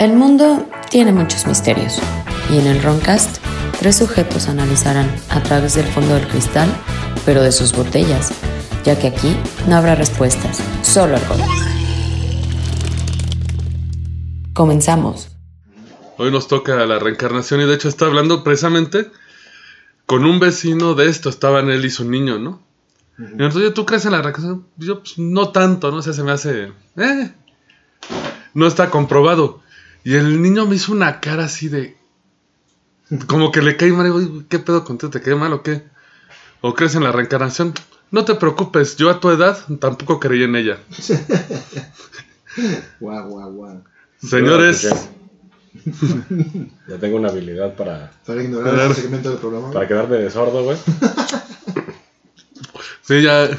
El 0.00 0.14
mundo 0.14 0.66
tiene 0.88 1.12
muchos 1.12 1.46
misterios 1.46 1.98
y 2.50 2.58
en 2.58 2.66
el 2.66 2.82
Roncast 2.82 3.36
tres 3.78 3.98
sujetos 3.98 4.48
analizarán 4.48 5.14
a 5.28 5.42
través 5.42 5.74
del 5.74 5.84
fondo 5.84 6.14
del 6.14 6.26
cristal, 6.26 6.70
pero 7.26 7.42
de 7.42 7.52
sus 7.52 7.74
botellas, 7.74 8.32
ya 8.82 8.98
que 8.98 9.08
aquí 9.08 9.36
no 9.68 9.76
habrá 9.76 9.94
respuestas, 9.96 10.62
solo 10.80 11.16
alcohol. 11.16 11.40
Comenzamos. 14.54 15.36
Hoy 16.16 16.30
nos 16.30 16.48
toca 16.48 16.76
la 16.86 16.98
reencarnación 16.98 17.60
y 17.60 17.66
de 17.66 17.74
hecho 17.74 17.90
está 17.90 18.06
hablando 18.06 18.42
precisamente 18.42 19.10
con 20.06 20.24
un 20.24 20.40
vecino 20.40 20.94
de 20.94 21.08
esto, 21.08 21.28
estaban 21.28 21.68
él 21.68 21.84
y 21.84 21.90
su 21.90 22.08
niño, 22.08 22.38
¿no? 22.38 22.69
Entonces, 23.20 23.74
¿tú 23.74 23.84
crees 23.84 24.04
en 24.06 24.12
la 24.12 24.22
reencarnación? 24.22 24.66
Yo, 24.76 25.00
pues, 25.00 25.18
no 25.18 25.50
tanto, 25.50 25.90
¿no? 25.90 25.98
O 25.98 26.02
sea, 26.02 26.12
se 26.12 26.22
me 26.22 26.32
hace... 26.32 26.72
eh, 26.96 27.32
no 28.54 28.66
está 28.66 28.90
comprobado. 28.90 29.60
Y 30.04 30.14
el 30.14 30.40
niño 30.40 30.66
me 30.66 30.76
hizo 30.76 30.92
una 30.92 31.20
cara 31.20 31.44
así 31.44 31.68
de. 31.68 31.96
Como 33.26 33.52
que 33.52 33.62
le 33.62 33.76
cae 33.76 33.92
mal. 33.92 34.06
Digo, 34.06 34.44
¿Qué 34.48 34.58
pedo 34.58 34.84
contigo? 34.84 35.10
¿Te 35.10 35.20
cae 35.20 35.34
mal 35.34 35.52
o 35.52 35.62
qué? 35.62 35.82
¿O 36.62 36.74
crees 36.74 36.94
en 36.94 37.04
la 37.04 37.12
reencarnación? 37.12 37.74
No 38.10 38.24
te 38.24 38.34
preocupes, 38.34 38.96
yo 38.96 39.10
a 39.10 39.20
tu 39.20 39.30
edad 39.30 39.58
tampoco 39.78 40.18
creí 40.18 40.42
en 40.42 40.56
ella. 40.56 40.78
Guau, 43.00 43.28
guau, 43.28 43.52
guau. 43.52 43.84
Señores, 44.22 44.88
Ya 46.88 46.98
tengo 46.98 47.16
una 47.16 47.28
habilidad 47.28 47.76
para, 47.76 48.10
Para 48.26 48.42
ignorar 48.42 48.90
este 48.90 49.02
segmento 49.02 49.30
del 49.30 49.38
programa. 49.38 49.70
para 49.70 49.86
quedarme 49.86 50.16
de 50.16 50.30
sordo, 50.30 50.64
güey. 50.64 50.76
sí, 53.16 53.22
ya. 53.22 53.50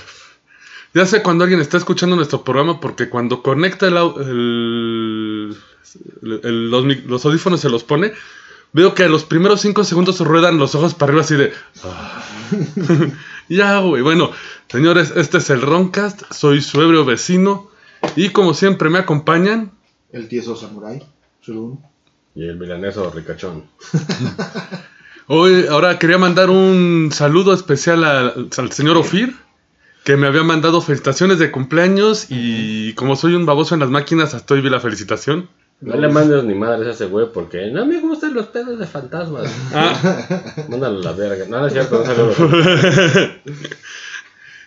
Ya 0.93 1.05
sé 1.05 1.21
cuando 1.23 1.43
alguien 1.45 1.61
está 1.61 1.77
escuchando 1.77 2.15
nuestro 2.17 2.43
programa 2.43 2.79
porque 2.81 3.07
cuando 3.09 3.41
conecta 3.41 3.87
el, 3.87 3.95
el- 3.97 5.57
el- 6.43 6.69
los, 7.07 7.25
audífonos 7.25 7.61
se 7.61 7.69
los 7.69 7.83
pone, 7.85 8.11
veo 8.73 8.93
que 8.93 9.03
a 9.03 9.09
los 9.09 9.23
primeros 9.23 9.61
cinco 9.61 9.83
segundos 9.85 10.19
ruedan 10.19 10.57
los 10.57 10.75
ojos 10.75 10.93
para 10.93 11.11
arriba 11.11 11.23
así 11.23 11.35
de... 11.35 11.53
"Ah". 11.83 12.23
ya, 13.49 13.79
güey. 13.79 14.01
Bueno, 14.01 14.31
señores, 14.69 15.13
este 15.15 15.37
es 15.37 15.49
el 15.49 15.61
Roncast, 15.61 16.23
soy 16.31 16.61
su 16.61 16.81
ebrio 16.81 17.05
vecino 17.05 17.69
y 18.17 18.29
como 18.29 18.53
siempre 18.53 18.89
me 18.89 18.99
acompañan... 18.99 19.71
El 20.11 20.27
tieso 20.27 20.57
samurai. 20.57 21.01
Y 22.35 22.43
el 22.47 22.57
milaneso 22.57 23.09
ricachón. 23.11 23.63
Hoy, 25.27 25.65
ahora 25.69 25.97
quería 25.99 26.17
mandar 26.17 26.49
un 26.49 27.11
saludo 27.13 27.53
especial 27.53 28.03
al, 28.03 28.49
al 28.57 28.71
señor 28.73 28.97
Ofir, 28.97 29.35
que 30.03 30.17
me 30.17 30.27
había 30.27 30.43
mandado 30.43 30.81
felicitaciones 30.81 31.39
de 31.39 31.51
cumpleaños 31.51 32.27
y 32.29 32.93
como 32.93 33.15
soy 33.15 33.35
un 33.35 33.45
baboso 33.45 33.75
en 33.75 33.81
las 33.81 33.89
máquinas, 33.89 34.33
hasta 34.33 34.53
hoy 34.53 34.61
vi 34.61 34.69
la 34.69 34.79
felicitación. 34.79 35.49
No 35.79 35.95
le 35.95 36.09
mandes 36.09 36.43
ni 36.43 36.53
madres 36.53 36.87
a 36.87 36.91
ese 36.91 37.05
güey 37.05 37.27
porque 37.33 37.71
no 37.71 37.85
me 37.85 37.99
gustan 37.99 38.33
los 38.35 38.47
pedos 38.47 38.77
de 38.77 38.85
fantasmas. 38.85 39.51
Ah, 39.73 39.95
Mándalo 40.69 40.99
a 40.99 41.03
la 41.03 41.11
verga. 41.13 41.45
No, 41.47 41.59
no 41.59 41.67
es 41.67 41.73
cierto, 41.73 42.05
saludo. 42.05 42.33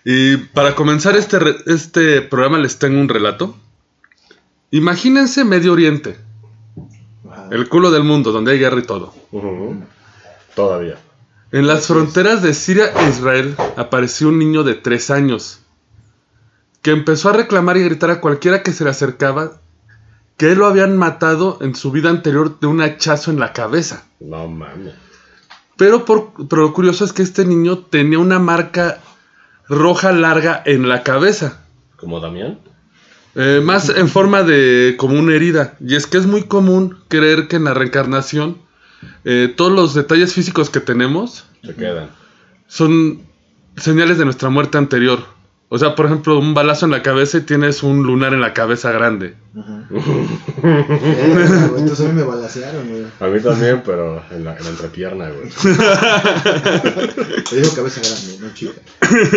y 0.04 0.36
para 0.36 0.74
comenzar 0.74 1.16
este, 1.16 1.38
este 1.66 2.22
programa 2.22 2.58
les 2.58 2.78
tengo 2.78 3.00
un 3.00 3.08
relato. 3.08 3.56
Imagínense 4.72 5.44
Medio 5.44 5.72
Oriente, 5.72 6.16
el 7.52 7.68
culo 7.68 7.92
del 7.92 8.02
mundo, 8.02 8.32
donde 8.32 8.52
hay 8.52 8.58
guerra 8.58 8.80
y 8.80 8.82
todo. 8.82 9.14
Ujú. 9.30 9.84
Todavía. 10.56 10.96
En 11.54 11.68
las 11.68 11.86
fronteras 11.86 12.42
de 12.42 12.52
Siria 12.52 12.86
e 12.86 13.08
Israel 13.10 13.54
apareció 13.76 14.26
un 14.26 14.40
niño 14.40 14.64
de 14.64 14.74
tres 14.74 15.08
años 15.08 15.60
que 16.82 16.90
empezó 16.90 17.28
a 17.28 17.32
reclamar 17.32 17.76
y 17.76 17.84
gritar 17.84 18.10
a 18.10 18.20
cualquiera 18.20 18.64
que 18.64 18.72
se 18.72 18.82
le 18.82 18.90
acercaba 18.90 19.60
que 20.36 20.50
él 20.50 20.58
lo 20.58 20.66
habían 20.66 20.96
matado 20.96 21.58
en 21.60 21.76
su 21.76 21.92
vida 21.92 22.10
anterior 22.10 22.58
de 22.58 22.66
un 22.66 22.80
hachazo 22.80 23.30
en 23.30 23.38
la 23.38 23.52
cabeza. 23.52 24.04
No 24.18 24.48
mames. 24.48 24.94
Pero, 25.76 26.04
por, 26.04 26.32
pero 26.48 26.62
lo 26.62 26.72
curioso 26.72 27.04
es 27.04 27.12
que 27.12 27.22
este 27.22 27.44
niño 27.44 27.78
tenía 27.78 28.18
una 28.18 28.40
marca 28.40 28.98
roja 29.68 30.10
larga 30.10 30.60
en 30.66 30.88
la 30.88 31.04
cabeza. 31.04 31.60
¿Como 31.94 32.18
Damián? 32.18 32.58
Eh, 33.36 33.60
más 33.62 33.90
en 33.90 34.08
forma 34.08 34.42
de 34.42 34.96
como 34.98 35.16
una 35.16 35.36
herida. 35.36 35.76
Y 35.78 35.94
es 35.94 36.08
que 36.08 36.18
es 36.18 36.26
muy 36.26 36.48
común 36.48 36.98
creer 37.06 37.46
que 37.46 37.54
en 37.54 37.64
la 37.64 37.74
reencarnación 37.74 38.63
eh, 39.24 39.52
todos 39.56 39.72
los 39.72 39.94
detalles 39.94 40.32
físicos 40.34 40.70
que 40.70 40.80
tenemos 40.80 41.44
Se 41.64 41.74
quedan. 41.74 42.10
son 42.66 43.20
señales 43.76 44.18
de 44.18 44.24
nuestra 44.24 44.48
muerte 44.50 44.78
anterior. 44.78 45.32
O 45.70 45.78
sea, 45.78 45.96
por 45.96 46.06
ejemplo, 46.06 46.38
un 46.38 46.54
balazo 46.54 46.84
en 46.84 46.92
la 46.92 47.02
cabeza 47.02 47.38
y 47.38 47.40
tienes 47.40 47.82
un 47.82 48.04
lunar 48.04 48.32
en 48.32 48.40
la 48.40 48.52
cabeza 48.52 48.92
grande. 48.92 49.34
Ajá. 49.58 49.88
Entonces 51.78 52.00
a 52.00 52.08
mí 52.08 52.12
me 52.14 52.22
balacearon, 52.22 52.88
güey. 52.88 53.04
A 53.18 53.26
mí 53.26 53.40
también, 53.40 53.82
pero 53.84 54.22
en 54.30 54.44
la, 54.44 54.56
en 54.56 54.62
la 54.64 54.70
entrepierna, 54.70 55.30
güey. 55.30 55.50
Te 57.50 57.56
digo 57.56 57.74
cabeza 57.74 58.00
grande, 58.02 58.38
no 58.40 58.54
chica. 58.54 58.72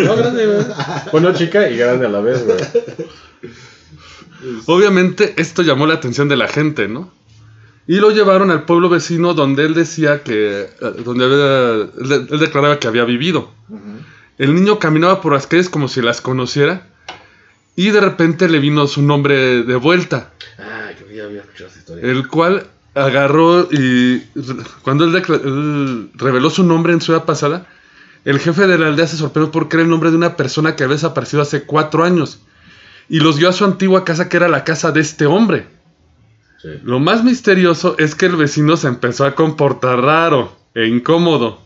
No, 0.04 0.16
grande, 0.16 0.46
güey. 0.46 0.58
Bueno, 1.10 1.32
chica 1.34 1.68
y 1.70 1.76
grande 1.76 2.06
a 2.06 2.10
la 2.10 2.20
vez, 2.20 2.44
güey. 2.44 2.58
Obviamente 4.66 5.34
esto 5.38 5.62
llamó 5.62 5.86
la 5.86 5.94
atención 5.94 6.28
de 6.28 6.36
la 6.36 6.46
gente, 6.46 6.86
¿no? 6.86 7.10
Y 7.88 7.96
lo 7.96 8.10
llevaron 8.10 8.50
al 8.52 8.64
pueblo 8.64 8.88
vecino 8.88 9.34
donde 9.34 9.64
él 9.64 9.74
decía 9.74 10.22
que... 10.22 10.60
eh, 10.62 10.68
donde 11.04 11.24
había- 11.24 11.90
él, 12.00 12.08
de- 12.08 12.34
él 12.34 12.38
declaraba 12.40 12.78
que 12.78 12.86
había 12.86 13.04
vivido. 13.04 13.50
El 14.38 14.54
niño 14.54 14.78
caminaba 14.78 15.20
por 15.20 15.32
las 15.32 15.46
calles 15.48 15.68
como 15.68 15.88
si 15.88 16.00
las 16.02 16.20
conociera. 16.20 16.86
Y 17.74 17.90
de 17.90 18.00
repente 18.00 18.48
le 18.48 18.58
vino 18.60 18.86
su 18.86 19.02
nombre 19.02 19.62
de 19.62 19.76
vuelta. 19.76 20.30
Ah, 20.58 20.90
que 20.98 21.16
ya 21.16 21.24
había 21.24 21.40
escuchado 21.40 21.70
esa 21.70 21.78
historia. 21.78 22.10
El 22.10 22.28
cual 22.28 22.66
agarró 22.94 23.68
y 23.70 24.20
cuando 24.82 25.04
él, 25.04 25.14
él 25.16 26.10
reveló 26.14 26.50
su 26.50 26.64
nombre 26.64 26.92
en 26.92 27.00
su 27.00 27.12
edad 27.12 27.24
pasada, 27.24 27.66
el 28.24 28.38
jefe 28.40 28.66
de 28.66 28.76
la 28.78 28.88
aldea 28.88 29.06
se 29.06 29.16
sorprendió 29.16 29.50
porque 29.52 29.76
era 29.76 29.84
el 29.84 29.90
nombre 29.90 30.10
de 30.10 30.16
una 30.16 30.36
persona 30.36 30.74
que 30.76 30.84
había 30.84 30.96
desaparecido 30.96 31.40
hace 31.42 31.62
cuatro 31.62 32.04
años. 32.04 32.40
Y 33.08 33.20
los 33.20 33.38
guió 33.38 33.48
a 33.48 33.52
su 33.52 33.64
antigua 33.64 34.04
casa 34.04 34.28
que 34.28 34.36
era 34.36 34.48
la 34.48 34.64
casa 34.64 34.92
de 34.92 35.00
este 35.00 35.24
hombre. 35.26 35.66
Sí. 36.60 36.68
Lo 36.82 36.98
más 36.98 37.22
misterioso 37.24 37.94
es 37.98 38.14
que 38.14 38.26
el 38.26 38.36
vecino 38.36 38.76
se 38.76 38.88
empezó 38.88 39.24
a 39.24 39.34
comportar 39.34 40.00
raro 40.00 40.56
e 40.74 40.86
incómodo. 40.86 41.60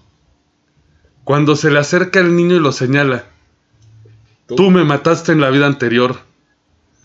Cuando 1.25 1.57
se 1.57 1.71
le 1.71 1.79
acerca 1.79 2.21
el 2.21 2.37
niño 2.37 2.57
y 2.57 2.61
lo 2.61 2.73
señala. 2.73 3.25
¿Tú? 4.47 4.57
Tú 4.57 4.71
me 4.71 4.85
mataste 4.85 5.33
en 5.33 5.41
la 5.41 5.51
vida 5.51 5.67
anterior. 5.67 6.19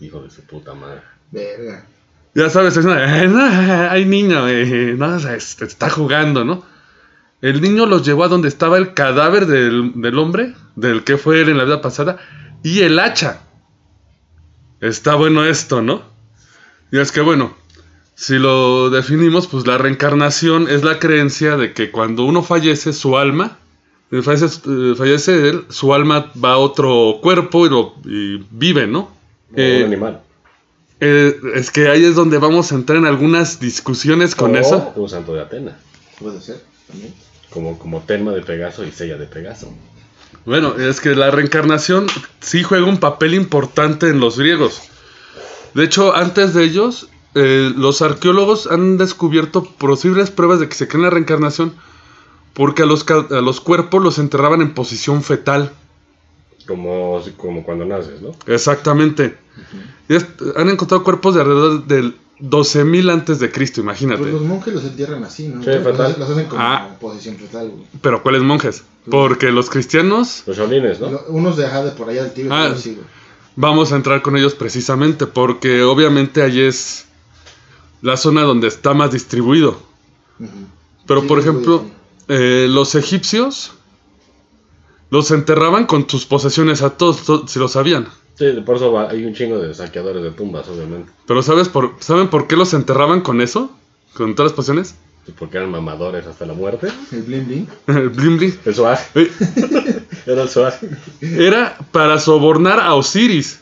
Hijo 0.00 0.22
de 0.22 0.30
su 0.30 0.42
puta 0.42 0.74
madre. 0.74 1.00
Verga. 1.30 1.86
Ya 2.34 2.50
sabes, 2.50 2.76
es 2.76 2.84
una, 2.84 3.22
"Eh, 3.22 3.26
no, 3.28 3.42
hay 3.90 4.04
niño, 4.04 4.46
eh, 4.48 4.94
no, 4.96 5.16
es- 5.16 5.60
está 5.62 5.88
jugando, 5.90 6.44
¿no? 6.44 6.64
El 7.40 7.60
niño 7.62 7.86
los 7.86 8.04
llevó 8.04 8.24
a 8.24 8.28
donde 8.28 8.48
estaba 8.48 8.76
el 8.78 8.92
cadáver 8.94 9.46
del, 9.46 9.92
del 10.00 10.18
hombre, 10.18 10.54
del 10.76 11.04
que 11.04 11.16
fue 11.16 11.40
él 11.40 11.48
en 11.48 11.56
la 11.58 11.64
vida 11.64 11.80
pasada, 11.80 12.18
y 12.62 12.80
el 12.80 12.98
hacha. 12.98 13.40
Está 14.80 15.14
bueno 15.14 15.44
esto, 15.44 15.80
¿no? 15.82 16.02
Y 16.92 16.98
es 16.98 17.12
que 17.12 17.20
bueno, 17.20 17.56
si 18.20 18.34
lo 18.34 18.90
definimos, 18.90 19.46
pues 19.46 19.64
la 19.64 19.78
reencarnación 19.78 20.68
es 20.68 20.82
la 20.82 20.98
creencia 20.98 21.56
de 21.56 21.72
que 21.72 21.92
cuando 21.92 22.24
uno 22.24 22.42
fallece, 22.42 22.92
su 22.92 23.16
alma, 23.16 23.58
eh, 24.10 24.22
fallece, 24.22 24.46
eh, 24.66 24.94
fallece 24.96 25.48
él, 25.50 25.64
su 25.68 25.94
alma 25.94 26.32
va 26.42 26.54
a 26.54 26.58
otro 26.58 27.18
cuerpo 27.22 27.64
y, 27.66 27.70
lo, 27.70 27.94
y 28.04 28.44
vive, 28.50 28.88
¿no? 28.88 29.10
Como 29.50 29.62
Eh, 29.62 29.78
un 29.84 29.92
animal. 29.92 30.20
eh, 30.98 31.36
es 31.54 31.70
que 31.70 31.88
ahí 31.88 32.04
es 32.04 32.16
donde 32.16 32.38
vamos 32.38 32.72
a 32.72 32.74
entrar 32.74 32.98
en 32.98 33.06
algunas 33.06 33.60
discusiones 33.60 34.34
con 34.34 34.56
eso. 34.56 34.92
Un 34.96 35.08
santo 35.08 35.34
de 35.34 35.42
Atena. 35.42 35.78
Puede 36.18 36.40
ser, 36.40 36.60
también. 36.88 37.14
Como, 37.50 37.78
como 37.78 38.00
Telma 38.00 38.32
de 38.32 38.42
Pegaso 38.42 38.84
y 38.84 38.90
Sella 38.90 39.16
de 39.16 39.26
Pegaso. 39.26 39.72
Bueno, 40.44 40.74
es 40.76 41.00
que 41.00 41.14
la 41.14 41.30
reencarnación 41.30 42.06
sí 42.40 42.64
juega 42.64 42.84
un 42.86 42.98
papel 42.98 43.34
importante 43.34 44.08
en 44.08 44.18
los 44.18 44.38
griegos. 44.38 44.82
De 45.74 45.84
hecho, 45.84 46.16
antes 46.16 46.52
de 46.54 46.64
ellos, 46.64 47.08
eh, 47.34 47.72
los 47.76 48.02
arqueólogos 48.02 48.66
han 48.66 48.96
descubierto 48.98 49.64
posibles 49.64 50.30
pruebas 50.30 50.60
de 50.60 50.68
que 50.68 50.74
se 50.74 50.88
cree 50.88 50.98
en 51.00 51.04
la 51.04 51.10
reencarnación 51.10 51.74
porque 52.54 52.82
a 52.82 52.86
los, 52.86 53.04
ca- 53.04 53.26
a 53.30 53.40
los 53.40 53.60
cuerpos 53.60 54.02
los 54.02 54.18
enterraban 54.18 54.60
en 54.62 54.74
posición 54.74 55.22
fetal. 55.22 55.72
Como, 56.66 57.22
como 57.36 57.62
cuando 57.64 57.84
naces, 57.84 58.20
¿no? 58.20 58.32
Exactamente. 58.46 59.36
Han 60.56 60.68
encontrado 60.68 61.02
cuerpos 61.04 61.34
de 61.34 61.40
alrededor 61.40 61.86
del 61.86 62.16
12.000 62.40 63.10
antes 63.10 63.38
de 63.40 63.50
Cristo, 63.50 63.80
imagínate. 63.80 64.20
Pues 64.20 64.32
los 64.32 64.42
monjes 64.42 64.74
los 64.74 64.84
entierran 64.84 65.24
así, 65.24 65.48
¿no? 65.48 65.62
Sí, 65.62 65.70
Los- 65.70 65.98
hacen 66.00 66.46
como 66.46 66.60
Ah. 66.62 66.96
posición 67.00 67.36
fetal, 67.36 67.68
güey. 67.70 67.84
Pero 68.02 68.22
¿cuáles 68.22 68.42
monjes? 68.42 68.84
Porque 69.10 69.50
los 69.50 69.70
cristianos 69.70 70.42
Los 70.46 70.56
Shaolines, 70.56 71.00
¿no? 71.00 71.20
Unos 71.28 71.56
de 71.56 71.66
ajá 71.66 71.84
de 71.84 71.90
por 71.92 72.08
allá 72.10 72.24
del 72.24 72.32
Tíbet, 72.32 72.52
Ah. 72.52 72.74
güey. 72.74 72.98
Vamos 73.56 73.92
a 73.92 73.96
entrar 73.96 74.22
con 74.22 74.36
ellos 74.36 74.54
precisamente 74.54 75.26
porque 75.26 75.82
obviamente 75.82 76.42
allí 76.42 76.60
es 76.60 77.06
la 78.02 78.16
zona 78.16 78.42
donde 78.42 78.68
está 78.68 78.94
más 78.94 79.10
distribuido. 79.12 79.78
Pero 81.06 81.22
Sí, 81.22 81.26
por 81.26 81.38
ejemplo, 81.38 81.84
eh, 82.28 82.66
los 82.68 82.94
egipcios 82.94 83.72
los 85.10 85.30
enterraban 85.30 85.86
con 85.86 86.08
sus 86.08 86.26
posesiones 86.26 86.82
a 86.82 86.90
todos, 86.90 87.24
to- 87.24 87.48
si 87.48 87.58
lo 87.58 87.68
sabían. 87.68 88.08
Sí, 88.38 88.46
por 88.64 88.76
eso 88.76 88.92
va- 88.92 89.10
hay 89.10 89.24
un 89.24 89.34
chingo 89.34 89.58
de 89.58 89.74
saqueadores 89.74 90.22
de 90.22 90.30
tumbas, 90.30 90.68
obviamente. 90.68 91.10
Pero 91.26 91.42
¿sabes 91.42 91.68
por, 91.68 91.94
¿saben 91.98 92.28
por 92.28 92.46
qué 92.46 92.56
los 92.56 92.72
enterraban 92.74 93.20
con 93.22 93.40
eso? 93.40 93.70
Con 94.14 94.34
todas 94.34 94.52
las 94.52 94.56
posesiones. 94.56 94.94
Porque 95.38 95.58
eran 95.58 95.70
mamadores 95.70 96.26
hasta 96.26 96.46
la 96.46 96.54
muerte. 96.54 96.88
El 97.12 97.22
bling 97.22 97.46
bling. 97.46 97.68
El 97.88 98.08
blim 98.10 98.38
blim. 98.38 98.54
El 98.64 98.74
swag. 98.74 98.98
Era 100.26 100.42
el 100.42 100.48
swag. 100.48 100.74
Era 101.20 101.76
para 101.92 102.18
sobornar 102.18 102.80
a 102.80 102.94
Osiris. 102.94 103.60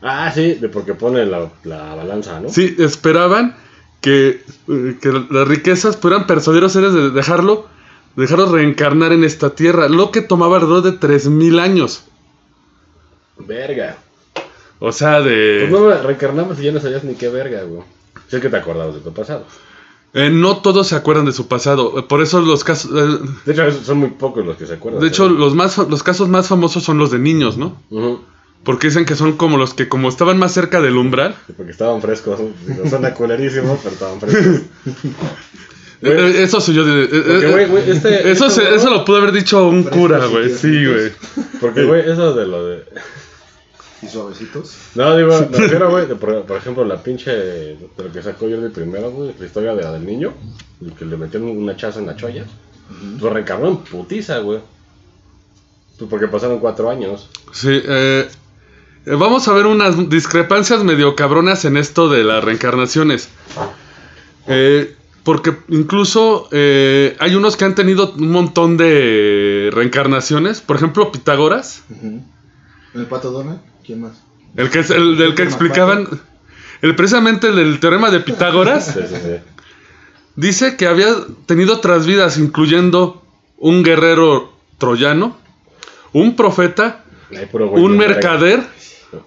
Ah, 0.00 0.30
sí, 0.34 0.54
de 0.54 0.68
porque 0.68 0.94
pone 0.94 1.24
la, 1.26 1.50
la 1.64 1.94
balanza, 1.94 2.38
¿no? 2.40 2.48
Sí, 2.50 2.74
esperaban 2.78 3.56
que, 4.02 4.42
que 5.00 5.12
las 5.30 5.48
riquezas 5.48 5.96
pudieran 5.96 6.26
persuadir 6.26 6.62
a 6.64 6.66
Osiris 6.66 6.92
de 6.92 7.10
dejarlo, 7.10 7.66
dejarlo 8.16 8.52
reencarnar 8.52 9.12
en 9.12 9.24
esta 9.24 9.50
tierra, 9.54 9.88
lo 9.88 10.10
que 10.10 10.20
tomaba 10.20 10.56
alrededor 10.56 10.82
de 10.82 10.92
3000 10.92 11.58
años. 11.58 12.04
Verga. 13.38 13.96
O 14.78 14.92
sea, 14.92 15.20
de... 15.20 15.66
Pues 15.70 15.80
no 15.80 16.02
reencarnamos 16.02 16.58
y 16.60 16.64
ya 16.64 16.72
no 16.72 16.80
sabías 16.80 17.04
ni 17.04 17.14
qué 17.14 17.28
verga, 17.28 17.62
güey. 17.62 17.82
Si 18.28 18.36
es 18.36 18.42
que 18.42 18.48
te 18.48 18.56
acordabas 18.56 18.94
de 18.96 19.00
tu 19.00 19.12
pasado. 19.12 19.46
eh, 20.14 20.28
no 20.30 20.58
todos 20.58 20.88
se 20.88 20.96
acuerdan 20.96 21.24
de 21.24 21.32
su 21.32 21.46
pasado. 21.48 21.98
eh, 21.98 22.02
Por 22.02 22.20
eso 22.22 22.40
los 22.40 22.64
casos... 22.64 22.90
eh, 22.94 23.18
De 23.46 23.52
hecho, 23.52 23.70
son 23.84 23.98
muy 23.98 24.10
pocos 24.10 24.44
los 24.44 24.56
que 24.56 24.66
se 24.66 24.74
acuerdan. 24.74 25.00
de 25.00 25.08
hecho, 25.08 25.28
los, 25.28 25.54
más, 25.54 25.78
los 25.78 26.02
casos 26.02 26.28
más 26.28 26.48
famosos 26.48 26.82
son 26.82 26.98
los 26.98 27.10
de 27.10 27.18
niños, 27.18 27.56
¿no? 27.56 27.76
Ujú. 27.90 28.20
Porque 28.64 28.86
dicen 28.88 29.04
que 29.04 29.16
son 29.16 29.36
como 29.36 29.56
los 29.58 29.74
que 29.74 29.88
como 29.88 30.08
estaban 30.08 30.38
más 30.38 30.52
cerca 30.52 30.80
del 30.80 30.96
umbral. 30.96 31.34
Sí, 31.46 31.52
Porque 31.56 31.72
estaban 31.72 32.00
frescos. 32.00 32.40
Suena 32.88 33.12
culerísimo, 33.14 33.78
pero 33.82 33.94
estaban 33.94 34.20
frescos. 34.20 34.62
Eh, 36.04 36.08
eh, 36.18 36.42
eso 36.42 36.60
soy 36.60 36.74
yo. 36.74 36.84
de- 36.84 37.04
eh, 37.04 37.68
Porque, 37.70 37.92
este- 37.92 38.32
eso, 38.32 38.46
este 38.48 38.60
se- 38.62 38.74
eso 38.74 38.90
lo 38.90 39.04
pudo 39.04 39.18
haber 39.18 39.30
dicho 39.30 39.68
un 39.68 39.84
cura, 39.84 40.26
güey. 40.26 40.50
Sí, 40.50 40.84
güey. 40.84 41.12
Porque, 41.60 41.84
güey, 41.84 42.10
eso 42.10 42.34
de 42.34 42.44
lo 42.44 42.66
de. 42.66 42.84
Y 44.02 44.08
suavecitos. 44.08 44.74
No, 44.96 45.16
digo, 45.16 45.30
me 45.48 45.58
refiero, 45.58 45.90
güey, 45.90 46.06
de 46.08 46.16
por, 46.16 46.42
por 46.42 46.56
ejemplo, 46.56 46.84
la 46.84 47.00
pinche. 47.00 47.30
De 47.30 47.76
lo 47.98 48.10
que 48.10 48.20
sacó 48.20 48.46
Jordi 48.50 48.70
primero, 48.70 49.12
güey, 49.12 49.32
la 49.38 49.46
historia 49.46 49.76
de 49.76 49.82
la 49.84 49.92
del 49.92 50.04
niño, 50.04 50.34
el 50.84 50.92
que 50.94 51.04
le 51.04 51.16
metieron 51.16 51.50
un 51.50 51.70
hachazo 51.70 52.00
en 52.00 52.06
la 52.08 52.16
cholla. 52.16 52.46
Lo 53.20 53.30
reencarnó 53.30 53.68
en 53.68 53.76
putiza, 53.76 54.38
güey. 54.40 54.58
Pues 55.98 56.10
porque 56.10 56.26
pasaron 56.26 56.58
cuatro 56.58 56.90
años. 56.90 57.30
Sí, 57.52 57.68
eh, 57.84 58.28
vamos 59.06 59.48
a 59.48 59.52
ver 59.52 59.66
unas 59.66 60.08
discrepancias 60.08 60.84
medio 60.84 61.14
cabronas 61.16 61.64
en 61.64 61.76
esto 61.76 62.08
de 62.08 62.24
las 62.24 62.42
reencarnaciones. 62.42 63.28
Eh, 64.46 64.96
porque 65.24 65.56
incluso 65.68 66.48
eh, 66.50 67.16
hay 67.20 67.34
unos 67.36 67.56
que 67.56 67.64
han 67.64 67.74
tenido 67.74 68.12
un 68.12 68.30
montón 68.30 68.76
de 68.76 69.70
reencarnaciones. 69.72 70.60
Por 70.60 70.76
ejemplo, 70.76 71.12
Pitágoras. 71.12 71.84
El 72.94 73.06
pato 73.06 73.30
Donald. 73.30 73.60
¿Quién 73.84 74.00
más? 74.00 74.22
El 74.56 74.70
que 74.70 74.80
es 74.80 74.90
el 74.90 75.16
del 75.16 75.34
que 75.34 75.42
explicaban. 75.42 76.08
El 76.82 76.96
precisamente 76.96 77.48
el 77.48 77.56
del 77.56 77.80
teorema 77.80 78.10
de 78.10 78.20
Pitágoras. 78.20 78.86
Sí, 78.86 79.00
sí, 79.08 79.14
sí. 79.14 79.36
Dice 80.34 80.76
que 80.76 80.86
había 80.86 81.14
tenido 81.46 81.74
otras 81.74 82.06
vidas, 82.06 82.38
incluyendo 82.38 83.22
un 83.58 83.82
guerrero 83.82 84.52
troyano, 84.78 85.36
un 86.12 86.34
profeta, 86.34 87.01
Ay, 87.36 87.46
puro 87.46 87.68
güey, 87.68 87.82
un 87.82 87.96
mercader, 87.96 88.62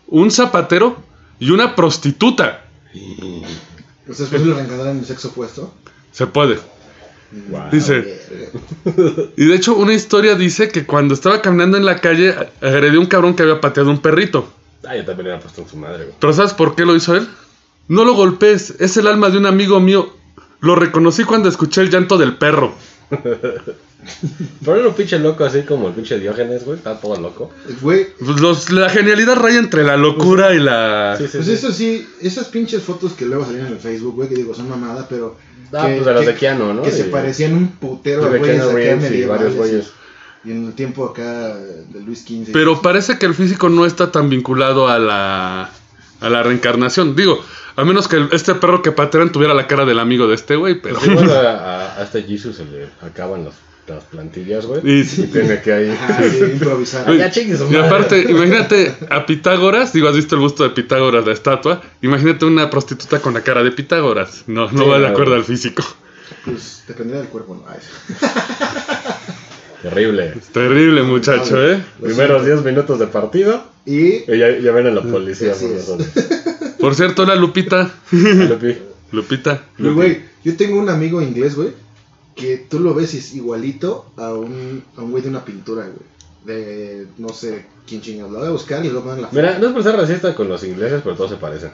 un 0.07 0.31
zapatero 0.31 0.97
y 1.39 1.51
una 1.51 1.75
prostituta. 1.75 2.65
¿Ustedes 2.93 4.19
es 4.19 4.29
posible 4.29 4.55
reencarnar 4.55 4.87
en 4.87 4.99
el 4.99 5.05
sexo 5.05 5.29
opuesto? 5.29 5.73
Se 6.11 6.27
puede. 6.27 6.59
Dice, 7.71 8.21
y 9.35 9.45
de 9.45 9.55
hecho 9.55 9.75
una 9.75 9.93
historia 9.93 10.35
dice 10.35 10.69
que 10.69 10.85
cuando 10.85 11.13
estaba 11.13 11.41
caminando 11.41 11.75
en 11.75 11.83
la 11.83 11.99
calle 11.99 12.33
agredió 12.61 12.99
a 12.99 13.01
un 13.01 13.07
cabrón 13.07 13.35
que 13.35 13.43
había 13.43 13.59
pateado 13.59 13.89
un 13.89 13.99
perrito. 13.99 14.47
Ah, 14.87 14.95
yo 14.95 15.03
también 15.03 15.27
era 15.27 15.39
puesto 15.39 15.61
en 15.61 15.67
su 15.67 15.77
madre, 15.77 16.05
güey. 16.05 16.15
Pero 16.19 16.33
¿sabes 16.33 16.53
por 16.53 16.75
qué 16.75 16.85
lo 16.85 16.95
hizo 16.95 17.15
él? 17.15 17.27
No 17.87 18.05
lo 18.05 18.13
golpees, 18.13 18.75
es 18.79 18.95
el 18.97 19.07
alma 19.07 19.29
de 19.29 19.37
un 19.37 19.47
amigo 19.47 19.79
mío. 19.79 20.13
Lo 20.61 20.75
reconocí 20.75 21.23
cuando 21.23 21.49
escuché 21.49 21.81
el 21.81 21.89
llanto 21.89 22.17
del 22.17 22.37
perro. 22.37 22.73
Pero 24.63 24.77
era 24.79 24.87
un 24.89 24.93
pinche 24.93 25.17
loco 25.19 25.43
así 25.45 25.61
como 25.63 25.87
el 25.87 25.93
pinche 25.93 26.19
Diógenes, 26.19 26.63
güey. 26.65 26.77
Estaba 26.77 26.99
todo 26.99 27.19
loco. 27.19 27.51
Güey, 27.81 28.07
Pues 28.23 28.39
los- 28.39 28.69
la 28.71 28.89
genialidad 28.89 29.35
raya 29.35 29.59
entre 29.59 29.83
la 29.83 29.97
locura 29.97 30.53
y 30.53 30.59
la... 30.59 31.15
Sí, 31.17 31.25
sí, 31.27 31.29
pues 31.33 31.45
sí. 31.47 31.53
eso 31.53 31.71
sí, 31.71 32.07
esas 32.21 32.47
pinches 32.47 32.83
fotos 32.83 33.13
que 33.13 33.25
luego 33.25 33.45
salían 33.45 33.67
en 33.67 33.73
el 33.73 33.79
Facebook, 33.79 34.15
güey, 34.15 34.29
que 34.29 34.35
digo, 34.35 34.53
son 34.53 34.69
mamada, 34.69 35.07
pero... 35.09 35.37
Ah, 35.73 35.87
que, 35.87 35.93
pues 35.95 36.05
de 36.05 36.13
los 36.13 36.21
que- 36.21 36.27
de 36.31 36.35
Keanu, 36.35 36.73
¿no? 36.73 36.81
Que 36.83 36.91
se 36.91 37.05
parecían 37.05 37.53
un 37.53 37.67
putero 37.69 38.21
de 38.29 38.35
a 38.35 38.39
güeyes 38.39 38.63
Keanu 38.63 39.05
acá 39.05 39.15
y 39.15 39.25
varios 39.25 39.55
güeyes. 39.55 39.91
Y 40.43 40.51
en 40.51 40.67
el 40.67 40.73
tiempo 40.73 41.05
acá 41.05 41.55
de 41.55 42.01
Luis 42.05 42.19
XV. 42.21 42.51
Pero 42.53 42.81
parece 42.81 43.17
que 43.17 43.25
el 43.25 43.33
físico 43.33 43.67
no 43.69 43.85
está 43.87 44.11
tan 44.11 44.29
vinculado 44.29 44.87
a 44.87 44.99
la, 44.99 45.71
a 46.21 46.29
la 46.29 46.43
reencarnación. 46.43 47.15
Digo, 47.15 47.43
a 47.75 47.83
menos 47.83 48.07
que 48.07 48.17
el- 48.17 48.29
este 48.31 48.53
perro 48.53 48.83
que 48.83 48.91
patearan 48.91 49.31
tuviera 49.31 49.55
la 49.55 49.65
cara 49.65 49.85
del 49.85 49.97
amigo 49.97 50.27
de 50.27 50.35
este 50.35 50.55
güey, 50.55 50.79
pero... 50.79 50.97
Pues 50.99 51.07
igual 51.09 51.31
a, 51.35 51.49
a, 51.95 51.99
a 51.99 52.03
este 52.03 52.21
Jesus 52.23 52.57
se 52.57 52.65
le 52.65 52.87
acaban 53.01 53.45
las, 53.45 53.55
las 53.87 54.03
plantillas, 54.05 54.65
güey. 54.65 54.81
Y- 54.83 55.01
Y 55.01 55.27
tiene 55.27 55.61
que 55.61 55.73
ahí. 55.73 55.89
Ajá, 55.89 56.23
sí, 56.29 56.37
improvisar. 56.53 57.05
Ya 57.17 57.31
Y 57.69 57.75
aparte, 57.75 58.21
imagínate 58.29 58.95
a 59.09 59.25
Pitágoras, 59.25 59.93
digo, 59.93 60.09
has 60.09 60.15
visto 60.15 60.35
el 60.35 60.41
busto 60.41 60.63
de 60.63 60.69
Pitágoras, 60.71 61.25
la 61.25 61.33
estatua. 61.33 61.81
Imagínate 62.01 62.45
una 62.45 62.69
prostituta 62.69 63.19
con 63.21 63.33
la 63.35 63.41
cara 63.41 63.63
de 63.63 63.71
Pitágoras. 63.71 64.43
No, 64.47 64.71
no 64.71 64.83
Sí, 64.83 64.89
va 64.89 64.99
de 64.99 65.07
acuerdo 65.07 65.35
al 65.35 65.43
físico. 65.43 65.83
Pues 66.43 66.83
dependería 66.87 67.21
del 67.21 67.29
cuerpo, 67.29 67.55
¿no? 67.55 67.65
Ay, 67.69 67.79
Terrible. 69.81 70.33
Terrible, 70.51 71.03
muchacho, 71.03 71.63
¿eh? 71.63 71.83
Primeros 72.01 72.45
10 72.45 72.63
minutos 72.63 72.97
de 72.99 73.07
partido. 73.07 73.63
Y 73.85 74.23
Y 74.31 74.37
ya, 74.39 74.57
ya 74.57 74.71
ven 74.71 74.87
a 74.87 74.91
la 74.91 75.01
policía 75.03 75.53
por 75.53 75.69
nosotros. 75.69 76.07
Por 76.79 76.95
cierto, 76.95 77.23
hola 77.23 77.35
Lupita. 77.35 77.91
Lupi. 78.11 78.77
Lupita. 79.11 79.61
Güey, 79.77 80.21
yo 80.43 80.57
tengo 80.57 80.79
un 80.79 80.89
amigo 80.89 81.21
inglés, 81.21 81.55
güey, 81.55 81.69
que 82.35 82.57
tú 82.57 82.79
lo 82.79 82.93
ves 82.93 83.13
y 83.13 83.19
es 83.19 83.33
igualito 83.33 84.11
a 84.17 84.33
un, 84.33 84.83
a 84.97 85.01
un 85.01 85.11
güey 85.11 85.23
de 85.23 85.29
una 85.29 85.45
pintura, 85.45 85.83
güey. 85.85 86.15
De 86.45 87.07
no 87.17 87.29
sé 87.29 87.65
quién 87.87 88.01
chingados. 88.01 88.31
Lo 88.31 88.39
voy 88.39 88.47
a 88.47 88.51
buscar 88.51 88.85
y 88.85 88.89
lo 88.89 89.01
ponen 89.01 89.17
en 89.17 89.21
la 89.23 89.27
foto. 89.29 89.41
Mira, 89.41 89.57
no 89.59 89.67
es 89.67 89.73
por 89.73 89.83
ser 89.83 89.95
racista 89.95 90.35
con 90.35 90.47
los 90.47 90.63
ingleses, 90.63 91.01
pero 91.03 91.15
todos 91.15 91.31
se 91.31 91.37
parecen. 91.37 91.71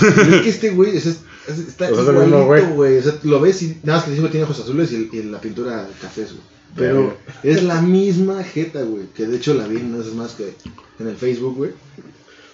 Pero 0.00 0.22
es 0.36 0.42
que 0.42 0.48
este 0.50 0.70
güey 0.70 0.96
es, 0.96 1.06
es- 1.06 1.20
está 1.48 1.90
O 1.90 1.94
sea, 2.04 2.12
güey. 2.12 2.28
igualito, 2.28 2.74
güey. 2.74 2.98
O 2.98 3.02
sea, 3.02 3.14
lo 3.22 3.40
ves 3.40 3.62
y 3.62 3.78
nada 3.84 3.98
más 4.00 4.08
que 4.08 4.28
tiene 4.28 4.44
ojos 4.44 4.60
azules 4.60 4.92
y, 4.92 5.08
y 5.12 5.22
la 5.24 5.40
pintura 5.40 5.88
cafés, 6.00 6.32
güey. 6.32 6.42
Pero 6.74 7.16
es 7.42 7.62
la 7.62 7.80
misma 7.82 8.42
jeta, 8.44 8.82
güey. 8.82 9.04
Que 9.14 9.26
de 9.26 9.36
hecho 9.36 9.52
la 9.54 9.66
vi, 9.66 9.78
no 9.82 10.00
es 10.00 10.12
más 10.14 10.32
que 10.32 10.54
en 10.98 11.08
el 11.08 11.16
Facebook, 11.16 11.56
güey. 11.56 11.70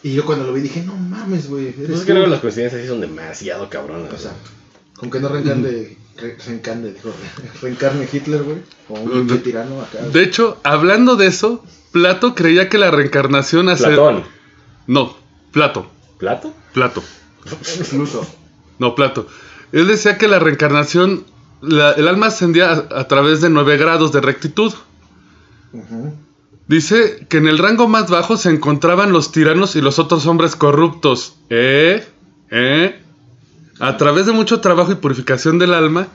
Y 0.03 0.13
yo 0.13 0.25
cuando 0.27 0.45
lo 0.47 0.53
vi 0.53 0.61
dije, 0.61 0.83
no 0.85 0.95
mames, 0.97 1.49
güey. 1.49 1.73
Pues 1.73 1.91
es 1.91 2.01
tú". 2.01 2.07
que 2.07 2.13
luego 2.15 2.29
las 2.29 2.41
coincidencias 2.41 2.83
sí 2.83 2.89
son 2.89 3.01
demasiado 3.01 3.69
cabronas. 3.71 4.13
O 4.13 4.19
sea, 4.19 4.33
con 4.97 5.11
que 5.11 5.19
no 5.21 5.29
reencarne, 5.29 5.97
re- 6.21 6.37
reencarne, 6.47 6.93
dijo, 6.93 7.13
reencarne 7.63 8.09
Hitler, 8.13 8.43
güey. 8.43 8.59
O 8.89 8.95
un 9.01 9.11
pinche 9.27 9.39
tirano 9.45 9.81
acá. 9.83 9.99
De 10.13 10.23
hecho, 10.23 10.59
hablando 10.65 11.17
de 11.17 11.27
eso, 11.29 11.65
Plato 11.93 12.35
creía 12.35 12.69
que 12.69 12.79
la 12.79 12.91
reencarnación 12.91 13.69
hace... 13.69 13.85
Platón. 13.85 14.25
No, 14.87 15.17
Plato. 15.53 15.91
¿Plato? 16.19 16.53
Plato. 16.73 17.03
Incluso. 17.79 18.27
No, 18.79 18.95
Plato. 18.95 19.27
Él 19.73 19.87
decía 19.87 20.19
que 20.19 20.29
la 20.29 20.39
reencarnación, 20.39 21.25
la- 21.61 21.93
el 21.93 22.09
alma 22.09 22.27
ascendía 22.27 22.71
a, 22.73 23.01
a 23.01 23.09
través 23.09 23.41
de 23.41 23.51
nueve 23.51 23.77
grados 23.77 24.13
de 24.13 24.21
rectitud. 24.21 24.73
Dice 26.67 27.27
que 27.29 27.39
en 27.39 27.47
el 27.49 27.59
rango 27.59 27.89
más 27.89 28.11
bajo 28.11 28.37
se 28.37 28.51
encontraban 28.51 29.13
los 29.13 29.33
tiranos 29.33 29.75
y 29.77 29.81
los 29.81 29.99
otros 29.99 30.27
hombres 30.27 30.55
corruptos. 30.57 31.37
¿Eh? 31.49 32.07
¿Eh? 32.51 33.03
A 33.81 33.97
través 33.97 34.27
de 34.27 34.33
mucho 34.33 34.61
trabajo 34.61 34.93
y 34.93 34.97
purificación 34.97 35.59
del 35.59 35.75
alma, 35.75 36.09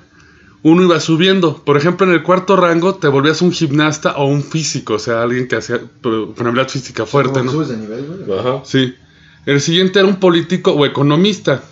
uno 0.63 0.83
iba 0.83 0.99
subiendo. 0.99 1.63
Por 1.63 1.77
ejemplo, 1.77 2.05
en 2.07 2.13
el 2.13 2.23
cuarto 2.23 2.55
rango 2.55 2.95
te 2.95 3.07
volvías 3.07 3.41
un 3.41 3.51
gimnasta 3.51 4.13
o 4.17 4.25
un 4.27 4.43
físico, 4.43 4.95
o 4.95 4.99
sea, 4.99 5.21
alguien 5.23 5.47
que 5.47 5.55
hacía 5.57 5.81
con 6.01 6.33
habilidad 6.47 6.69
física 6.69 7.05
fuerte, 7.05 7.43
¿no? 7.43 7.51
subes 7.51 7.69
de 7.69 7.77
nivel, 7.77 8.05
güey. 8.25 8.39
Ajá. 8.39 8.61
Sí. 8.65 8.95
El 9.45 9.59
siguiente 9.61 9.99
era 9.99 10.07
un 10.07 10.17
político 10.17 10.71
o 10.71 10.85
economista. 10.85 11.63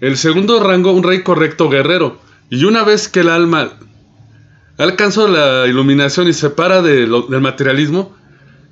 El 0.00 0.16
segundo 0.16 0.60
rango, 0.62 0.92
un 0.92 1.02
rey 1.02 1.22
correcto 1.22 1.68
guerrero. 1.68 2.18
Y 2.48 2.64
una 2.64 2.84
vez 2.84 3.08
que 3.08 3.20
el 3.20 3.28
alma 3.28 3.72
alcanzó 4.78 5.26
la 5.26 5.66
iluminación 5.66 6.28
y 6.28 6.32
se 6.32 6.50
para 6.50 6.82
de 6.82 7.06
lo- 7.06 7.22
del 7.22 7.40
materialismo, 7.40 8.14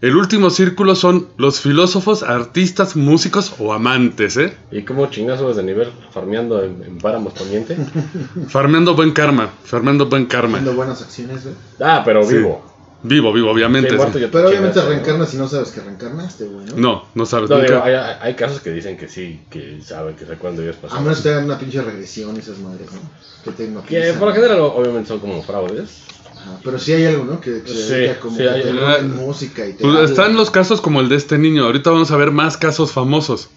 el 0.06 0.16
último 0.16 0.50
círculo 0.50 0.94
son 0.94 1.28
los 1.36 1.60
filósofos, 1.60 2.22
artistas, 2.22 2.94
músicos 2.96 3.54
o 3.58 3.72
amantes, 3.72 4.36
¿eh? 4.36 4.54
¿Y 4.70 4.82
cómo 4.82 5.06
chingazos 5.06 5.56
de 5.56 5.62
nivel 5.62 5.88
farmeando 6.12 6.62
en, 6.62 6.82
en 6.82 6.98
Páramos 6.98 7.32
Poniente? 7.32 7.76
Farmeando 8.48 8.94
buen 8.94 9.12
karma, 9.12 9.50
farmeando 9.64 10.06
buen 10.06 10.26
karma. 10.26 10.58
Haciendo 10.58 10.74
buenas 10.74 11.00
acciones, 11.02 11.44
güey. 11.44 11.54
Ah, 11.80 12.02
pero 12.04 12.22
Sí. 12.24 12.36
vivo. 12.36 12.70
Vivo, 13.06 13.32
vivo, 13.34 13.50
obviamente. 13.50 13.90
Sí, 13.90 13.96
muerto 13.96 14.14
sí. 14.18 14.20
ya 14.20 14.26
te 14.28 14.32
Pero 14.32 14.48
obviamente 14.48 14.74
chingaste, 14.74 14.80
¿no? 14.90 14.94
reencarnas 15.02 15.28
si 15.30 15.36
no 15.36 15.46
sabes 15.48 15.70
que 15.72 15.80
reencarnaste, 15.82 16.44
güey, 16.46 16.66
¿no? 16.66 16.76
No, 16.76 17.04
no 17.14 17.26
sabes 17.26 17.50
No, 17.50 17.56
nunca. 17.58 17.68
digo, 17.70 17.82
hay, 17.84 17.94
hay- 17.94 18.16
hay 18.20 18.34
casos 18.34 18.60
que 18.60 18.70
dicen 18.72 18.96
que 18.96 19.08
sí, 19.08 19.40
que 19.50 19.80
saben, 19.82 20.16
que 20.16 20.24
recuerdan 20.24 20.62
ellos 20.62 20.76
A 20.90 21.00
menos 21.00 21.18
que 21.18 21.24
te 21.24 21.28
hagan 21.34 21.44
una 21.44 21.58
pinche 21.58 21.82
regresión 21.82 22.34
y 22.36 22.38
esas 22.38 22.58
madres, 22.60 22.88
¿no? 22.92 23.00
Que 23.44 23.50
te 23.52 23.70
Que 23.86 24.12
por 24.18 24.28
lo 24.28 24.34
general 24.34 24.58
obviamente 24.60 25.08
son 25.08 25.18
como 25.20 25.42
fraudes. 25.42 26.02
Ajá, 26.44 26.60
pero 26.62 26.78
sí 26.78 26.92
hay 26.92 27.06
algo, 27.06 27.24
¿no? 27.24 27.40
Que, 27.40 27.62
que 27.62 27.68
se 27.70 27.74
Sí, 27.86 27.92
dedica 27.94 28.20
como 28.20 28.36
sí, 28.36 28.42
que 28.42 28.48
hay- 28.50 28.62
te 28.62 28.68
ponen 28.74 29.16
música 29.16 29.66
y 29.66 29.72
te 29.72 29.78
Pues 29.82 29.94
hablan. 29.94 30.10
están 30.10 30.36
los 30.36 30.50
casos 30.50 30.80
como 30.80 31.00
el 31.00 31.08
de 31.08 31.16
este 31.16 31.38
niño. 31.38 31.64
Ahorita 31.64 31.90
vamos 31.90 32.10
a 32.10 32.16
ver 32.16 32.30
más 32.32 32.56
casos 32.56 32.92
famosos. 32.92 33.48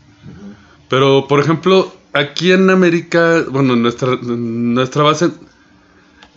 Pero, 0.90 1.26
por 1.28 1.42
ejemplo, 1.42 1.94
aquí 2.14 2.52
en 2.54 2.70
América, 2.70 3.44
bueno, 3.50 3.74
en 3.74 3.82
nuestra, 3.82 4.16
nuestra 4.22 5.04
base, 5.04 5.32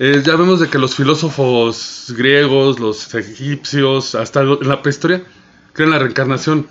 eh, 0.00 0.22
ya 0.24 0.34
vemos 0.34 0.58
de 0.58 0.68
que 0.68 0.78
los 0.78 0.94
filósofos 0.96 2.06
griegos, 2.16 2.80
los 2.80 3.14
egipcios, 3.14 4.14
hasta 4.16 4.42
lo- 4.42 4.60
en 4.60 4.68
la 4.68 4.82
prehistoria, 4.82 5.22
creen 5.72 5.88
en 5.90 5.92
la 5.92 5.98
reencarnación. 6.00 6.66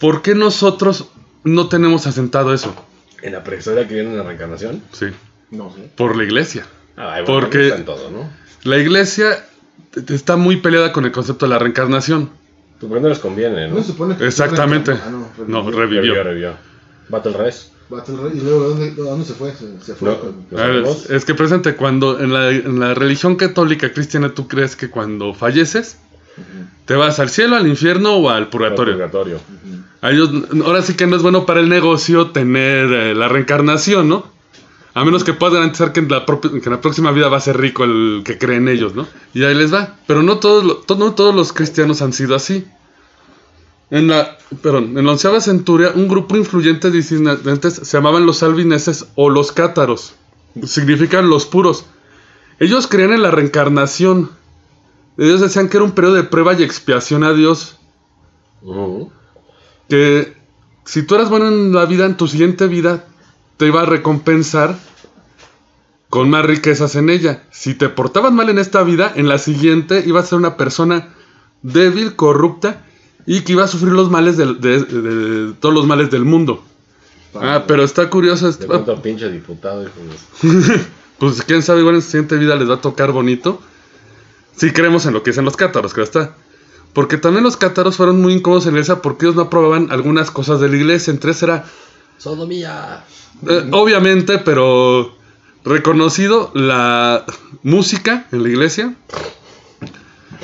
¿Por 0.00 0.22
qué 0.22 0.34
nosotros 0.34 1.06
no 1.44 1.68
tenemos 1.68 2.06
asentado 2.08 2.52
eso? 2.52 2.74
En 3.22 3.32
la 3.32 3.44
prehistoria 3.44 3.86
que 3.86 3.94
viene 3.94 4.10
en 4.10 4.16
la 4.16 4.24
reencarnación. 4.24 4.82
Sí, 4.92 5.06
No 5.52 5.72
sé. 5.72 5.90
por 5.96 6.16
la 6.16 6.24
iglesia. 6.24 6.66
Ay, 6.96 7.24
Porque- 7.26 7.66
está 7.68 7.76
en 7.78 7.84
todo, 7.84 8.10
¿no? 8.10 8.30
La 8.64 8.78
iglesia 8.78 9.44
está 10.08 10.36
muy 10.36 10.56
peleada 10.58 10.92
con 10.92 11.04
el 11.04 11.12
concepto 11.12 11.46
de 11.46 11.50
la 11.50 11.58
reencarnación. 11.58 12.30
Porque 12.80 13.00
no 13.00 13.08
les 13.08 13.18
conviene, 13.18 13.68
¿no? 13.68 13.76
No 13.76 13.80
se 13.82 13.88
supone 13.92 14.16
que. 14.16 14.26
Exactamente. 14.26 14.92
Ah, 14.92 15.10
no, 15.10 15.28
No, 15.46 15.70
revivió. 15.70 15.80
revivió. 15.80 16.02
Revivió, 16.14 16.24
revivió. 16.24 16.52
Battle 17.08 17.32
Royale. 17.32 17.56
¿Y 18.34 18.40
luego 18.40 18.68
¿dónde, 18.70 18.90
dónde 18.92 19.24
se 19.26 19.34
fue? 19.34 19.52
Se, 19.52 19.80
se 19.82 19.94
fue. 19.94 20.08
No. 20.10 20.18
con- 20.20 20.46
es 21.10 21.24
que 21.24 21.34
presente, 21.34 21.76
cuando 21.76 22.18
en 22.20 22.32
la, 22.32 22.48
en 22.50 22.80
la 22.80 22.94
religión 22.94 23.36
católica 23.36 23.92
cristiana 23.92 24.30
tú 24.34 24.48
crees 24.48 24.76
que 24.76 24.88
cuando 24.88 25.34
falleces 25.34 25.98
te 26.86 26.94
vas 26.94 27.18
al 27.20 27.28
cielo, 27.28 27.56
al 27.56 27.66
infierno 27.66 28.14
o 28.16 28.30
al 28.30 28.48
purgatorio. 28.48 28.94
Purgatorio. 28.94 29.38
A 30.00 30.10
ellos, 30.10 30.30
ahora 30.64 30.80
sí 30.82 30.94
que 30.94 31.06
no 31.06 31.16
es 31.16 31.22
bueno 31.22 31.44
para 31.44 31.60
el 31.60 31.68
negocio 31.68 32.30
tener 32.30 32.90
eh, 32.90 33.14
la 33.14 33.28
reencarnación, 33.28 34.08
¿no? 34.08 34.26
A 34.94 35.04
menos 35.04 35.24
que 35.24 35.32
puedan 35.32 35.54
garantizar 35.54 35.92
que 35.92 36.00
en, 36.00 36.08
la 36.08 36.26
propi- 36.26 36.50
que 36.60 36.68
en 36.68 36.72
la 36.74 36.80
próxima 36.80 37.12
vida 37.12 37.28
va 37.28 37.38
a 37.38 37.40
ser 37.40 37.56
rico 37.56 37.84
el 37.84 38.22
que 38.24 38.36
cree 38.38 38.56
en 38.58 38.68
ellos, 38.68 38.94
¿no? 38.94 39.06
Y 39.32 39.42
ahí 39.44 39.54
les 39.54 39.72
va. 39.72 39.96
Pero 40.06 40.22
no 40.22 40.38
todos, 40.38 40.84
to- 40.86 40.96
no 40.96 41.14
todos 41.14 41.34
los 41.34 41.52
cristianos 41.52 42.02
han 42.02 42.12
sido 42.12 42.34
así. 42.34 42.66
En 43.90 44.08
la, 44.08 44.36
perdón, 44.62 44.96
en 44.98 45.04
la 45.06 45.12
onceava 45.12 45.40
centuria, 45.40 45.92
un 45.94 46.08
grupo 46.08 46.36
influyente 46.36 46.90
de 46.90 46.96
disidentes 46.98 47.74
se 47.74 47.96
llamaban 47.96 48.26
los 48.26 48.42
albineses 48.42 49.06
o 49.14 49.30
los 49.30 49.52
cátaros. 49.52 50.14
Significan 50.64 51.28
los 51.30 51.46
puros. 51.46 51.86
Ellos 52.58 52.86
creían 52.86 53.12
en 53.12 53.22
la 53.22 53.30
reencarnación. 53.30 54.30
Ellos 55.18 55.40
decían 55.40 55.68
que 55.68 55.78
era 55.78 55.84
un 55.84 55.92
periodo 55.92 56.14
de 56.14 56.24
prueba 56.24 56.54
y 56.54 56.62
expiación 56.62 57.22
a 57.24 57.32
Dios 57.34 57.76
Ujú. 58.62 59.10
que 59.88 60.34
si 60.84 61.02
tú 61.02 61.14
eras 61.16 61.28
bueno 61.28 61.48
en 61.48 61.72
la 61.74 61.84
vida, 61.86 62.06
en 62.06 62.16
tu 62.16 62.26
siguiente 62.28 62.66
vida, 62.68 63.04
te 63.56 63.66
iba 63.66 63.82
a 63.82 63.86
recompensar 63.86 64.76
con 66.08 66.28
más 66.30 66.44
riquezas 66.44 66.94
en 66.96 67.10
ella. 67.10 67.42
Si 67.50 67.74
te 67.74 67.88
portabas 67.88 68.32
mal 68.32 68.48
en 68.50 68.58
esta 68.58 68.82
vida, 68.82 69.12
en 69.14 69.28
la 69.28 69.38
siguiente 69.38 70.02
ibas 70.06 70.24
a 70.24 70.28
ser 70.28 70.38
una 70.38 70.56
persona 70.56 71.14
débil, 71.62 72.16
corrupta 72.16 72.84
y 73.26 73.42
que 73.42 73.52
iba 73.52 73.64
a 73.64 73.68
sufrir 73.68 73.92
los 73.92 74.10
males 74.10 74.36
del- 74.36 74.60
de, 74.60 74.82
de- 74.84 75.00
de- 75.02 75.52
todos 75.54 75.74
los 75.74 75.86
males 75.86 76.10
del 76.10 76.24
mundo. 76.24 76.62
Ah, 77.34 77.64
pero 77.66 77.82
está 77.82 78.10
curioso. 78.10 78.44
De 78.46 78.50
esto- 78.52 78.66
cuánto 78.66 79.00
pinche 79.00 79.30
diputado, 79.30 79.82
hijo 79.82 79.92
de- 80.52 80.80
Pues 81.18 81.40
quién 81.42 81.62
sabe, 81.62 81.80
igual 81.80 81.94
en 81.94 82.02
su 82.02 82.10
siguiente 82.10 82.36
vida 82.36 82.56
les 82.56 82.68
va 82.68 82.74
a 82.74 82.80
tocar 82.80 83.12
bonito. 83.12 83.62
Si 84.56 84.70
creemos 84.72 85.06
en 85.06 85.14
lo 85.14 85.22
que 85.22 85.30
dicen 85.30 85.44
los 85.44 85.56
cátaros, 85.56 85.94
claro 85.94 86.04
está. 86.04 86.34
Porque 86.92 87.16
también 87.16 87.44
los 87.44 87.56
cátaros 87.56 87.96
fueron 87.96 88.20
muy 88.20 88.34
incómodos 88.34 88.66
en 88.66 88.72
la 88.74 88.80
iglesia 88.80 89.00
porque 89.00 89.24
ellos 89.26 89.36
no 89.36 89.42
aprobaban 89.42 89.90
algunas 89.92 90.30
cosas 90.30 90.60
de 90.60 90.68
la 90.68 90.76
iglesia. 90.76 91.10
Entre 91.12 91.30
ellas 91.30 91.42
era 91.44 91.64
Sodomía. 92.18 93.04
Eh, 93.48 93.68
obviamente, 93.72 94.38
pero 94.38 95.14
reconocido 95.64 96.50
la 96.54 97.24
música 97.62 98.26
en 98.32 98.42
la 98.42 98.48
iglesia, 98.48 98.94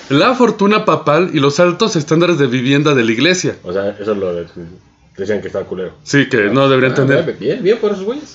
la 0.09 0.35
fortuna 0.35 0.85
papal 0.85 1.31
y 1.35 1.41
los 1.41 1.61
altos 1.61 1.97
estándares 1.97 2.39
de 2.39 2.47
vivienda 2.47 2.95
de 2.95 3.05
la 3.05 3.13
iglesia. 3.13 3.57
O 3.63 3.73
sea, 3.73 3.91
eso 3.91 4.15
lo 4.15 4.33
decían 5.17 5.41
que 5.41 5.49
estaba 5.49 5.65
culero. 5.67 5.93
Sí, 6.03 6.29
que 6.29 6.45
no 6.51 6.69
deberían 6.69 6.93
Ah, 6.93 6.97
tener. 6.97 7.37
Bien, 7.39 7.63
bien 7.63 7.79
por 7.79 7.93
esos 7.93 8.05
güeyes. 8.05 8.35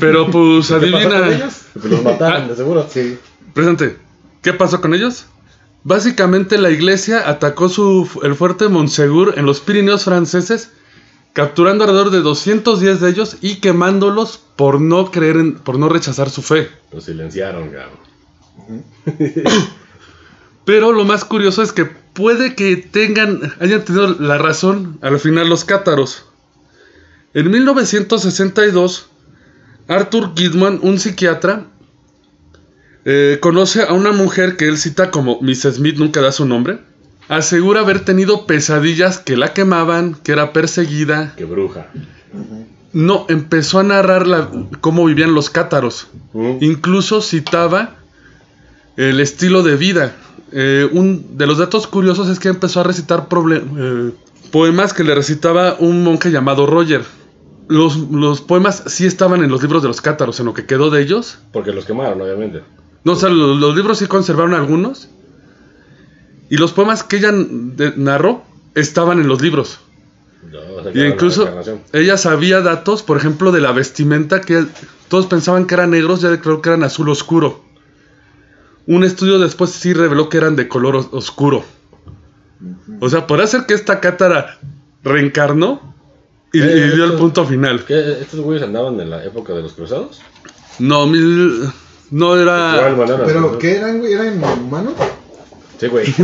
Pero 0.00 0.30
pues 0.30 0.66
¿Qué 0.68 0.74
pasó 0.74 0.80
con 0.80 1.12
adivina. 1.12 1.28
ellos? 1.34 1.54
Pues 1.72 1.84
los 1.86 2.02
mataron, 2.02 2.48
de 2.48 2.56
seguro. 2.56 2.86
Sí. 2.90 3.18
Presente. 3.54 3.96
¿Qué 4.42 4.52
pasó 4.52 4.80
con 4.80 4.94
ellos? 4.94 5.26
Básicamente 5.84 6.58
la 6.58 6.70
iglesia 6.70 7.28
atacó 7.28 7.68
su, 7.68 8.08
el 8.22 8.34
fuerte 8.34 8.68
Monsegur 8.68 9.34
en 9.36 9.46
los 9.46 9.60
Pirineos 9.60 10.04
franceses, 10.04 10.70
capturando 11.38 11.84
alrededor 11.84 12.10
de 12.10 12.18
210 12.18 13.00
de 13.00 13.10
ellos 13.10 13.36
y 13.40 13.60
quemándolos 13.60 14.40
por 14.56 14.80
no 14.80 15.12
creer 15.12 15.36
en, 15.36 15.54
por 15.54 15.78
no 15.78 15.88
rechazar 15.88 16.30
su 16.30 16.42
fe. 16.42 16.68
Los 16.92 17.04
silenciaron, 17.04 17.70
cabrón. 17.70 18.84
Pero 20.64 20.92
lo 20.92 21.04
más 21.04 21.24
curioso 21.24 21.62
es 21.62 21.72
que 21.72 21.84
puede 21.84 22.56
que 22.56 22.76
tengan, 22.76 23.52
hayan 23.60 23.84
tenido 23.84 24.16
la 24.18 24.36
razón 24.36 24.98
al 25.00 25.20
final 25.20 25.48
los 25.48 25.64
cátaros. 25.64 26.24
En 27.34 27.48
1962, 27.52 29.06
Arthur 29.86 30.34
Kidman, 30.34 30.80
un 30.82 30.98
psiquiatra, 30.98 31.66
eh, 33.04 33.38
conoce 33.40 33.82
a 33.82 33.92
una 33.92 34.10
mujer 34.10 34.56
que 34.56 34.66
él 34.66 34.76
cita 34.76 35.12
como 35.12 35.40
Miss 35.40 35.62
Smith, 35.62 35.98
nunca 35.98 36.20
da 36.20 36.32
su 36.32 36.46
nombre. 36.46 36.80
Asegura 37.28 37.80
haber 37.80 38.00
tenido 38.04 38.46
pesadillas 38.46 39.18
que 39.18 39.36
la 39.36 39.52
quemaban, 39.52 40.14
que 40.22 40.32
era 40.32 40.52
perseguida. 40.52 41.34
Qué 41.36 41.44
bruja. 41.44 41.86
No, 42.92 43.26
empezó 43.28 43.78
a 43.78 43.82
narrar 43.82 44.26
la- 44.26 44.48
cómo 44.80 45.04
vivían 45.04 45.34
los 45.34 45.50
cátaros. 45.50 46.08
Incluso 46.60 47.20
citaba 47.20 47.96
el 48.96 49.20
estilo 49.20 49.62
de 49.62 49.76
vida. 49.76 50.16
Eh, 50.52 50.88
un 50.92 51.36
de 51.36 51.46
los 51.46 51.58
datos 51.58 51.86
curiosos 51.86 52.28
es 52.28 52.38
que 52.38 52.48
empezó 52.48 52.80
a 52.80 52.84
recitar 52.84 53.28
eh, 53.76 54.10
poemas 54.50 54.94
que 54.94 55.04
le 55.04 55.14
recitaba 55.14 55.76
un 55.78 56.02
monje 56.02 56.30
llamado 56.30 56.64
Roger. 56.66 57.02
Los, 57.68 57.98
los 58.10 58.40
poemas 58.40 58.84
sí 58.86 59.04
estaban 59.04 59.44
en 59.44 59.50
los 59.50 59.60
libros 59.60 59.82
de 59.82 59.88
los 59.88 60.00
cátaros, 60.00 60.40
en 60.40 60.46
lo 60.46 60.54
que 60.54 60.64
quedó 60.64 60.88
de 60.88 61.02
ellos. 61.02 61.38
Porque 61.52 61.72
los 61.72 61.84
quemaron, 61.84 62.18
obviamente. 62.22 62.62
No, 63.04 63.12
o 63.12 63.16
sea, 63.16 63.28
los, 63.28 63.58
los 63.58 63.76
libros 63.76 63.98
sí 63.98 64.06
conservaron 64.06 64.54
algunos. 64.54 65.10
Y 66.50 66.56
los 66.56 66.72
poemas 66.72 67.02
que 67.02 67.16
ella 67.18 67.32
narró 67.96 68.42
estaban 68.74 69.20
en 69.20 69.28
los 69.28 69.40
libros. 69.42 69.80
No, 70.50 70.58
o 70.76 70.82
sea, 70.82 70.92
que 70.92 70.98
Y 70.98 71.02
incluso 71.06 71.48
ella 71.92 72.16
sabía 72.16 72.60
datos, 72.60 73.02
por 73.02 73.16
ejemplo, 73.16 73.52
de 73.52 73.60
la 73.60 73.72
vestimenta 73.72 74.40
que 74.40 74.64
todos 75.08 75.26
pensaban 75.26 75.66
que 75.66 75.74
eran 75.74 75.90
negros, 75.90 76.20
ya 76.20 76.28
declaró 76.30 76.62
que 76.62 76.70
eran 76.70 76.84
azul 76.84 77.08
oscuro. 77.08 77.62
Un 78.86 79.04
estudio 79.04 79.38
después 79.38 79.70
sí 79.70 79.92
reveló 79.92 80.28
que 80.30 80.38
eran 80.38 80.56
de 80.56 80.68
color 80.68 80.96
os- 80.96 81.08
oscuro. 81.12 81.64
O 83.00 83.08
sea, 83.10 83.26
podría 83.26 83.46
ser 83.46 83.66
que 83.66 83.74
esta 83.74 84.00
cátara 84.00 84.58
reencarnó 85.04 85.94
y, 86.52 86.60
Eh, 86.62 86.88
y 86.92 86.96
dio 86.96 87.04
el 87.04 87.12
punto 87.14 87.44
final. 87.44 87.84
¿Qué? 87.84 88.18
¿Estos 88.22 88.40
güeyes 88.40 88.62
andaban 88.64 88.98
en 89.00 89.10
la 89.10 89.22
época 89.24 89.52
de 89.52 89.62
los 89.62 89.74
cruzados? 89.74 90.20
No, 90.78 91.06
mil, 91.06 91.68
no 92.10 92.36
era... 92.36 92.94
¿Pero 93.26 93.58
qué 93.58 93.76
eran, 93.76 93.98
güey? 93.98 94.12
¿Eran 94.14 94.42
humanos? 94.42 94.94
Sí, 95.78 95.86
güey. 95.86 96.06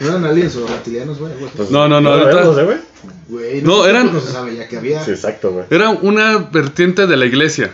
¿No 0.00 0.08
eran 0.08 0.24
aliens 0.24 0.56
o 0.56 0.66
reptilianos, 0.66 1.18
güey? 1.18 1.32
Güey, 1.38 1.50
Pues, 1.56 1.70
No, 1.70 1.88
no, 1.88 2.00
no, 2.00 2.16
No, 2.16 2.44
no 2.44 2.54
sé, 2.54 2.64
güey. 2.64 2.76
Güey, 3.28 3.62
No, 3.62 3.84
sé 3.84 3.90
eran- 3.90 4.08
cómo 4.08 4.20
se 4.20 4.32
sabe 4.32 4.56
ya 4.56 4.66
que 4.68 4.78
había. 4.78 5.04
Sí, 5.04 5.10
exacto, 5.12 5.52
güey. 5.52 5.64
Era 5.70 5.90
una 5.90 6.38
vertiente 6.38 7.06
de 7.06 7.16
la 7.16 7.26
iglesia. 7.26 7.70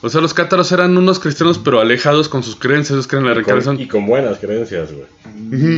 O 0.00 0.08
sea, 0.10 0.20
los 0.20 0.32
cátaros 0.34 0.70
eran 0.70 0.96
unos 0.96 1.18
cristianos 1.18 1.58
pero 1.58 1.80
alejados 1.80 2.28
con 2.28 2.42
sus 2.44 2.54
creencias, 2.56 2.92
ellos 2.92 3.06
creen 3.08 3.24
en 3.24 3.28
la 3.30 3.34
reencarnación. 3.34 3.76
con, 3.76 3.84
y 3.84 3.88
con 3.88 4.06
buenas 4.06 4.38
creencias, 4.38 4.90
güey. 4.92 5.06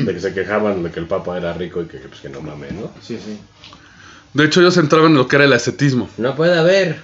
De 0.04 0.12
que 0.12 0.20
se 0.20 0.34
quejaban 0.34 0.82
de 0.82 0.90
que 0.90 1.00
el 1.00 1.06
papa 1.06 1.38
era 1.38 1.52
rico 1.54 1.80
y 1.82 1.86
que, 1.86 2.00
que, 2.00 2.08
pues, 2.08 2.20
que 2.20 2.28
no 2.28 2.40
mames, 2.42 2.72
¿no? 2.72 2.90
Sí, 3.02 3.18
sí. 3.24 3.38
De 4.34 4.44
hecho, 4.44 4.60
ellos 4.60 4.76
entraban 4.76 5.12
en 5.12 5.16
lo 5.18 5.26
que 5.28 5.36
era 5.36 5.44
el 5.46 5.52
ascetismo. 5.52 6.08
No 6.18 6.34
puede 6.36 6.58
haber 6.58 6.98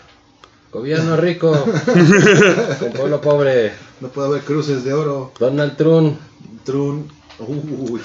gobierno 0.73 1.17
rico 1.17 1.53
con 2.81 2.93
pueblo 2.93 3.21
pobre. 3.21 3.73
No 4.01 4.09
puede 4.09 4.29
haber 4.29 4.43
cruces 4.43 4.85
de 4.85 4.93
oro. 4.93 5.33
Donald 5.39 5.77
Trump. 5.77 6.19
Trun. 6.67 7.09
Uy. 7.39 8.01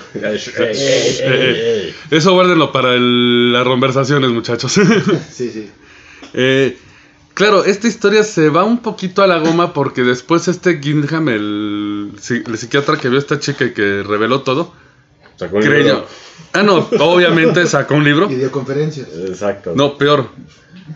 Eso 2.12 2.34
guárdenlo 2.34 2.72
para 2.72 2.94
el- 2.96 3.52
las 3.54 3.64
conversaciones, 3.64 4.30
muchachos. 4.32 4.74
Sí, 5.32 5.50
sí. 5.52 5.70
Eh, 6.34 6.78
claro, 7.34 7.64
esta 7.66 7.88
historia 7.88 8.24
se 8.24 8.50
va 8.50 8.64
un 8.64 8.82
poquito 8.82 9.22
a 9.24 9.28
la 9.28 9.40
goma 9.40 9.74
porque 9.74 10.04
después 10.04 10.48
este 10.48 10.80
Gindham, 10.80 11.30
el, 11.30 12.12
el 12.46 12.58
psiquiatra 12.58 12.98
que 12.98 13.10
vio 13.10 13.18
a 13.18 13.22
esta 13.22 13.40
chica 13.40 13.66
y 13.66 13.74
que 13.74 14.04
reveló 14.04 14.42
todo, 14.42 14.74
Sacó 15.42 15.56
un 15.56 15.64
creyó... 15.64 15.78
libro. 15.78 16.08
Ah, 16.54 16.62
no, 16.62 16.88
obviamente 17.00 17.66
sacó 17.66 17.96
un 17.96 18.04
libro. 18.04 18.30
Y 18.30 18.36
dio 18.36 18.52
conferencias. 18.52 19.08
Exacto. 19.26 19.74
No, 19.76 19.98
peor. 19.98 20.30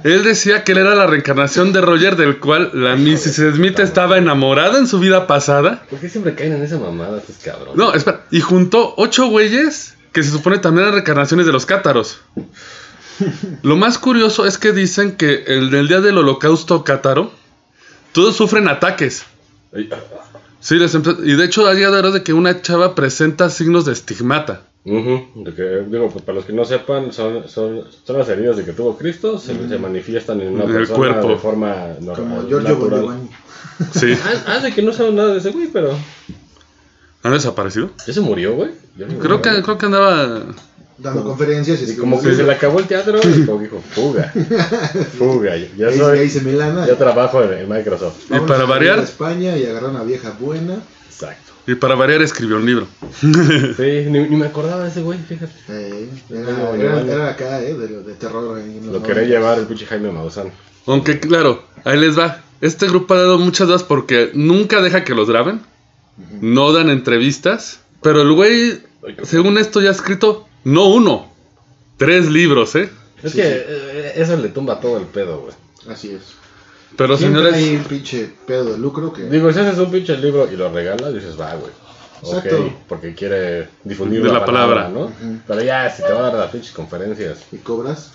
Él 0.03 0.23
decía 0.23 0.63
que 0.63 0.73
él 0.73 0.77
era 0.79 0.93
la 0.93 1.07
reencarnación 1.07 1.73
de 1.73 1.81
Roger, 1.81 2.15
del 2.15 2.39
cual 2.39 2.69
la 2.73 2.95
Mrs. 2.95 3.55
Smith 3.55 3.79
estaba 3.79 4.19
enamorada 4.19 4.77
en 4.77 4.85
su 4.85 4.99
vida 4.99 5.25
pasada. 5.25 5.83
¿Por 5.89 5.99
qué 5.99 6.09
siempre 6.09 6.35
caen 6.35 6.53
en 6.53 6.61
esa 6.61 6.77
mamada 6.77 7.17
estos 7.17 7.37
cabrones? 7.37 7.75
No, 7.75 7.91
espera. 7.95 8.25
Y 8.29 8.39
juntó 8.41 8.93
ocho 8.97 9.25
güeyes 9.29 9.95
que 10.11 10.21
se 10.21 10.29
supone 10.29 10.59
también 10.59 10.83
eran 10.83 10.93
reencarnaciones 10.93 11.47
de 11.47 11.51
los 11.51 11.65
cátaros. 11.65 12.19
Lo 13.63 13.77
más 13.77 13.97
curioso 13.97 14.45
es 14.45 14.59
que 14.59 14.73
dicen 14.73 15.15
que 15.15 15.45
el 15.47 15.71
del 15.71 15.87
día 15.87 16.01
del 16.01 16.19
holocausto 16.19 16.83
cátaro, 16.83 17.31
todos 18.11 18.35
sufren 18.35 18.67
ataques. 18.67 19.25
Sí, 20.59 20.75
les 20.75 20.95
y 20.95 21.35
de 21.35 21.45
hecho 21.45 21.67
ha 21.67 21.73
la 21.73 21.89
hora 21.89 22.11
de 22.11 22.23
que 22.23 22.33
una 22.33 22.61
chava 22.61 22.95
presenta 22.95 23.49
signos 23.49 23.85
de 23.85 23.93
estigmata. 23.93 24.61
Ujú, 24.85 25.43
de 25.43 25.53
que, 25.53 25.63
digo, 25.89 26.09
pues 26.11 26.23
para 26.23 26.35
los 26.35 26.45
que 26.45 26.53
no 26.53 26.63
sepan, 26.63 27.11
son, 27.11 27.49
son, 27.49 27.83
son 28.03 28.17
las 28.19 28.29
heridas 28.29 28.55
de 28.57 28.65
que 28.65 28.71
tuvo 28.73 28.95
Cristo, 28.97 29.39
se, 29.39 29.67
se 29.67 29.77
manifiestan 29.79 30.41
en 30.41 30.53
una 30.53 30.63
En 30.65 30.69
el 30.69 30.75
persona 30.75 30.97
cuerpo. 30.97 31.29
de 31.29 31.37
forma 31.37 31.75
normal. 31.99 32.15
Como 32.15 32.47
Giorgio 32.47 32.69
natural. 32.75 33.01
Bolognani. 33.01 33.29
Sí. 33.93 34.13
Ah, 34.23 34.43
ah, 34.47 34.59
de 34.59 34.73
que 34.73 34.81
no 34.83 34.93
saben 34.93 35.15
nada 35.15 35.33
de 35.33 35.39
ese 35.39 35.49
güey, 35.51 35.67
pero. 35.73 35.97
¿Han 37.23 37.33
desaparecido? 37.33 37.89
Ya 38.05 38.13
se 38.13 38.21
murió, 38.21 38.53
güey. 38.55 38.71
Creo 39.19 39.41
que, 39.41 39.61
creo 39.63 39.77
que 39.79 39.85
andaba. 39.87 40.43
Dando 40.97 41.23
conferencias. 41.23 41.81
Y 41.89 41.95
como 41.97 42.21
que 42.21 42.33
se 42.33 42.43
le 42.43 42.53
acabó 42.53 42.79
el 42.79 42.85
teatro 42.87 43.19
y 43.23 43.45
como 43.45 43.59
dijo, 43.59 43.81
fuga. 43.91 44.31
Fuga. 45.17 45.55
Ya 45.77 45.87
Ahí, 45.87 45.97
soy. 45.97 46.19
ahí 46.19 46.29
se 46.29 46.41
me 46.41 46.53
lana. 46.53 46.87
Ya 46.87 46.95
trabajo 46.97 47.43
en, 47.43 47.53
en 47.53 47.69
Microsoft. 47.69 48.25
Y 48.29 48.39
para 48.47 48.63
a 48.63 48.65
variar- 48.65 48.99
España 48.99 49.57
y 49.57 49.65
agarrar 49.65 49.89
una 49.91 50.03
vieja 50.03 50.35
buena. 50.39 50.75
Exacto. 51.07 51.51
Y 51.67 51.75
para 51.75 51.95
variar 51.95 52.21
escribió 52.21 52.57
un 52.57 52.65
libro. 52.65 52.87
Sí, 53.21 54.05
ni, 54.09 54.19
ni 54.29 54.35
me 54.37 54.45
acordaba 54.45 54.83
de 54.83 54.89
ese 54.89 55.01
güey, 55.01 55.19
fíjate. 55.19 55.51
Eh, 55.69 56.09
era, 56.29 56.75
era- 56.75 57.01
era 57.01 57.29
acá, 57.31 57.61
eh, 57.61 57.73
de, 57.73 57.87
de 58.03 58.13
terror. 58.13 58.57
en 58.59 58.91
Lo 58.93 59.01
quería 59.03 59.23
llevar 59.23 59.59
el 59.59 59.65
pinche 59.65 59.85
Jaime 59.85 60.11
Maussan. 60.11 60.51
Aunque 60.87 61.19
claro, 61.19 61.63
ahí 61.83 61.99
les 61.99 62.17
va. 62.17 62.41
Este 62.61 62.87
grupo 62.87 63.15
ha 63.15 63.17
dado 63.17 63.37
muchas 63.39 63.67
dudas 63.67 63.83
porque 63.83 64.31
nunca 64.33 64.81
deja 64.81 65.03
que 65.03 65.13
los 65.15 65.29
graben. 65.29 65.59
No 66.39 66.71
dan 66.71 66.89
entrevistas. 66.89 67.79
Pero 68.01 68.21
el 68.21 68.31
güey, 68.33 68.81
según 69.23 69.57
esto, 69.57 69.81
ya 69.81 69.89
ha 69.89 69.91
escrito 69.91 70.47
no 70.65 70.87
uno, 70.87 71.31
tres 71.97 72.27
libros, 72.29 72.75
¿eh? 72.75 72.89
Es 73.23 73.31
Sí, 73.31 73.37
que 73.37 73.43
sí. 73.43 73.49
eh, 73.67 74.13
eso 74.17 74.35
le 74.37 74.49
tumba 74.49 74.79
todo 74.79 74.97
el 74.97 75.05
pedo, 75.05 75.39
güey. 75.41 75.53
Así 75.89 76.11
es. 76.11 76.21
Pero 76.97 77.17
Siempre 77.17 77.41
señores, 77.43 77.55
hay 77.63 77.75
un 77.77 77.83
pinche 77.85 78.29
pedo 78.45 78.73
de 78.73 78.77
lucro 78.77 79.11
que. 79.11 79.23
Digo, 79.23 79.51
si 79.51 79.59
haces 79.59 79.77
un 79.79 79.91
pinche 79.91 80.15
libro 80.17 80.47
y 80.51 80.55
lo 80.55 80.71
regalas, 80.71 81.13
dices, 81.13 81.39
va, 81.39 81.53
güey. 81.55 81.71
Exacto. 82.23 82.57
Ok, 82.65 82.71
porque 82.87 83.13
quiere 83.13 83.67
difundir 83.83 84.21
De 84.21 84.27
la, 84.29 84.35
la 84.39 84.45
palabra, 84.45 84.85
palabra. 84.85 84.89
¿no? 84.99 85.05
Ujú. 85.05 85.39
Pero 85.47 85.61
ya, 85.63 85.89
si 85.89 86.01
te 86.03 86.11
va 86.11 86.19
a 86.19 86.23
dar 86.31 86.33
las 86.35 86.51
pinches 86.51 86.71
conferencias. 86.71 87.39
y 87.51 87.57
cobras. 87.57 88.11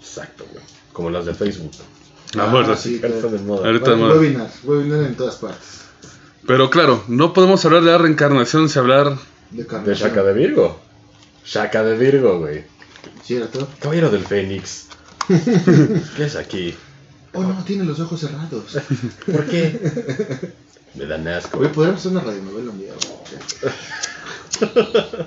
Exacto, 0.00 0.44
güey. 0.52 0.64
Como 0.92 1.10
las 1.10 1.26
de 1.26 1.34
Facebook. 1.34 1.70
Ah, 2.38 2.48
bueno, 2.50 2.76
sí, 2.76 3.00
Ahorita 3.02 3.08
claro. 3.08 3.30
de 3.30 3.38
moda. 3.38 3.66
Ahorita- 3.66 3.90
Bueno, 3.90 4.06
moda. 4.06 4.14
webinars, 4.18 4.64
webinars 4.64 5.06
en 5.06 5.14
todas 5.14 5.36
partes. 5.36 5.80
pero 6.46 6.68
claro, 6.70 7.02
no 7.08 7.32
podemos 7.32 7.64
hablar 7.64 7.82
de 7.82 7.92
la 7.92 7.98
reencarnación 7.98 8.68
sin 8.68 8.80
hablar. 8.82 9.16
De 9.50 9.62
De 9.64 9.94
de 9.94 10.32
Virgo. 10.34 10.80
Shaka 11.46 11.82
de 11.84 11.96
Virgo, 11.96 12.40
güey. 12.40 12.64
¿Cierto? 13.22 13.68
Caballero 13.80 14.10
del 14.10 14.24
Fénix. 14.24 14.86
¿Qué 15.28 16.24
es 16.24 16.36
aquí? 16.36 16.74
Oh, 17.32 17.42
no, 17.42 17.62
tiene 17.64 17.84
los 17.84 18.00
ojos 18.00 18.20
cerrados. 18.20 18.78
¿Por 19.26 19.44
qué? 19.46 20.52
Me 20.94 21.04
dan 21.06 21.26
asco. 21.28 21.58
Oye, 21.58 21.68
podríamos 21.68 22.00
hacer 22.00 22.12
una 22.12 22.20
radionovela 22.22 22.70
un 22.70 22.78
día. 22.78 22.92
güey. 24.60 24.76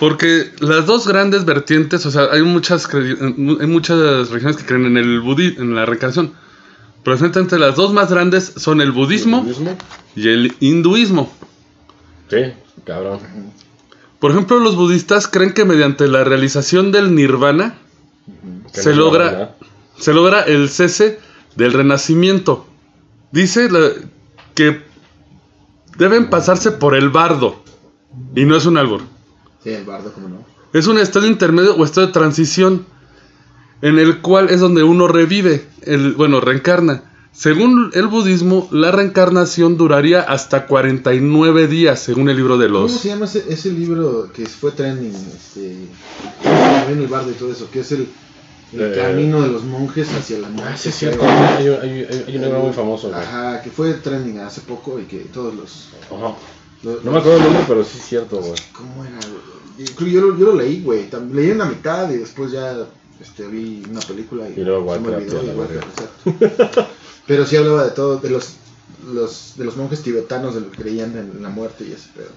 Porque 0.00 0.50
las 0.58 0.86
dos 0.86 1.06
grandes 1.06 1.44
vertientes, 1.44 2.04
o 2.06 2.10
sea, 2.10 2.24
hay 2.32 2.42
muchas, 2.42 2.88
cre- 2.90 3.60
hay 3.60 3.66
muchas 3.68 4.28
religiones 4.30 4.56
que 4.56 4.66
creen 4.66 4.86
en 4.86 4.96
el 4.96 5.20
budismo, 5.20 5.62
en 5.62 5.74
la 5.76 5.86
reencarnación. 5.86 6.32
Pero 7.04 7.16
entre 7.40 7.58
las 7.58 7.76
dos 7.76 7.92
más 7.92 8.10
grandes 8.10 8.52
son 8.56 8.80
el 8.80 8.90
budismo 8.92 9.46
y 10.16 10.28
el 10.28 10.54
hinduismo. 10.60 11.32
Sí, 12.28 12.52
cabrón. 12.84 13.20
Por 14.22 14.30
ejemplo, 14.30 14.60
los 14.60 14.76
budistas 14.76 15.26
creen 15.26 15.52
que 15.52 15.64
mediante 15.64 16.06
la 16.06 16.22
realización 16.22 16.92
del 16.92 17.12
nirvana 17.16 17.74
Se 18.72 18.94
logra- 18.94 19.56
se 19.98 20.14
logra 20.14 20.42
el 20.42 20.68
cese 20.68 21.18
del 21.56 21.72
renacimiento. 21.72 22.64
Dice 23.32 23.68
la- 23.68 23.90
que 24.54 24.80
deben 25.98 26.30
pasarse 26.30 26.70
por 26.70 26.94
el 26.94 27.10
bardo. 27.10 27.56
Y 28.36 28.44
no 28.44 28.54
es 28.54 28.64
un 28.64 28.78
albur. 28.78 29.02
Sí, 29.64 29.70
el 29.70 29.84
bardo, 29.84 30.12
como 30.12 30.28
no. 30.28 30.44
Es 30.72 30.86
un 30.86 30.98
estado 30.98 31.26
intermedio 31.26 31.74
o 31.74 31.84
estado 31.84 32.06
de 32.06 32.12
transición 32.12 32.86
en 33.82 33.98
el 33.98 34.20
cual 34.20 34.50
es 34.50 34.60
donde 34.60 34.84
uno 34.84 35.08
revive, 35.08 35.66
el, 35.82 36.12
bueno, 36.12 36.40
reencarna. 36.40 37.02
Según 37.32 37.90
el 37.94 38.06
budismo, 38.08 38.68
la 38.72 38.90
reencarnación 38.90 39.76
duraría 39.78 40.20
hasta 40.20 40.66
49 40.66 41.66
días, 41.66 41.98
según 42.00 42.28
el 42.28 42.36
libro 42.36 42.58
de 42.58 42.66
¿Cómo 42.68 42.80
los... 42.80 42.92
se 42.92 43.08
llama 43.08 43.24
ese, 43.24 43.44
ese 43.48 43.72
libro 43.72 44.30
que 44.32 44.44
fue 44.46 44.70
trending? 44.72 45.14
Este, 45.14 45.76
también 46.42 46.98
el 47.00 47.06
bardo 47.08 47.30
y 47.30 47.34
todo 47.34 47.50
eso, 47.50 47.70
que 47.70 47.80
es 47.80 47.92
el, 47.92 48.06
el 48.74 48.80
Eh, 48.82 48.96
camino 48.96 49.40
de 49.40 49.48
los 49.48 49.64
monjes 49.64 50.12
hacia 50.12 50.38
la 50.40 50.48
muerte. 50.50 50.72
Ah, 50.74 50.76
sí, 50.76 50.90
es 50.90 50.94
cierto. 50.94 51.22
Hay, 51.24 51.68
un- 51.68 51.80
hay, 51.80 51.90
hay- 51.90 52.24
hay 52.28 52.36
un 52.36 52.42
libro 52.42 52.60
muy 52.60 52.72
famoso, 52.74 53.08
güey. 53.08 53.20
Ajá, 53.20 53.62
que 53.62 53.70
fue 53.70 53.94
trending 53.94 54.38
hace 54.40 54.60
poco 54.60 55.00
y 55.00 55.04
que 55.04 55.20
todos 55.20 55.54
los... 55.54 55.88
Ajá. 56.14 56.34
los- 56.82 57.02
No 57.02 57.12
me 57.12 57.18
acuerdo 57.18 57.38
el 57.38 57.44
nombre, 57.44 57.64
pero 57.66 57.82
sí 57.82 57.96
es 57.98 58.04
cierto, 58.04 58.36
güey. 58.40 58.52
¿Cómo 58.72 59.04
era? 59.04 59.18
Yo, 59.78 60.06
yo, 60.06 60.20
lo, 60.20 60.38
yo 60.38 60.46
lo 60.46 60.54
leí, 60.56 60.82
güey. 60.82 61.08
Leí 61.32 61.50
una 61.50 61.64
mitad 61.64 62.10
y 62.10 62.18
después 62.18 62.52
ya 62.52 62.76
este, 63.22 63.46
vi 63.46 63.82
una 63.90 64.00
película 64.00 64.48
y, 64.48 64.60
Y 64.60 64.64
luego 64.64 64.92
se 64.94 65.00
me 65.00 65.08
olvidó, 65.16 65.42
la 65.42 65.52
Warcraft, 65.54 66.00
exacto. 66.00 66.86
Pero 67.26 67.46
sí 67.46 67.56
hablaba 67.56 67.84
de 67.84 67.90
todo, 67.92 68.18
de 68.18 68.30
los, 68.30 68.56
los, 69.12 69.54
de 69.56 69.64
los 69.64 69.76
monjes 69.76 70.02
tibetanos, 70.02 70.54
de 70.54 70.60
lo 70.62 70.70
que 70.70 70.82
creían 70.82 71.16
en 71.16 71.42
la 71.42 71.48
muerte 71.48 71.84
y 71.88 71.92
ese 71.92 72.08
pedo. 72.14 72.30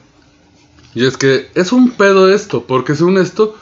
Y 0.94 1.06
es 1.06 1.18
que 1.18 1.50
es 1.56 1.72
un 1.74 1.92
pedo 1.92 2.30
esto, 2.32 2.64
porque 2.68 2.96
según 2.96 3.18
esto, 3.18 3.56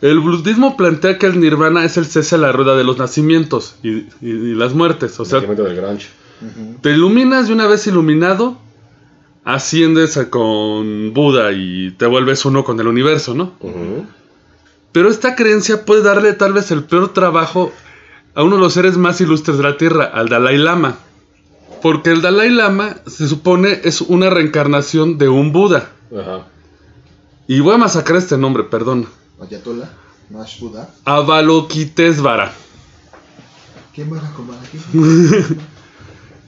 el 0.00 0.18
budismo 0.20 0.76
plantea 0.76 1.18
que 1.18 1.26
el 1.26 1.38
nirvana 1.38 1.84
es 1.84 1.96
el 1.98 2.06
cese 2.06 2.34
a 2.34 2.38
la 2.38 2.50
rueda 2.52 2.76
de 2.76 2.82
los 2.84 2.98
nacimientos 2.98 3.76
y, 3.82 3.90
y- 3.90 4.08
y 4.22 4.54
las 4.54 4.74
muertes. 4.74 5.20
O 5.20 5.24
sea, 5.24 5.36
Nacimiento 5.40 5.64
del 5.64 5.76
grunge. 5.76 6.08
Ujú. 6.40 6.78
te 6.80 6.90
iluminas 6.90 7.48
y 7.48 7.52
una 7.52 7.66
vez 7.68 7.86
iluminado, 7.86 8.58
asciendes 9.44 10.16
a- 10.16 10.30
con 10.30 11.12
Buda 11.14 11.52
y 11.52 11.90
te 11.92 12.06
vuelves 12.06 12.44
uno 12.44 12.64
con 12.64 12.80
el 12.80 12.88
universo, 12.88 13.34
¿no? 13.34 13.52
Ujú. 13.60 14.06
Pero 14.94 15.10
esta 15.10 15.34
creencia 15.34 15.84
puede 15.84 16.02
darle 16.02 16.34
tal 16.34 16.52
vez 16.52 16.70
el 16.70 16.84
peor 16.84 17.12
trabajo 17.12 17.72
a 18.36 18.44
uno 18.44 18.54
de 18.54 18.62
los 18.62 18.74
seres 18.74 18.96
más 18.96 19.20
ilustres 19.20 19.56
de 19.56 19.64
la 19.64 19.76
Tierra, 19.76 20.04
al 20.04 20.28
Dalai 20.28 20.56
Lama. 20.56 20.98
Porque 21.82 22.10
el 22.10 22.22
Dalai 22.22 22.48
Lama 22.50 22.98
se 23.04 23.26
supone 23.26 23.80
es 23.82 24.00
una 24.02 24.30
reencarnación 24.30 25.18
de 25.18 25.28
un 25.28 25.50
Buda. 25.50 25.90
Ajá. 26.16 26.46
Y 27.48 27.58
voy 27.58 27.74
a 27.74 27.78
masacrar 27.78 28.18
este 28.18 28.38
nombre, 28.38 28.62
perdón. 28.62 29.08
Ayatollah, 29.42 29.90
Mash 30.30 30.60
Buddha. 30.60 30.88
Avalokitesvara. 31.04 32.52
¿Quién 33.96 34.12
va 34.12 34.18
a 34.18 34.32
comer 34.32 34.58
aquí? 34.60 34.78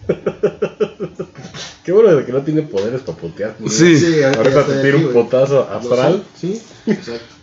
Qué 1.84 1.90
bueno 1.90 2.14
de 2.14 2.24
que 2.24 2.30
no 2.30 2.42
tiene 2.42 2.62
poderes 2.62 3.00
para 3.00 3.18
putear. 3.18 3.56
Sí. 3.68 4.00
te 4.00 4.12
tira 4.12 4.28
aquí, 4.30 5.04
un 5.04 5.12
potazo 5.12 5.68
astral. 5.68 6.24
Sí, 6.36 6.62
exacto. 6.86 7.34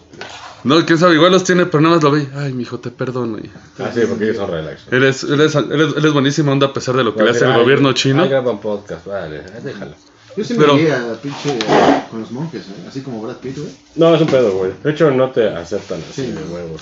No, 0.64 0.86
quién 0.86 0.98
sabe, 0.98 1.16
igual 1.16 1.32
los 1.32 1.44
tiene, 1.44 1.66
pero 1.66 1.82
nada 1.82 1.96
más 1.96 2.04
lo 2.04 2.12
ve. 2.12 2.28
Ay, 2.36 2.54
mijo, 2.54 2.80
te 2.80 2.90
perdono. 2.90 3.38
y- 3.38 3.50
Ah, 3.80 3.92
sí, 3.94 4.02
porque 4.08 4.26
ellos 4.26 4.38
son 4.38 4.50
relax. 4.52 4.82
Él 4.92 5.04
es, 5.04 5.24
él, 5.24 5.42
es, 5.42 5.56
él, 5.56 5.82
es, 5.82 5.98
él 5.98 6.06
es 6.06 6.14
buenísima 6.14 6.52
onda 6.54 6.68
a 6.68 6.74
pesar 6.74 6.96
de 6.96 7.04
lo 7.04 7.14
que 7.16 7.24
le 7.24 7.32
hace 7.32 7.46
el 7.46 7.52
"Ay, 7.52 7.62
gobierno 7.62 7.92
chino. 7.94 8.28
graban 8.28 8.60
podcast, 8.60 9.06
vale, 9.06 9.38
eh, 9.38 9.44
déjalo. 9.64 9.92
Yo 10.38 10.44
sí 10.44 10.56
Pero- 10.58 10.74
me 10.76 10.82
iría 10.82 11.12
a 11.12 11.14
pinche 11.22 11.50
eh, 11.58 12.04
con 12.10 12.22
los 12.22 12.32
monjes, 12.32 12.64
¿eh? 12.64 12.86
así 12.88 13.02
como 13.02 13.22
Brad 13.22 13.36
Pitt, 13.38 13.58
güey. 13.58 13.70
No, 13.96 14.16
es 14.16 14.22
un 14.22 14.28
pedo, 14.28 14.52
güey. 14.54 14.72
De 14.84 14.92
hecho, 14.92 15.12
no 15.12 15.30
te 15.32 15.48
aceptan 15.50 16.00
así 16.10 16.24
Sí. 16.26 16.32
de 16.32 16.42
huevos. 16.44 16.82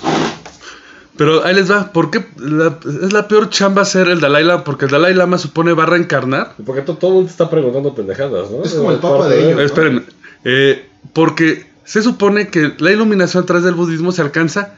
Pero 1.17 1.43
ahí 1.43 1.53
les 1.53 1.69
va. 1.69 1.91
¿Por 1.91 2.09
qué 2.09 2.25
la- 2.37 2.77
es 3.03 3.11
la 3.13 3.27
peor 3.27 3.49
chamba 3.49 3.83
ser 3.83 4.07
el 4.07 4.21
Dalai 4.21 4.43
Lama? 4.45 4.63
Porque 4.63 4.85
el 4.85 4.91
Dalai 4.91 5.13
Lama 5.13 5.37
supone 5.37 5.73
va 5.73 5.83
a 5.83 5.87
reencarnar. 5.87 6.53
Porque 6.65 6.81
to- 6.81 6.95
todo 6.95 7.09
el 7.11 7.15
mundo 7.15 7.27
te 7.27 7.31
está 7.33 7.49
preguntando 7.49 7.93
pendejadas, 7.93 8.49
¿no? 8.49 8.63
Es 8.63 8.73
como 8.73 8.91
el 8.91 8.99
papa 8.99 9.27
de 9.27 9.47
ellos. 9.49 9.59
Eh, 9.59 9.63
espérenme. 9.65 10.03
Eh, 10.45 10.89
porque 11.13 11.69
se 11.83 12.01
supone 12.01 12.49
que 12.49 12.73
la 12.79 12.91
iluminación 12.91 13.43
a 13.43 13.45
través 13.45 13.63
del 13.63 13.75
budismo 13.75 14.11
se 14.11 14.21
alcanza 14.21 14.75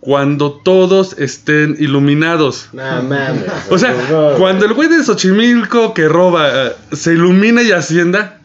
cuando 0.00 0.52
todos 0.52 1.16
estén 1.18 1.76
iluminados. 1.78 2.68
No 2.72 3.02
mames. 3.02 3.44
O 3.70 3.78
sea, 3.78 3.94
no, 4.10 4.36
cuando 4.36 4.66
el 4.66 4.74
güey 4.74 4.88
de 4.88 5.02
Xochimilco 5.04 5.94
que 5.94 6.08
roba 6.08 6.48
eh, 6.66 6.72
se 6.92 7.12
ilumina 7.12 7.62
y 7.62 7.70
ascienda 7.70 8.40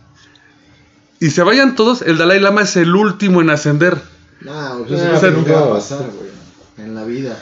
y 1.20 1.32
se 1.32 1.42
vayan 1.42 1.76
todos, 1.76 2.04
el 2.04 2.18
Dalai 2.18 2.40
Lama 2.40 2.62
es 2.62 2.76
el 2.78 2.96
último 2.96 3.42
en 3.42 3.50
ascender. 3.50 3.98
No, 4.42 4.86
pues 4.88 5.02
eso 5.02 5.18
pero 5.20 5.34
nunca 5.34 5.54
va 5.54 5.60
no. 5.62 5.66
a 5.66 5.74
pasar, 5.76 6.06
güey. 6.16 6.30
En 6.78 6.94
la 6.94 7.04
vida. 7.06 7.42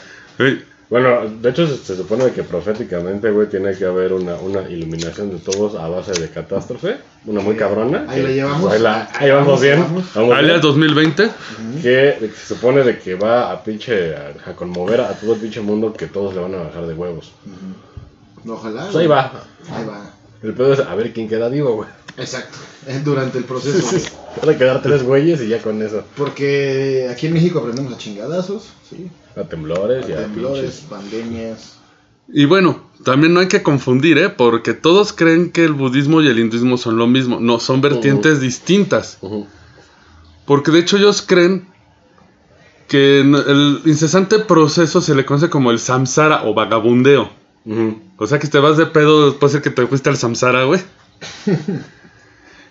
Bueno, 0.88 1.28
de 1.42 1.50
hecho 1.50 1.66
se, 1.66 1.76
se 1.78 1.96
supone 1.96 2.30
que 2.30 2.44
proféticamente, 2.44 3.30
güey, 3.32 3.48
tiene 3.48 3.76
que 3.76 3.84
haber 3.84 4.12
una, 4.12 4.36
una 4.36 4.62
iluminación 4.68 5.30
de 5.30 5.38
todos 5.38 5.74
a 5.74 5.88
base 5.88 6.12
de 6.12 6.28
catástrofe, 6.30 6.98
una 7.24 7.40
muy 7.40 7.56
cabrona. 7.56 8.04
Ahí 8.08 8.20
que- 8.20 8.28
la 8.28 8.30
llevamos. 8.32 8.72
Ahí, 8.72 8.80
la- 8.80 9.08
ahí 9.18 9.30
vamos 9.30 9.46
Vamos, 9.46 9.60
bien. 9.62 9.80
vamos. 9.80 10.04
vamos 10.14 10.28
bien. 10.30 10.38
alias 10.38 10.62
2020. 10.62 11.30
que, 11.82 12.30
se 12.36 12.54
supone 12.54 12.84
de 12.84 12.98
que 13.00 13.16
va 13.16 13.50
a 13.50 13.64
pinche 13.64 14.14
a, 14.14 14.32
a 14.48 14.52
conmover 14.54 15.00
a 15.00 15.12
todo 15.14 15.34
el 15.34 15.40
pinche 15.40 15.60
mundo 15.60 15.92
que 15.92 16.06
todos 16.06 16.34
le 16.34 16.40
van 16.40 16.54
a 16.54 16.58
bajar 16.58 16.86
de 16.86 16.94
huevos. 16.94 17.32
Ojalá. 18.48 18.82
Pues 18.84 18.96
ahí 18.96 19.06
va. 19.08 19.32
Ahí 19.72 19.84
va. 19.84 20.10
El 20.42 20.54
pedo 20.54 20.72
es 20.74 20.78
a 20.80 20.94
ver 20.94 21.12
quién 21.12 21.28
queda 21.28 21.48
vivo, 21.48 21.74
güey. 21.74 21.88
Exacto. 22.16 22.58
Durante 23.04 23.38
el 23.38 23.44
proceso. 23.44 23.86
güey. 23.90 24.02
Van 24.40 24.54
a 24.54 24.58
quedar 24.58 24.82
tres 24.82 25.02
güeyes 25.02 25.40
y 25.42 25.48
ya 25.48 25.62
con 25.62 25.80
eso. 25.82 26.04
Porque 26.16 27.08
aquí 27.10 27.26
en 27.26 27.34
México 27.34 27.58
aprendemos 27.60 27.92
a 27.92 27.98
chingadazos, 27.98 28.70
¿sí? 28.88 29.10
A 29.36 29.44
temblores 29.44 30.08
y 30.08 30.12
A 30.12 30.22
temblores, 30.22 30.60
pinches. 30.60 30.80
pandemias. 30.88 31.72
Y 32.28 32.44
bueno, 32.44 32.80
también 33.04 33.32
no 33.34 33.40
hay 33.40 33.48
que 33.48 33.62
confundir, 33.62 34.18
¿eh? 34.18 34.28
Porque 34.28 34.74
todos 34.74 35.12
creen 35.12 35.52
que 35.52 35.64
el 35.64 35.72
budismo 35.72 36.22
y 36.22 36.28
el 36.28 36.38
hinduismo 36.38 36.76
son 36.76 36.96
lo 36.96 37.06
mismo. 37.06 37.38
No, 37.40 37.60
son 37.60 37.80
vertientes 37.80 38.40
distintas. 38.40 39.18
Porque 40.44 40.70
de 40.70 40.80
hecho 40.80 40.96
ellos 40.96 41.22
creen 41.22 41.68
que 42.88 43.20
el 43.20 43.80
incesante 43.84 44.38
proceso 44.40 45.00
se 45.00 45.14
le 45.14 45.24
conoce 45.24 45.50
como 45.50 45.70
el 45.70 45.78
samsara 45.78 46.44
o 46.44 46.54
vagabundeo. 46.54 47.30
O 48.18 48.26
sea 48.26 48.38
que 48.38 48.48
te 48.48 48.58
vas 48.58 48.76
de 48.76 48.86
pedo, 48.86 49.38
puede 49.38 49.52
ser 49.52 49.62
que 49.62 49.70
te 49.70 49.86
fuiste 49.86 50.08
al 50.08 50.16
samsara, 50.16 50.64
güey. 50.64 50.80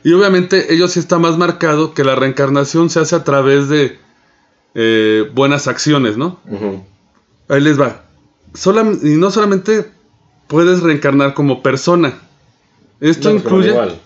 y 0.06 0.14
obviamente 0.14 0.72
ellos 0.74 0.92
sí 0.92 1.00
está 1.00 1.18
más 1.20 1.38
marcado 1.38 1.94
que 1.94 2.04
la 2.04 2.16
reencarnación 2.16 2.90
se 2.90 3.00
hace 3.00 3.16
a 3.16 3.24
través 3.24 3.68
de 3.70 3.98
eh, 4.76 5.30
buenas 5.34 5.68
acciones, 5.68 6.16
¿no? 6.16 6.40
Ahí 7.50 7.60
les 7.62 7.80
va. 7.80 8.04
Solam- 8.54 9.00
y 9.04 9.18
no 9.18 9.32
solamente 9.32 9.86
puedes 10.48 10.82
reencarnar 10.82 11.34
como 11.34 11.64
persona. 11.64 12.14
Esto 13.02 13.30
No, 13.30 13.36
incluye 13.36 13.70
igual. 13.70 14.00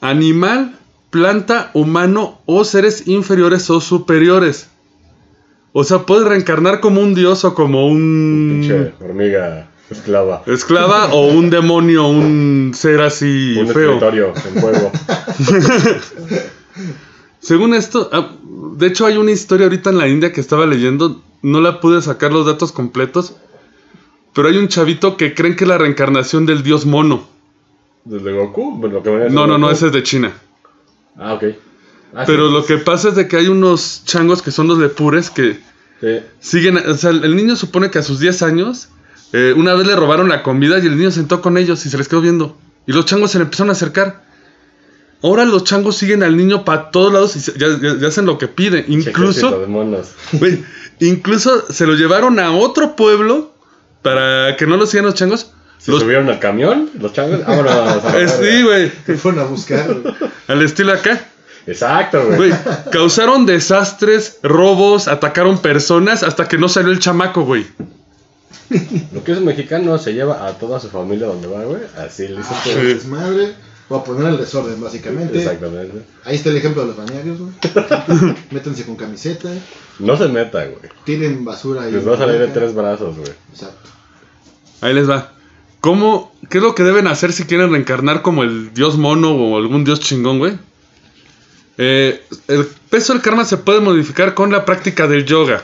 animal, 0.00 0.78
planta, 1.10 1.70
humano 1.74 2.40
o 2.46 2.64
seres 2.64 3.08
inferiores 3.08 3.70
o 3.70 3.80
superiores. 3.80 4.68
O 5.72 5.84
sea, 5.84 6.00
puedes 6.06 6.26
reencarnar 6.26 6.80
como 6.80 7.00
un 7.00 7.14
dios 7.14 7.44
o 7.44 7.54
como 7.54 7.86
un 7.88 8.58
Pinche 8.60 8.92
hormiga 9.00 9.68
esclava. 9.90 10.42
esclava 10.46 11.12
o 11.14 11.28
un 11.28 11.50
demonio, 11.50 12.06
un 12.08 12.72
ser 12.74 13.00
así 13.00 13.56
Un 13.58 13.68
feo. 13.68 13.94
escritorio 13.94 14.32
en 14.34 14.60
fuego. 14.60 14.92
Según 17.40 17.74
esto, 17.74 18.08
ah, 18.12 18.32
de 18.76 18.86
hecho 18.86 19.06
hay 19.06 19.16
una 19.16 19.30
historia 19.30 19.66
ahorita 19.66 19.90
en 19.90 19.98
la 19.98 20.08
India 20.08 20.32
que 20.32 20.40
estaba 20.40 20.66
leyendo, 20.66 21.22
no 21.42 21.60
la 21.60 21.80
pude 21.80 22.02
sacar 22.02 22.32
los 22.32 22.46
datos 22.46 22.72
completos, 22.72 23.34
pero 24.34 24.48
hay 24.48 24.56
un 24.58 24.68
chavito 24.68 25.16
que 25.16 25.34
creen 25.34 25.56
que 25.56 25.64
es 25.64 25.68
la 25.68 25.78
reencarnación 25.78 26.46
del 26.46 26.62
dios 26.62 26.84
mono. 26.84 27.26
¿Desde 28.04 28.32
Goku? 28.32 28.76
Bueno, 28.78 28.96
lo 28.96 29.02
que 29.02 29.10
No, 29.30 29.46
no, 29.46 29.58
no, 29.58 29.70
ese 29.70 29.86
es 29.86 29.92
de 29.92 30.02
China. 30.02 30.32
Ah, 31.16 31.34
ok. 31.34 31.44
Ah, 32.14 32.24
Pero 32.26 32.48
sí. 32.48 32.52
lo 32.54 32.64
que 32.64 32.78
pasa 32.78 33.10
es 33.10 33.16
de 33.16 33.28
que 33.28 33.36
hay 33.36 33.48
unos 33.48 34.02
changos 34.04 34.40
que 34.42 34.50
son 34.50 34.66
los 34.66 34.78
lepures 34.78 35.30
que 35.30 35.60
Sí. 36.00 36.20
siguen, 36.38 36.76
o 36.78 36.94
sea, 36.94 37.10
el 37.10 37.34
niño 37.34 37.56
supone 37.56 37.90
que 37.90 37.98
a 37.98 38.02
sus 38.02 38.20
10 38.20 38.42
años, 38.42 38.88
eh, 39.32 39.52
una 39.56 39.74
vez 39.74 39.86
le 39.86 39.94
robaron 39.96 40.28
la 40.28 40.42
comida 40.42 40.78
y 40.78 40.86
el 40.86 40.96
niño 40.96 41.10
sentó 41.10 41.40
con 41.42 41.58
ellos 41.58 41.84
y 41.86 41.90
se 41.90 41.98
les 41.98 42.08
quedó 42.08 42.20
viendo. 42.20 42.56
Y 42.86 42.92
los 42.92 43.04
changos 43.04 43.30
se 43.32 43.38
le 43.38 43.44
empezaron 43.44 43.70
a 43.70 43.72
acercar. 43.72 44.24
Ahora 45.22 45.44
los 45.44 45.64
changos 45.64 45.96
siguen 45.96 46.22
al 46.22 46.36
niño 46.36 46.64
para 46.64 46.90
todos 46.90 47.12
lados 47.12 47.36
y 47.36 47.40
se- 47.40 47.52
ya, 47.58 47.66
ya- 47.82 47.98
ya 47.98 48.08
hacen 48.08 48.24
lo 48.26 48.38
que 48.38 48.46
pide. 48.48 48.80
Ejército 48.80 49.10
Incluso, 49.10 49.60
de 49.60 49.66
monos. 49.66 50.12
güey, 50.32 50.64
incluso 51.00 51.70
se 51.72 51.86
lo 51.86 51.94
llevaron 51.94 52.38
a 52.38 52.52
otro 52.52 52.94
pueblo 52.96 53.52
para 54.02 54.56
que 54.56 54.66
no 54.66 54.76
lo 54.76 54.86
sigan 54.86 55.06
los 55.06 55.14
changos. 55.14 55.50
¿Se 55.78 55.90
Los- 55.90 56.00
subieron 56.02 56.28
al 56.28 56.38
camión? 56.38 56.90
¿Los 57.00 57.12
changos? 57.12 57.44
Vámonos. 57.46 57.72
a 57.72 58.12
la 58.12 58.18
Eh, 58.20 58.28
sí, 58.28 58.62
güey, 58.62 58.90
Te 59.06 59.16
fueron 59.16 59.40
a 59.40 59.44
buscar. 59.44 59.86
al 60.46 60.62
estilo 60.62 60.92
acá. 60.92 61.20
Exacto. 61.66 62.24
Güey, 62.36 62.52
causaron 62.92 63.44
desastres, 63.44 64.38
robos, 64.42 65.06
atacaron 65.08 65.58
personas 65.58 66.22
hasta 66.22 66.48
que 66.48 66.56
no 66.58 66.68
salió 66.68 66.90
el 66.92 66.98
chamaco, 67.00 67.42
güey. 67.42 67.66
Lo 69.12 69.24
que 69.24 69.32
es 69.32 69.38
un 69.38 69.44
mexicano 69.44 69.98
se 69.98 70.12
lleva 70.14 70.46
a 70.46 70.52
toda 70.58 70.80
su 70.80 70.88
familia 70.88 71.26
donde 71.26 71.48
va, 71.48 71.64
güey. 71.64 71.82
Así 71.96 72.28
le 72.28 72.40
hizo 72.40 72.48
Ah, 72.50 72.60
todo. 72.64 72.78
el 72.80 72.94
desmadre. 72.94 73.54
O 73.90 73.96
a 73.96 74.04
poner 74.04 74.26
el 74.28 74.36
desorden, 74.36 74.78
básicamente. 74.82 75.38
Exactamente. 75.38 76.02
Ahí 76.24 76.36
está 76.36 76.50
el 76.50 76.58
ejemplo 76.58 76.82
de 76.82 76.88
los 76.88 76.96
bañarios, 76.98 77.38
güey. 77.38 77.52
Métanse 78.50 78.84
con 78.84 78.96
camiseta. 78.96 79.48
No 79.98 80.14
se 80.18 80.28
meta, 80.28 80.62
güey. 80.66 80.92
Tienen 81.04 81.42
basura 81.44 81.82
ahí. 81.84 81.92
Les 81.92 82.06
va 82.06 82.14
a 82.14 82.18
salir 82.18 82.38
de 82.38 82.48
tres 82.48 82.74
brazos, 82.74 83.16
güey. 83.16 83.30
Exacto. 83.50 83.88
Ahí 84.82 84.92
les 84.92 85.08
va. 85.08 85.32
¿Cómo, 85.80 86.34
¿Qué 86.50 86.58
es 86.58 86.64
lo 86.64 86.74
que 86.74 86.82
deben 86.82 87.06
hacer 87.06 87.32
si 87.32 87.44
quieren 87.44 87.70
reencarnar 87.70 88.20
como 88.20 88.42
el 88.42 88.74
dios 88.74 88.98
mono 88.98 89.30
o 89.32 89.56
algún 89.56 89.84
dios 89.84 90.00
chingón, 90.00 90.38
güey? 90.38 90.58
Eh, 91.78 92.22
el 92.48 92.66
peso 92.90 93.12
del 93.14 93.22
karma 93.22 93.44
se 93.46 93.56
puede 93.56 93.80
modificar 93.80 94.34
con 94.34 94.50
la 94.52 94.64
práctica 94.66 95.06
del 95.06 95.24
yoga 95.24 95.62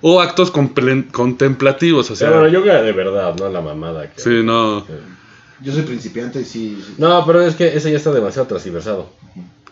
O 0.00 0.20
actos 0.20 0.50
contemplativos, 0.50 2.10
o 2.10 2.16
sea, 2.16 2.30
bueno, 2.30 2.48
yoga 2.48 2.82
de 2.82 2.92
verdad, 2.92 3.34
no 3.38 3.48
la 3.48 3.60
mamada. 3.60 4.10
Que... 4.10 4.20
sí, 4.20 4.42
no. 4.42 4.84
Yo 5.60 5.72
soy 5.72 5.82
principiante 5.82 6.40
y 6.40 6.44
sí. 6.44 6.82
sí. 6.84 6.94
No, 6.98 7.24
pero 7.26 7.42
es 7.42 7.54
que 7.54 7.76
ese 7.76 7.90
ya 7.90 7.96
está 7.96 8.12
demasiado 8.12 8.46
transversado. 8.46 9.10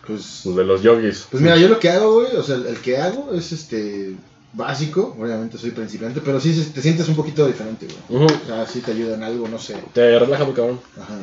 Pues, 0.05 0.43
De 0.43 0.63
los 0.63 0.81
yogis. 0.81 1.27
pues 1.29 1.43
mira, 1.43 1.57
yo 1.57 1.67
lo 1.67 1.79
que 1.79 1.89
hago, 1.89 2.13
güey, 2.13 2.35
o 2.35 2.43
sea, 2.43 2.55
el, 2.55 2.77
que 2.77 2.97
hago 2.97 3.33
es 3.33 3.51
este 3.51 4.15
básico. 4.53 5.15
Obviamente 5.19 5.57
soy 5.57 5.71
principiante, 5.71 6.21
pero 6.23 6.39
sí 6.39 6.71
te 6.73 6.81
sientes 6.81 7.07
un 7.09 7.15
poquito 7.15 7.45
diferente, 7.45 7.87
güey. 8.09 8.25
O 8.25 8.45
sea, 8.45 8.65
sí 8.65 8.79
te 8.79 8.91
ayuda 8.91 9.15
en 9.15 9.23
algo, 9.23 9.47
no 9.47 9.59
sé. 9.59 9.75
Te 9.93 10.17
relaja 10.17 10.45
muy 10.45 10.53
cabrón. 10.53 10.79
Ajá. 10.95 11.15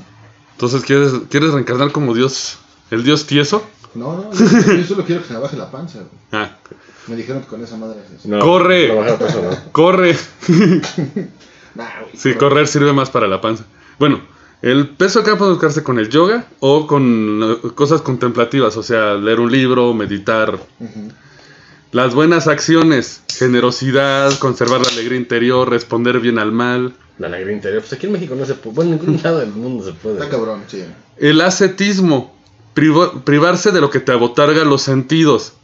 Entonces, 0.52 0.82
¿quieres, 0.82 1.12
¿quieres 1.30 1.52
reencarnar 1.52 1.92
como 1.92 2.14
dios, 2.14 2.58
el 2.90 3.02
dios 3.02 3.26
tieso? 3.26 3.66
No, 3.94 4.16
no, 4.16 4.32
yo, 4.32 4.44
yo 4.76 4.84
solo 4.84 5.04
quiero 5.04 5.22
que 5.22 5.28
se 5.28 5.34
me 5.34 5.40
baje 5.40 5.56
la 5.56 5.70
panza, 5.70 5.98
güey. 5.98 6.10
Ah, 6.32 6.56
Me 7.06 7.16
dijeron 7.16 7.42
que 7.42 7.48
con 7.48 7.62
esa 7.62 7.76
madre 7.76 8.00
es 8.04 8.20
eso. 8.20 8.28
No, 8.28 8.38
Corre. 8.40 8.88
no 8.88 8.96
baja 8.96 9.18
peso, 9.18 9.42
¿no? 9.42 9.56
corre. 9.72 10.16
Nah, 11.74 11.84
güey. 12.02 12.12
Sí, 12.16 12.34
correr 12.34 12.68
sirve 12.68 12.92
más 12.92 13.10
para 13.10 13.26
la 13.26 13.40
panza. 13.40 13.64
Bueno, 13.98 14.20
el 14.62 14.90
peso 14.90 15.20
acá 15.20 15.36
puede 15.36 15.50
buscarse 15.52 15.82
con 15.82 15.98
el 15.98 16.08
yoga 16.08 16.46
o 16.60 16.86
con 16.86 17.40
eh, 17.64 17.68
cosas 17.74 18.00
contemplativas, 18.00 18.76
o 18.76 18.82
sea, 18.84 19.14
leer 19.14 19.40
un 19.40 19.50
libro, 19.50 19.92
meditar. 19.92 20.54
Ujú. 20.54 21.08
Las 21.90 22.14
buenas 22.14 22.46
acciones, 22.46 23.22
generosidad, 23.36 24.36
conservar 24.38 24.82
la 24.82 24.88
alegría 24.88 25.18
interior, 25.18 25.68
responder 25.68 26.20
bien 26.20 26.38
al 26.38 26.52
mal. 26.52 26.94
La 27.18 27.26
alegría 27.28 27.54
interior. 27.54 27.80
Pues 27.82 27.92
aquí 27.92 28.06
en 28.06 28.12
México 28.12 28.34
no 28.36 28.44
se 28.46 28.54
puede. 28.54 28.74
Bueno, 28.76 28.92
en 28.94 29.00
ningún 29.00 29.20
lado 29.22 29.38
del 29.38 29.50
mundo 29.50 29.84
se 29.84 29.92
puede. 29.92 30.16
Está 30.18 30.28
cabrón, 30.28 30.62
sí. 30.68 30.84
El 31.16 31.40
ascetismo, 31.40 32.33
privarse 32.74 33.70
de 33.72 33.80
lo 33.80 33.90
que 33.90 34.00
te 34.00 34.12
abotarga 34.12 34.64
los 34.64 34.82
sentidos. 34.82 35.54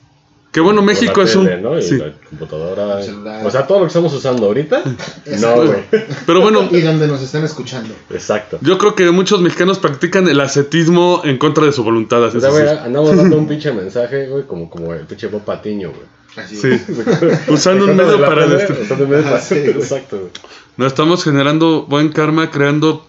Que 0.53 0.59
bueno, 0.59 0.83
México 0.83 1.23
es 1.23 1.37
un... 1.37 1.45
tele, 1.47 1.61
¿no? 1.61 1.79
Y 1.79 1.83
sí. 1.83 1.97
la 1.97 2.13
computadora. 2.29 2.99
El 2.99 3.05
celular. 3.05 3.47
O 3.47 3.51
sea, 3.53 3.69
todo 3.69 3.79
lo 3.79 3.85
que 3.85 3.89
estamos 3.89 4.13
usando 4.13 4.47
ahorita. 4.47 4.83
no, 5.41 5.55
güey. 5.65 5.85
Pero 6.27 6.41
bueno, 6.41 6.69
Y 6.73 6.81
donde 6.81 7.07
nos 7.07 7.23
están 7.23 7.45
escuchando. 7.45 7.95
Exacto. 8.11 8.59
yo 8.61 8.77
creo 8.77 8.97
que 8.97 9.09
muchos 9.13 9.41
mexicanos 9.41 9.79
practican 9.79 10.27
el 10.27 10.41
ascetismo 10.41 11.23
en 11.25 11.39
contra 11.39 11.67
de 11.67 11.73
su 11.73 11.85
voluntad. 11.85 12.25
así 12.25 12.39
O 12.39 12.41
sea, 12.41 12.49
es, 12.49 12.55
güey, 12.57 12.69
sí. 12.69 12.75
andamos 12.85 13.17
dando 13.17 13.37
un 13.37 13.47
pinche 13.47 13.71
mensaje, 13.73 14.27
güey, 14.27 14.45
como, 14.45 14.69
como 14.69 14.93
el 14.93 15.07
pinche 15.07 15.29
Bob 15.29 15.45
Patiño, 15.45 15.91
güey. 15.91 16.45
Así 16.45 16.57
Sí. 16.57 16.69
es. 16.69 16.83
Usando 17.49 17.85
un 17.85 17.97
medio 17.97 18.21
para 18.21 18.47
usando 18.47 19.05
un 19.05 19.11
medio 19.11 19.23
para- 19.25 19.41
sí, 19.41 19.55
güey. 19.55 19.71
Exacto, 19.79 20.19
güey. 20.19 20.31
No 20.77 20.87
estamos 20.87 21.23
generando 21.23 21.83
buen 21.89 22.09
karma, 22.09 22.51
creando. 22.51 23.07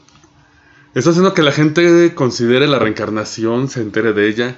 Está 0.94 1.12
haciendo 1.12 1.34
que 1.34 1.42
la 1.42 1.52
gente 1.52 2.14
considere 2.16 2.68
la 2.68 2.80
reencarnación, 2.80 3.70
se 3.70 3.82
entere 3.82 4.14
de 4.14 4.28
ella. 4.28 4.58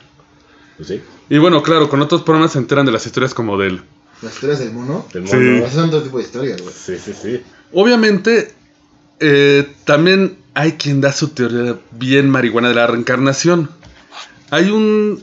Pues 0.78 0.88
sí, 0.90 1.02
Y 1.30 1.38
bueno, 1.38 1.62
claro, 1.62 1.90
con 1.90 2.02
otros 2.02 2.24
programas 2.24 2.54
se 2.54 2.58
enteran 2.60 2.86
de 2.86 2.92
las 2.92 3.06
historias 3.06 3.34
como 3.34 3.58
de 3.58 3.68
él. 3.68 3.82
Las 4.22 4.34
historias 4.34 4.60
del 4.60 4.72
mono. 4.74 5.06
del 5.14 5.28
Sí. 5.28 5.36
mono. 5.36 5.58
Esas 5.58 5.74
son 5.74 5.86
otro 5.90 6.02
tipo 6.02 6.18
de 6.18 6.24
historias, 6.24 6.62
güey. 6.62 6.74
Sí, 6.74 6.96
sí, 6.98 7.14
sí. 7.14 7.42
Obviamente, 7.72 8.54
eh, 9.20 9.72
también 9.86 10.38
hay 10.56 10.74
quien 10.74 11.02
da 11.02 11.12
su 11.12 11.30
teoría 11.30 11.78
bien 11.92 12.30
marihuana 12.30 12.70
de 12.70 12.76
la 12.76 12.88
reencarnación. 12.88 13.70
Hay 14.50 14.72
un 14.72 15.22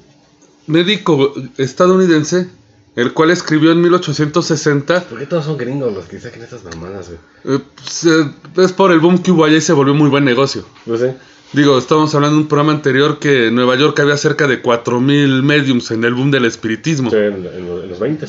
médico 0.67 1.35
estadounidense, 1.57 2.49
el 2.97 3.13
cual 3.13 3.31
escribió 3.31 3.73
en 3.73 3.81
1860 3.83 5.05
¿Por 5.05 5.19
qué 5.19 5.27
todos 5.27 5.45
son 5.45 5.57
gringos 5.57 5.95
los 5.95 6.07
que 6.07 6.21
sacan 6.21 6.43
estas 6.43 6.65
mamadas, 6.65 7.09
güey? 7.09 7.57
Eh, 7.57 7.63
pues, 7.77 8.05
eh, 8.05 8.31
es 8.57 8.73
por 8.73 8.93
el 8.93 9.01
boom 9.01 9.19
que 9.23 9.31
hubo 9.31 9.45
allá 9.45 9.57
y 9.57 9.61
se 9.61 9.73
volvió 9.73 9.95
muy 9.95 10.09
buen 10.11 10.25
negocio. 10.25 10.65
Pues 10.87 11.01
sí. 11.01 11.07
Digo, 11.53 11.79
estábamos 11.79 12.15
hablando 12.15 12.37
de 12.37 12.43
un 12.43 12.49
programa 12.49 12.73
anterior 12.73 13.19
que 13.19 13.49
en 13.49 13.57
Nueva 13.57 13.77
York 13.77 13.99
había 13.99 14.17
cerca 14.17 14.47
de 14.47 14.63
4.000 14.63 15.43
mediums 15.43 15.91
en 15.91 16.05
el 16.05 16.15
boom 16.15 16.31
del 16.31 16.45
espiritismo. 16.45 17.11
Sí, 17.11 17.17
en, 17.17 17.47
en 17.47 17.67
los, 17.67 17.85
en 17.85 17.91
los 17.91 17.99
20. 17.99 18.27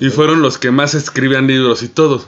Y 0.00 0.10
fueron 0.10 0.42
los 0.42 0.58
que 0.58 0.72
más 0.72 0.94
escribían 0.94 1.46
libros 1.46 1.82
y 1.84 1.88
todo. 1.88 2.24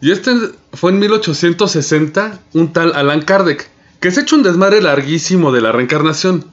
Y 0.00 0.12
este 0.12 0.32
fue 0.72 0.92
en 0.92 1.00
1860 1.00 2.40
un 2.54 2.72
tal 2.72 2.92
Alan 2.94 3.22
Kardec, 3.22 3.68
que 4.00 4.10
se 4.10 4.20
ha 4.20 4.22
hecho 4.22 4.36
un 4.36 4.42
desmadre 4.42 4.80
larguísimo 4.80 5.52
de 5.52 5.60
la 5.60 5.72
reencarnación. 5.72 6.44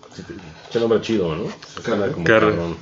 Qué 0.72 0.80
nombre 0.80 1.00
chido, 1.02 1.36
¿no? 1.36 1.44
Cabrón. 2.24 2.76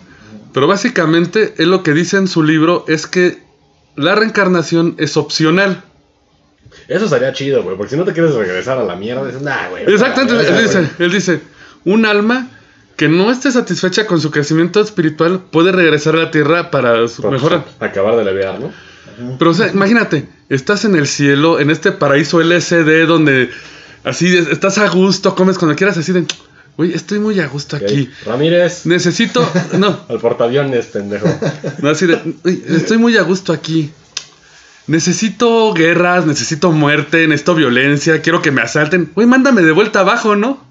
Pero 0.56 0.68
básicamente 0.68 1.54
él 1.58 1.70
lo 1.70 1.84
que 1.84 1.92
dice 1.92 2.16
en 2.16 2.30
su 2.30 2.42
libro 2.42 2.86
es 2.88 3.08
que 3.08 3.40
la 3.98 4.16
reencarnación 4.16 4.96
es 4.98 5.18
opcional. 5.18 5.84
Eso 6.88 7.04
estaría 7.04 7.34
chido, 7.34 7.62
güey, 7.62 7.76
porque 7.76 7.92
si 7.92 7.98
no 7.98 8.06
te 8.06 8.14
quieres 8.14 8.34
regresar 8.34 8.78
a 8.78 8.86
la 8.86 8.96
mierda, 8.96 9.26
dices, 9.26 9.42
nah, 9.42 9.68
güey. 9.68 9.84
Exactamente, 9.84 10.48
él 10.48 10.64
dice, 10.64 10.90
él 10.98 11.12
dice, 11.12 11.42
un 11.84 12.06
alma 12.06 12.48
que 12.96 13.10
no 13.10 13.34
esté 13.34 13.52
satisfecha 13.52 14.08
con 14.08 14.22
su 14.22 14.32
crecimiento 14.32 14.80
espiritual 14.80 15.42
puede 15.52 15.74
regresar 15.74 16.16
a 16.16 16.20
la 16.20 16.32
tierra 16.32 16.72
para 16.72 17.06
su 17.10 17.30
mejora. 17.30 17.66
Acabar 17.82 18.16
de 18.16 18.24
levear, 18.24 18.58
¿no? 18.58 18.72
Pero 19.38 19.52
o 19.52 19.54
sea, 19.54 19.68
imagínate, 19.68 20.26
estás 20.48 20.86
en 20.86 20.96
el 20.96 21.08
cielo, 21.08 21.60
en 21.60 21.70
este 21.70 21.92
paraíso 21.92 22.42
LSD 22.42 23.06
donde 23.08 23.50
así 24.06 24.34
estás 24.38 24.78
a 24.78 24.88
gusto, 24.88 25.36
comes 25.36 25.58
cuando 25.58 25.76
quieras, 25.76 25.98
así 25.98 26.14
de, 26.14 26.26
güey, 26.78 26.94
estoy 26.94 27.20
muy 27.20 27.40
a 27.40 27.48
gusto 27.48 27.76
aquí. 27.78 28.10
Ramírez, 28.26 28.86
Necesito, 28.86 29.48
no, 29.78 30.00
al 30.10 30.20
portaaviones, 30.20 30.86
pendejo. 30.88 31.28
no, 31.82 31.90
así 31.90 32.06
de, 32.06 32.20
"Uy, 32.44 32.64
estoy 32.68 32.98
muy 32.98 33.18
a 33.18 33.22
gusto 33.24 33.54
aquí. 33.54 33.92
necesito 34.88 35.74
guerras, 35.74 36.26
necesito 36.26 36.72
muerte, 36.72 37.28
necesito 37.28 37.56
violencia, 37.56 38.22
quiero 38.22 38.42
que 38.42 38.52
me 38.52 38.62
asalten. 38.62 39.12
Güey, 39.16 39.28
mándame 39.28 39.62
de 39.64 39.72
vuelta 39.72 40.02
abajo, 40.02 40.36
¿no? 40.36 40.64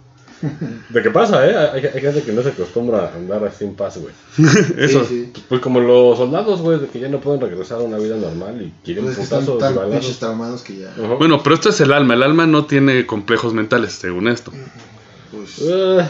¿De 0.90 1.02
qué 1.02 1.10
pasa, 1.10 1.48
eh? 1.48 1.56
Hay, 1.56 1.86
hay 1.86 2.00
gente 2.02 2.22
que 2.22 2.30
no 2.32 2.42
se 2.42 2.50
acostumbra 2.50 3.06
a 3.12 3.16
andar 3.16 3.42
así 3.46 3.64
en 3.64 3.74
paz, 3.74 3.96
güey. 3.98 4.12
Eso. 4.76 5.06
Sí, 5.06 5.30
sí. 5.34 5.42
Pues 5.48 5.60
como 5.62 5.80
los 5.80 6.18
soldados, 6.18 6.60
güey, 6.60 6.78
de 6.80 6.86
que 6.88 7.00
ya 7.00 7.08
no 7.08 7.18
pueden 7.18 7.40
regresar 7.40 7.78
a 7.78 7.82
una 7.82 7.96
vida 7.96 8.16
normal 8.16 8.60
y 8.60 8.72
quieren 8.84 9.04
Pues 9.04 9.12
es 9.14 9.18
que 9.18 9.24
están 9.24 9.46
putazos 9.46 9.56
y 9.72 9.74
tan 9.74 9.90
balazos. 9.90 10.18
traumados 10.18 10.62
que 10.62 10.76
ya. 10.76 10.92
Bueno, 11.18 11.42
pero 11.42 11.54
esto 11.54 11.70
es 11.70 11.80
el 11.80 11.92
alma. 11.94 12.12
El 12.14 12.22
alma 12.22 12.46
no 12.46 12.66
tiene 12.66 13.06
complejos 13.06 13.54
mentales, 13.54 13.94
según 13.94 14.28
esto. 14.28 14.52
Pues. 15.34 15.58
Eh, 15.62 16.06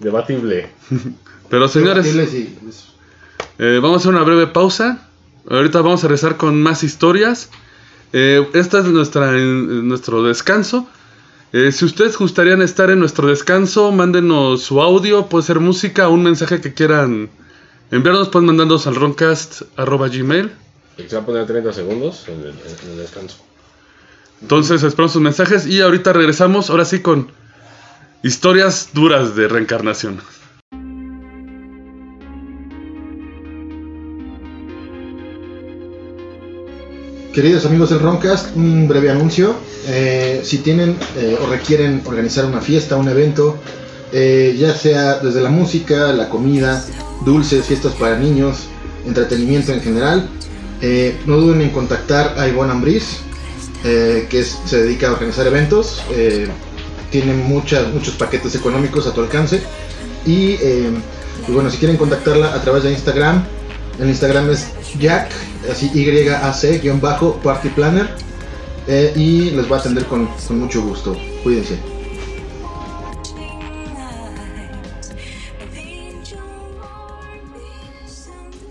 debatible. 0.00 0.70
Pero 1.50 1.68
señores, 1.68 2.04
debatible, 2.04 2.26
sí, 2.26 2.58
es- 2.68 2.88
eh, 3.58 3.78
vamos 3.82 3.96
a 3.96 3.98
hacer 4.00 4.12
una 4.14 4.22
breve 4.24 4.46
pausa. 4.48 5.08
Ahorita 5.48 5.80
vamos 5.82 6.02
a 6.04 6.08
regresar 6.08 6.36
con 6.36 6.60
más 6.62 6.82
historias. 6.82 7.50
Eh, 8.12 8.46
esta 8.54 8.78
es 8.78 8.86
nuestra, 8.86 9.32
en- 9.36 9.86
nuestro 9.88 10.22
descanso. 10.22 10.88
Eh, 11.52 11.70
si 11.70 11.84
ustedes 11.84 12.16
gustarían 12.18 12.62
estar 12.62 12.90
en 12.90 12.98
nuestro 12.98 13.28
descanso, 13.28 13.92
mándenos 13.92 14.62
su 14.62 14.80
audio, 14.82 15.26
puede 15.26 15.44
ser 15.44 15.60
música, 15.60 16.08
un 16.08 16.22
mensaje 16.24 16.60
que 16.60 16.74
quieran 16.74 17.30
enviarnos, 17.92 18.28
pueden 18.28 18.46
mandarnos 18.46 18.86
al 18.88 18.96
roncast.gmail. 18.96 20.50
Se 21.08 21.14
va 21.16 21.22
a 21.22 21.26
poner 21.26 21.46
30 21.46 21.72
segundos 21.72 22.24
en 22.28 22.40
el, 22.40 22.46
en 22.48 22.90
el 22.92 22.98
descanso. 22.98 23.36
Entonces 24.42 24.82
esperamos 24.82 25.12
sus 25.12 25.22
mensajes 25.22 25.66
y 25.66 25.80
ahorita 25.80 26.12
regresamos, 26.12 26.70
ahora 26.70 26.84
sí 26.84 27.00
con 27.00 27.30
historias 28.24 28.88
duras 28.94 29.36
de 29.36 29.48
reencarnación. 29.48 30.18
Queridos 37.34 37.66
amigos 37.66 37.90
del 37.90 37.98
Roncast, 38.00 38.56
un 38.56 38.88
breve 38.88 39.10
anuncio. 39.10 39.54
Eh, 39.88 40.40
si 40.42 40.58
tienen 40.58 40.96
eh, 41.18 41.36
o 41.38 41.46
requieren 41.50 42.00
organizar 42.06 42.46
una 42.46 42.62
fiesta, 42.62 42.96
un 42.96 43.08
evento, 43.08 43.58
eh, 44.10 44.56
ya 44.58 44.74
sea 44.74 45.18
desde 45.18 45.42
la 45.42 45.50
música, 45.50 46.10
la 46.14 46.30
comida, 46.30 46.82
dulces, 47.26 47.66
fiestas 47.66 47.92
para 47.92 48.18
niños, 48.18 48.68
entretenimiento 49.06 49.72
en 49.72 49.82
general, 49.82 50.30
no 51.26 51.36
duden 51.38 51.62
en 51.62 51.70
contactar 51.70 52.38
a 52.38 52.46
Ivonne 52.48 52.72
Ambris, 52.72 53.20
eh, 53.84 54.26
que 54.30 54.42
se 54.42 54.82
dedica 54.82 55.08
a 55.08 55.12
organizar 55.12 55.46
eventos. 55.46 56.02
Tiene 57.14 57.32
muchas, 57.32 57.92
muchos 57.92 58.14
paquetes 58.16 58.56
económicos 58.56 59.06
a 59.06 59.14
tu 59.14 59.20
alcance. 59.20 59.62
Y, 60.26 60.54
eh, 60.54 60.90
y 61.46 61.52
bueno, 61.52 61.70
si 61.70 61.78
quieren 61.78 61.96
contactarla 61.96 62.52
a 62.52 62.60
través 62.60 62.82
de 62.82 62.90
Instagram, 62.90 63.44
el 64.00 64.08
Instagram 64.08 64.50
es 64.50 64.72
Jack, 64.98 65.30
así 65.70 65.92
Y-A-C, 65.94 66.80
guion 66.80 67.00
bajo, 67.00 67.36
Party 67.36 67.68
Planner. 67.68 68.08
eh, 68.88 69.12
y 69.14 69.50
les 69.52 69.70
va 69.70 69.76
a 69.76 69.78
atender 69.78 70.06
con, 70.06 70.26
con 70.26 70.58
mucho 70.58 70.82
gusto. 70.82 71.16
Cuídense. 71.44 71.78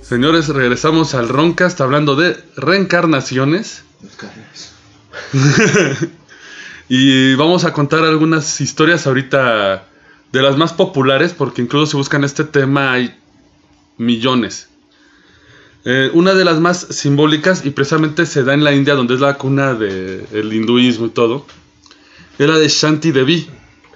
Señores, 0.01 0.49
regresamos 0.49 1.15
al 1.15 1.29
Roncast 1.29 1.79
hablando 1.79 2.17
de 2.17 2.43
reencarnaciones. 2.58 3.84
Carnes. 4.17 4.73
Y 6.89 7.36
vamos 7.36 7.65
a 7.65 7.74
contar 7.74 8.04
algunas 8.04 8.60
historias 8.62 9.08
ahorita 9.08 9.88
de 10.32 10.41
las 10.41 10.58
más 10.58 10.74
populares, 10.74 11.34
porque 11.34 11.62
incluso 11.62 11.91
si 11.91 11.98
buscan 11.98 12.24
este 12.24 12.43
tema 12.43 12.93
hay 12.93 13.15
millones. 13.98 14.69
Eh, 15.86 16.10
una 16.13 16.34
de 16.34 16.46
las 16.46 16.60
más 16.60 16.80
simbólicas, 16.89 17.65
y 17.65 17.72
precisamente 17.72 18.26
se 18.26 18.43
da 18.43 18.54
en 18.54 18.63
la 18.63 18.74
India, 18.74 18.96
donde 18.96 19.15
es 19.15 19.19
la 19.19 19.36
cuna 19.38 19.74
del 19.74 20.52
hinduismo 20.54 21.08
y 21.08 21.10
todo, 21.10 21.46
es 22.39 22.48
la 22.48 22.58
de 22.58 22.67
Shanti 22.67 23.12
Devi. 23.12 23.48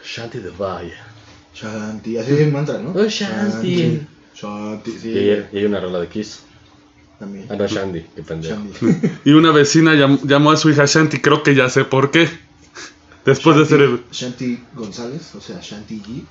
Shanti 0.04 0.40
de 0.40 0.50
Valle. 0.52 0.94
Shanti, 1.56 2.18
así 2.18 2.34
es 2.34 2.40
el 2.42 2.52
mantra, 2.52 2.78
¿no? 2.78 2.92
Oh, 2.92 3.08
Shanti. 3.08 4.02
Shanti, 4.36 4.92
sí. 4.92 5.10
Y 5.10 5.18
hay, 5.30 5.46
y 5.54 5.58
hay 5.58 5.66
una 5.66 5.80
rola 5.80 6.00
de 6.02 6.08
Kiss. 6.08 6.42
También. 7.20 7.48
Ah, 7.50 7.56
no, 7.56 7.68
Shandy, 7.68 8.06
qué 8.16 8.22
pendejo. 8.22 8.56
Shanti. 8.80 9.08
Y 9.26 9.32
una 9.32 9.52
vecina 9.52 9.94
llam- 9.96 10.20
llamó 10.24 10.52
a 10.52 10.58
su 10.58 10.70
hija 10.70 10.86
Shanti, 10.86 11.20
creo 11.20 11.42
que 11.42 11.56
ya 11.56 11.70
sé 11.70 11.84
por 11.86 12.12
qué. 12.12 12.30
Después 13.28 13.58
de 13.58 13.66
ser 13.66 13.82
el... 13.82 14.02
Shanti 14.12 14.60
González, 14.74 15.36
o 15.36 15.42
sea, 15.42 15.60
Shanti 15.62 16.02
G. 16.02 16.24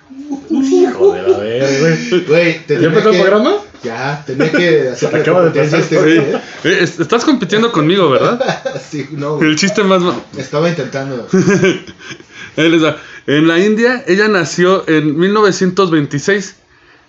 Hijo 0.51 1.13
de 1.13 1.23
la 1.23 1.39
verga, 1.39 2.27
güey. 2.27 2.65
¿Ya 2.69 2.75
empezó 2.89 3.11
el 3.11 3.21
programa? 3.21 3.53
Ya, 3.85 4.25
tenía 4.27 4.51
que 4.51 4.89
hacer 4.93 5.13
la 5.13 5.19
Acaba 5.21 5.45
de 5.45 5.51
pasar, 5.63 5.81
este 5.81 5.99
güey, 6.01 6.19
¿eh? 6.19 6.41
Es- 6.65 6.99
estás 6.99 7.25
compitiendo 7.25 7.71
conmigo, 7.71 8.11
¿verdad? 8.11 8.41
Sí, 8.91 9.07
no, 9.13 9.37
güey. 9.37 9.51
El 9.51 9.57
chiste 9.57 9.85
más... 9.85 10.01
ma- 10.03 10.19
Estaba 10.37 10.69
intentando. 10.69 11.29
En 12.57 13.49
la 13.49 13.59
India, 13.59 14.03
ella 14.07 14.29
nació 14.29 14.89
en 14.89 15.19
1926 15.19 16.57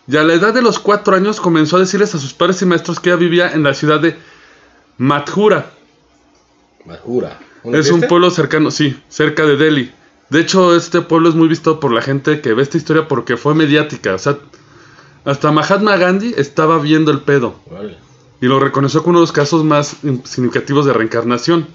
y 0.09 0.17
a 0.17 0.23
la 0.23 0.33
edad 0.33 0.53
de 0.53 0.61
los 0.61 0.79
cuatro 0.79 1.15
años 1.15 1.39
comenzó 1.39 1.77
a 1.77 1.79
decirles 1.79 2.13
a 2.15 2.19
sus 2.19 2.33
padres 2.33 2.61
y 2.61 2.65
maestros 2.65 2.99
que 2.99 3.09
ella 3.09 3.17
vivía 3.17 3.51
en 3.53 3.63
la 3.63 3.73
ciudad 3.73 3.99
de 4.01 4.17
Mathura. 4.97 5.71
Majura. 6.85 7.39
Es 7.73 7.91
un 7.91 8.01
pueblo 8.01 8.29
cercano, 8.31 8.71
sí, 8.71 9.01
cerca 9.09 9.45
de 9.45 9.57
Delhi. 9.57 9.91
De 10.29 10.41
hecho, 10.41 10.75
este 10.75 11.01
pueblo 11.01 11.29
es 11.29 11.35
muy 11.35 11.47
visto 11.47 11.79
por 11.79 11.91
la 11.91 12.01
gente 12.01 12.41
que 12.41 12.53
ve 12.53 12.61
esta 12.61 12.77
historia 12.77 13.07
porque 13.07 13.37
fue 13.37 13.55
mediática. 13.55 14.13
O 14.13 14.17
sea, 14.17 14.37
hasta 15.25 15.51
Mahatma 15.51 15.97
Gandhi 15.97 16.33
estaba 16.37 16.79
viendo 16.79 17.11
el 17.11 17.21
pedo 17.21 17.55
Vale. 17.71 17.97
y 18.41 18.45
lo 18.45 18.59
reconoció 18.59 19.01
como 19.01 19.11
uno 19.11 19.19
de 19.19 19.23
los 19.23 19.31
casos 19.31 19.63
más 19.63 19.97
significativos 20.23 20.85
de 20.85 20.93
reencarnación. 20.93 21.67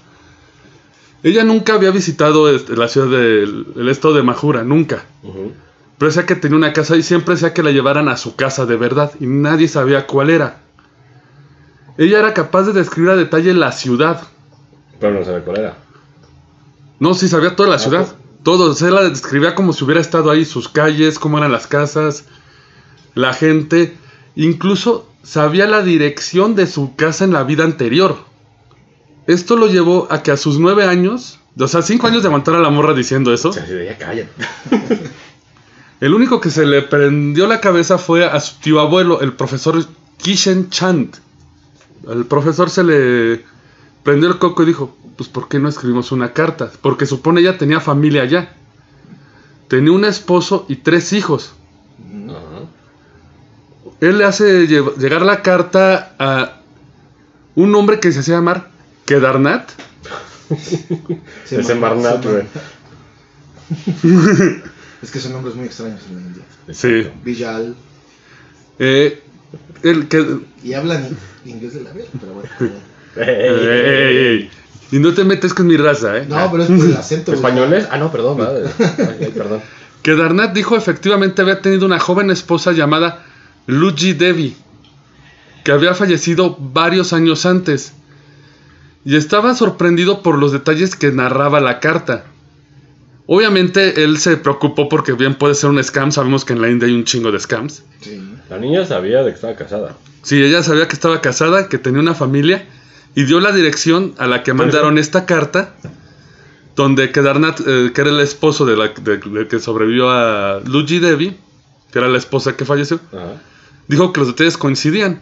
Ella 1.23 1.43
nunca 1.43 1.75
había 1.75 1.91
visitado 1.91 2.49
este, 2.49 2.75
la 2.75 2.87
ciudad 2.87 3.07
del 3.07 3.67
el 3.75 3.89
estado 3.89 4.13
de 4.15 4.23
Majura, 4.23 4.63
nunca. 4.63 5.05
Pero 5.23 6.09
decía 6.09 6.25
que 6.25 6.35
tenía 6.35 6.57
una 6.57 6.73
casa 6.73 6.97
y 6.97 7.03
siempre 7.03 7.35
decía 7.35 7.53
que 7.53 7.63
la 7.63 7.71
llevaran 7.71 8.09
a 8.09 8.17
su 8.17 8.35
casa 8.35 8.65
de 8.65 8.75
verdad 8.75 9.11
y 9.19 9.25
nadie 9.25 9.67
sabía 9.67 10.05
cuál 10.05 10.29
era. 10.29 10.61
Ella 11.97 12.19
era 12.19 12.33
capaz 12.33 12.63
de 12.63 12.73
describir 12.73 13.11
a 13.11 13.15
detalle 13.15 13.53
la 13.53 13.71
ciudad. 13.71 14.21
Pero 14.99 15.13
no 15.13 15.23
sabe 15.23 15.41
cuál 15.41 15.59
era. 15.59 15.82
No, 17.03 17.13
sí 17.13 17.27
sabía 17.27 17.55
toda 17.55 17.67
la 17.69 17.75
Ah, 17.75 17.79
ciudad. 17.79 18.05
pues. 18.07 18.15
Todo. 18.43 18.71
O 18.71 18.73
sea, 18.73 18.91
la 18.91 19.03
describía 19.09 19.55
como 19.55 19.73
si 19.73 19.83
hubiera 19.83 19.99
estado 20.01 20.31
ahí, 20.31 20.45
sus 20.45 20.69
calles, 20.69 21.19
cómo 21.19 21.37
eran 21.37 21.51
las 21.51 21.67
casas, 21.67 22.25
la 23.13 23.33
gente. 23.33 23.97
Incluso 24.35 25.09
sabía 25.21 25.65
la 25.67 25.81
dirección 25.83 26.55
de 26.55 26.65
su 26.67 26.95
casa 26.95 27.23
en 27.25 27.33
la 27.33 27.43
vida 27.43 27.63
anterior. 27.65 28.17
Esto 29.27 29.55
lo 29.55 29.67
llevó 29.67 30.07
a 30.11 30.23
que 30.23 30.31
a 30.31 30.37
sus 30.37 30.59
nueve 30.59 30.85
años, 30.85 31.39
o 31.59 31.67
sea, 31.67 31.81
cinco 31.81 32.07
años 32.07 32.23
de 32.23 32.27
aguantar 32.27 32.55
a 32.55 32.59
la 32.59 32.69
morra 32.69 32.93
diciendo 32.93 33.33
eso, 33.33 33.49
O 33.49 33.53
sea, 33.53 33.63
así 33.63 33.73
de 33.73 33.85
ya 33.85 33.97
cállate. 33.97 34.29
El 36.01 36.13
único 36.13 36.41
que 36.41 36.49
se 36.49 36.65
le 36.65 36.81
prendió 36.81 37.47
la 37.47 37.61
cabeza 37.61 37.97
fue 37.97 38.25
a 38.25 38.39
su 38.41 38.59
tío 38.59 38.79
abuelo, 38.81 39.21
el 39.21 39.33
profesor 39.33 39.85
Kishen 40.17 40.69
Chand. 40.69 41.15
Al 42.09 42.25
profesor 42.25 42.69
se 42.69 42.83
le 42.83 43.45
prendió 44.03 44.27
el 44.29 44.37
coco 44.39 44.63
y 44.63 44.65
dijo, 44.65 44.97
pues 45.17 45.29
¿por 45.29 45.47
qué 45.47 45.59
no 45.59 45.69
escribimos 45.69 46.11
una 46.11 46.33
carta? 46.33 46.71
Porque 46.81 47.05
supone 47.05 47.41
ella 47.41 47.57
tenía 47.57 47.79
familia 47.79 48.23
allá. 48.23 48.53
Tenía 49.67 49.91
un 49.91 50.05
esposo 50.05 50.65
y 50.69 50.77
tres 50.77 51.13
hijos. 51.13 51.53
Ajá. 52.27 52.65
Él 54.01 54.17
le 54.17 54.25
hace 54.25 54.67
lle- 54.67 54.95
llegar 54.97 55.21
la 55.21 55.41
carta 55.41 56.15
a 56.19 56.57
un 57.55 57.73
hombre 57.75 57.99
que 57.99 58.11
se 58.11 58.19
hacía 58.19 58.35
llamar 58.35 58.69
Kedarnath. 59.05 59.69
Se 61.45 61.59
Es 61.59 61.79
Barnat, 61.79 62.23
güey. 62.25 62.43
Es 65.01 65.11
que 65.11 65.19
son 65.19 65.33
nombres 65.33 65.55
muy 65.55 65.65
extraños 65.65 65.99
en 66.09 66.15
la 66.15 66.21
India. 66.21 66.43
Sí. 66.71 67.09
Vijal. 67.25 67.75
Eh, 68.79 69.21
el 69.83 70.07
que, 70.07 70.39
Y 70.63 70.73
hablan 70.73 71.17
inglés 71.45 71.73
de 71.73 71.81
la 71.81 71.91
verga, 71.91 72.09
pero 72.21 72.33
bueno. 72.33 72.49
Ey, 73.17 73.25
ey, 73.27 74.17
ey. 74.17 74.51
Y 74.91 74.99
no 74.99 75.13
te 75.13 75.23
metes 75.23 75.53
con 75.53 75.67
mi 75.67 75.77
raza, 75.77 76.17
¿eh? 76.17 76.25
No, 76.27 76.51
pero 76.51 76.63
es 76.63 76.69
por 76.69 76.85
el 76.85 76.95
acento. 76.95 77.33
¿Españoles? 77.33 77.87
Ah, 77.89 77.97
no, 77.97 78.11
perdón, 78.11 78.37
¿verdad? 78.37 78.71
Ay, 78.79 79.25
ay, 79.25 79.31
perdón. 79.35 79.61
Que 80.03 80.15
Darnat 80.15 80.53
dijo 80.53 80.75
efectivamente 80.75 81.41
había 81.41 81.61
tenido 81.61 81.85
una 81.85 81.99
joven 81.99 82.29
esposa 82.29 82.73
llamada 82.73 83.25
Luigi 83.67 84.13
Devi, 84.13 84.55
que 85.63 85.71
había 85.71 85.93
fallecido 85.93 86.57
varios 86.59 87.13
años 87.13 87.45
antes. 87.45 87.93
Y 89.05 89.15
estaba 89.15 89.55
sorprendido 89.55 90.21
por 90.21 90.37
los 90.37 90.51
detalles 90.51 90.95
que 90.95 91.11
narraba 91.11 91.59
la 91.61 91.79
carta. 91.79 92.25
Obviamente 93.25 94.03
él 94.03 94.17
se 94.17 94.35
preocupó 94.37 94.89
porque 94.89 95.13
bien 95.13 95.35
puede 95.35 95.55
ser 95.55 95.69
un 95.69 95.81
scam, 95.81 96.11
sabemos 96.11 96.43
que 96.43 96.53
en 96.53 96.61
la 96.61 96.69
India 96.69 96.87
hay 96.87 96.93
un 96.93 97.05
chingo 97.05 97.31
de 97.31 97.39
scams. 97.39 97.83
Sí. 98.01 98.21
La 98.49 98.57
niña 98.57 98.85
sabía 98.85 99.23
de 99.23 99.31
que 99.31 99.35
estaba 99.35 99.55
casada. 99.55 99.95
Sí, 100.21 100.41
ella 100.43 100.61
sabía 100.61 100.87
que 100.87 100.93
estaba 100.93 101.21
casada, 101.21 101.69
que 101.69 101.77
tenía 101.77 102.01
una 102.01 102.13
familia 102.13 102.65
y 103.15 103.23
dio 103.25 103.39
la 103.39 103.51
dirección 103.51 104.13
a 104.17 104.27
la 104.27 104.43
que 104.43 104.53
mandaron 104.53 104.97
esta 104.97 105.25
carta, 105.25 105.75
donde 106.75 107.11
Kedarnath, 107.11 107.61
eh, 107.67 107.91
que 107.93 108.01
era 108.01 108.09
el 108.09 108.19
esposo 108.19 108.65
de 108.65 108.75
la 108.75 108.87
de- 108.89 109.47
que 109.47 109.59
sobrevivió 109.59 110.09
a 110.09 110.59
Luigi 110.65 110.99
Devi, 110.99 111.37
que 111.91 111.99
era 111.99 112.07
la 112.07 112.17
esposa 112.17 112.55
que 112.57 112.65
falleció, 112.65 112.99
Ajá. 113.11 113.41
dijo 113.87 114.11
que 114.11 114.19
los 114.21 114.29
detalles 114.29 114.57
coincidían. 114.57 115.21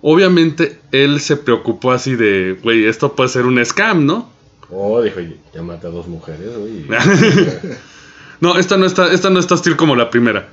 Obviamente 0.00 0.80
él 0.90 1.20
se 1.20 1.36
preocupó 1.36 1.92
así 1.92 2.16
de, 2.16 2.58
güey, 2.62 2.86
esto 2.86 3.14
puede 3.14 3.28
ser 3.28 3.44
un 3.46 3.62
scam, 3.64 4.04
¿no? 4.06 4.30
Oh, 4.70 5.02
dijo, 5.02 5.20
ya 5.54 5.62
maté 5.62 5.86
a 5.86 5.90
dos 5.90 6.08
mujeres, 6.08 6.56
güey. 6.56 6.86
no, 8.40 8.56
esta 8.58 8.76
no 8.78 8.86
está, 8.86 9.12
esta 9.12 9.28
no 9.30 9.38
está 9.38 9.54
hostil 9.54 9.76
como 9.76 9.94
la 9.96 10.08
primera. 10.10 10.48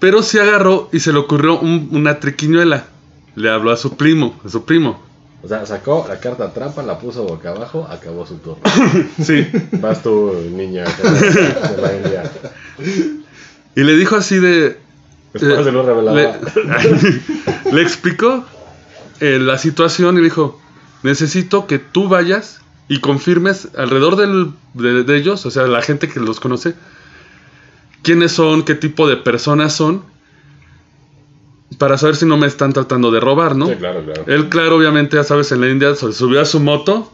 Pero 0.00 0.22
sí 0.22 0.38
agarró 0.38 0.88
y 0.92 1.00
se 1.00 1.12
le 1.12 1.18
ocurrió 1.18 1.58
un- 1.58 1.88
una 1.92 2.18
triquiñuela. 2.20 2.86
Le 3.36 3.50
habló 3.50 3.70
a 3.72 3.76
su 3.76 3.96
primo, 3.96 4.40
a 4.44 4.48
su 4.48 4.64
primo. 4.64 5.02
O 5.44 5.48
sea, 5.48 5.66
sacó 5.66 6.06
la 6.08 6.18
carta 6.20 6.54
trampa, 6.54 6.82
la 6.82 6.98
puso 6.98 7.24
boca 7.24 7.50
abajo, 7.50 7.86
acabó 7.90 8.26
su 8.26 8.36
turno. 8.38 8.62
Sí. 9.22 9.46
Vas 9.72 10.02
tú, 10.02 10.32
niña, 10.50 10.84
de 10.84 11.82
la 11.82 11.96
India. 11.96 12.32
Y 13.76 13.82
le 13.82 13.94
dijo 13.96 14.16
así 14.16 14.38
de. 14.38 14.78
Después 15.34 15.64
de 15.66 15.72
lo 15.72 15.82
revelado. 15.84 16.16
Le, 16.16 16.32
le 17.72 17.82
explicó 17.82 18.44
eh, 19.20 19.38
la 19.38 19.58
situación 19.58 20.16
y 20.18 20.22
dijo: 20.22 20.58
Necesito 21.02 21.66
que 21.66 21.78
tú 21.78 22.08
vayas 22.08 22.60
y 22.88 23.00
confirmes 23.00 23.68
alrededor 23.76 24.16
del- 24.16 24.52
de, 24.74 25.04
de 25.04 25.16
ellos, 25.16 25.44
o 25.44 25.50
sea, 25.50 25.66
la 25.66 25.82
gente 25.82 26.08
que 26.08 26.20
los 26.20 26.40
conoce, 26.40 26.74
quiénes 28.02 28.32
son, 28.32 28.64
qué 28.64 28.74
tipo 28.74 29.08
de 29.08 29.16
personas 29.16 29.74
son, 29.74 30.04
para 31.78 31.98
saber 31.98 32.16
si 32.16 32.26
no 32.26 32.36
me 32.36 32.46
están 32.46 32.72
tratando 32.72 33.10
de 33.10 33.20
robar, 33.20 33.56
¿no? 33.56 33.68
Sí, 33.68 33.74
claro, 33.76 34.04
claro. 34.04 34.24
Él, 34.26 34.48
claro, 34.48 34.76
obviamente, 34.76 35.16
ya 35.16 35.24
sabes, 35.24 35.50
en 35.52 35.60
la 35.60 35.68
India 35.68 35.94
se 35.94 36.12
subió 36.12 36.40
a 36.40 36.44
su 36.44 36.60
moto, 36.60 37.12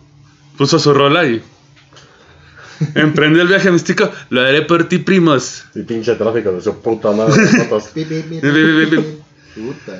puso 0.58 0.78
su 0.78 0.92
rola 0.94 1.26
y 1.26 1.42
emprendió 2.94 3.42
el 3.42 3.48
viaje 3.48 3.70
místico. 3.70 4.10
Lo 4.30 4.40
haré 4.40 4.62
por 4.62 4.84
ti, 4.88 4.98
primos. 4.98 5.64
Y 5.74 5.82
pinche 5.82 6.14
tráfico 6.14 6.52
de 6.52 6.60
su 6.62 6.80
puta 6.80 7.12
madre 7.12 7.42
de 7.42 7.48
eh. 8.96 9.18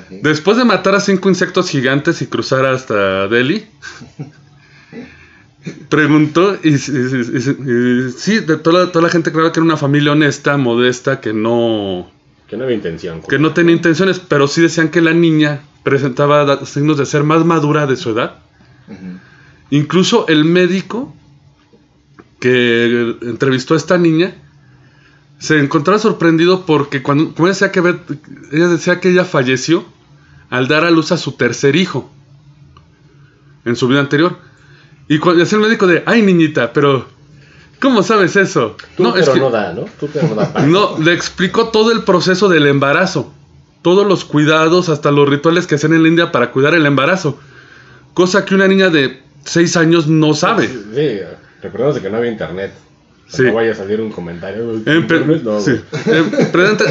Después 0.21 0.57
de 0.57 0.63
matar 0.65 0.95
a 0.95 0.99
cinco 1.01 1.27
insectos 1.29 1.69
gigantes 1.69 2.21
y 2.21 2.27
cruzar 2.27 2.65
hasta 2.65 3.27
Delhi, 3.27 3.65
preguntó 5.89 6.55
y, 6.63 6.69
y- 6.69 6.73
y- 6.73 8.07
y- 8.07 8.11
sí, 8.17 8.39
de 8.39 8.57
toda, 8.57 8.85
la- 8.85 8.91
toda 8.91 9.03
la 9.03 9.09
gente 9.11 9.31
creía 9.31 9.51
que 9.51 9.59
era 9.59 9.65
una 9.65 9.77
familia 9.77 10.13
honesta, 10.13 10.57
modesta, 10.57 11.19
que 11.19 11.33
no, 11.33 12.09
Que 12.51 12.57
no 12.57 12.65
había 12.65 12.75
intención. 12.75 13.21
que 13.21 13.39
no 13.39 13.53
tenía 13.53 13.73
intenciones, 13.73 14.19
pero 14.19 14.45
sí 14.47 14.61
decían 14.61 14.89
que 14.89 14.99
la 15.01 15.13
niña 15.13 15.61
presentaba 15.83 16.63
signos 16.65 16.97
de 16.97 17.05
ser 17.07 17.23
más 17.23 17.45
madura 17.45 17.87
de 17.87 17.95
su 17.95 18.09
edad. 18.11 18.35
Incluso 19.69 20.27
el 20.27 20.43
médico 20.45 21.15
que 22.41 23.15
entrevistó 23.21 23.73
a 23.73 23.77
esta 23.77 23.97
niña 23.97 24.33
se 25.39 25.59
encontraba 25.59 25.97
sorprendido 25.97 26.65
porque 26.65 27.01
cuando 27.01 27.33
como 27.33 27.47
ella 27.47 27.53
decía 27.53 27.71
que 27.71 27.81
ver- 27.81 27.99
ella 28.51 28.67
decía 28.67 28.99
que 28.99 29.09
ella 29.11 29.23
falleció 29.25 29.85
al 30.49 30.67
dar 30.67 30.83
a 30.83 30.91
luz 30.91 31.11
a 31.13 31.17
su 31.17 31.31
tercer 31.31 31.75
hijo 31.77 32.11
en 33.63 33.75
su 33.77 33.87
vida 33.87 34.01
anterior. 34.01 34.37
Y 35.07 35.19
cuando 35.19 35.39
decía 35.39 35.57
el 35.57 35.63
médico 35.63 35.87
de, 35.87 36.03
ay 36.05 36.21
niñita, 36.21 36.73
pero 36.73 37.07
¿cómo 37.81 38.03
sabes 38.03 38.35
eso? 38.37 38.77
Tú, 38.95 39.03
no, 39.03 39.11
pero 39.11 39.25
es 39.25 39.29
que 39.29 39.39
no 39.39 39.49
da, 39.49 39.73
¿no? 39.73 39.85
Tú, 39.99 40.07
pero 40.13 40.27
no 40.29 40.35
da. 40.35 40.53
no, 40.65 40.97
le 40.99 41.13
explicó 41.13 41.69
todo 41.69 41.91
el 41.91 42.03
proceso 42.03 42.47
del 42.47 42.67
embarazo. 42.67 43.33
Todos 43.81 44.07
los 44.07 44.23
cuidados, 44.23 44.89
hasta 44.89 45.11
los 45.11 45.27
rituales 45.27 45.65
que 45.65 45.75
hacen 45.75 45.93
en 45.93 46.03
la 46.03 46.07
India 46.07 46.31
para 46.31 46.51
cuidar 46.51 46.75
el 46.75 46.85
embarazo. 46.85 47.39
Cosa 48.13 48.45
que 48.45 48.53
una 48.53 48.67
niña 48.67 48.89
de 48.89 49.23
6 49.43 49.75
años 49.77 50.07
no 50.07 50.35
sabe. 50.35 50.67
Sí, 50.67 51.19
recordemos 51.61 51.99
que 51.99 52.09
no 52.09 52.17
había 52.17 52.31
internet. 52.31 52.71
Sí. 53.31 53.43
No 53.43 53.53
vaya 53.53 53.71
a 53.71 53.75
salir 53.75 54.01
un 54.01 54.11
comentario. 54.11 54.63
No, 54.63 55.61
sí. 55.61 55.79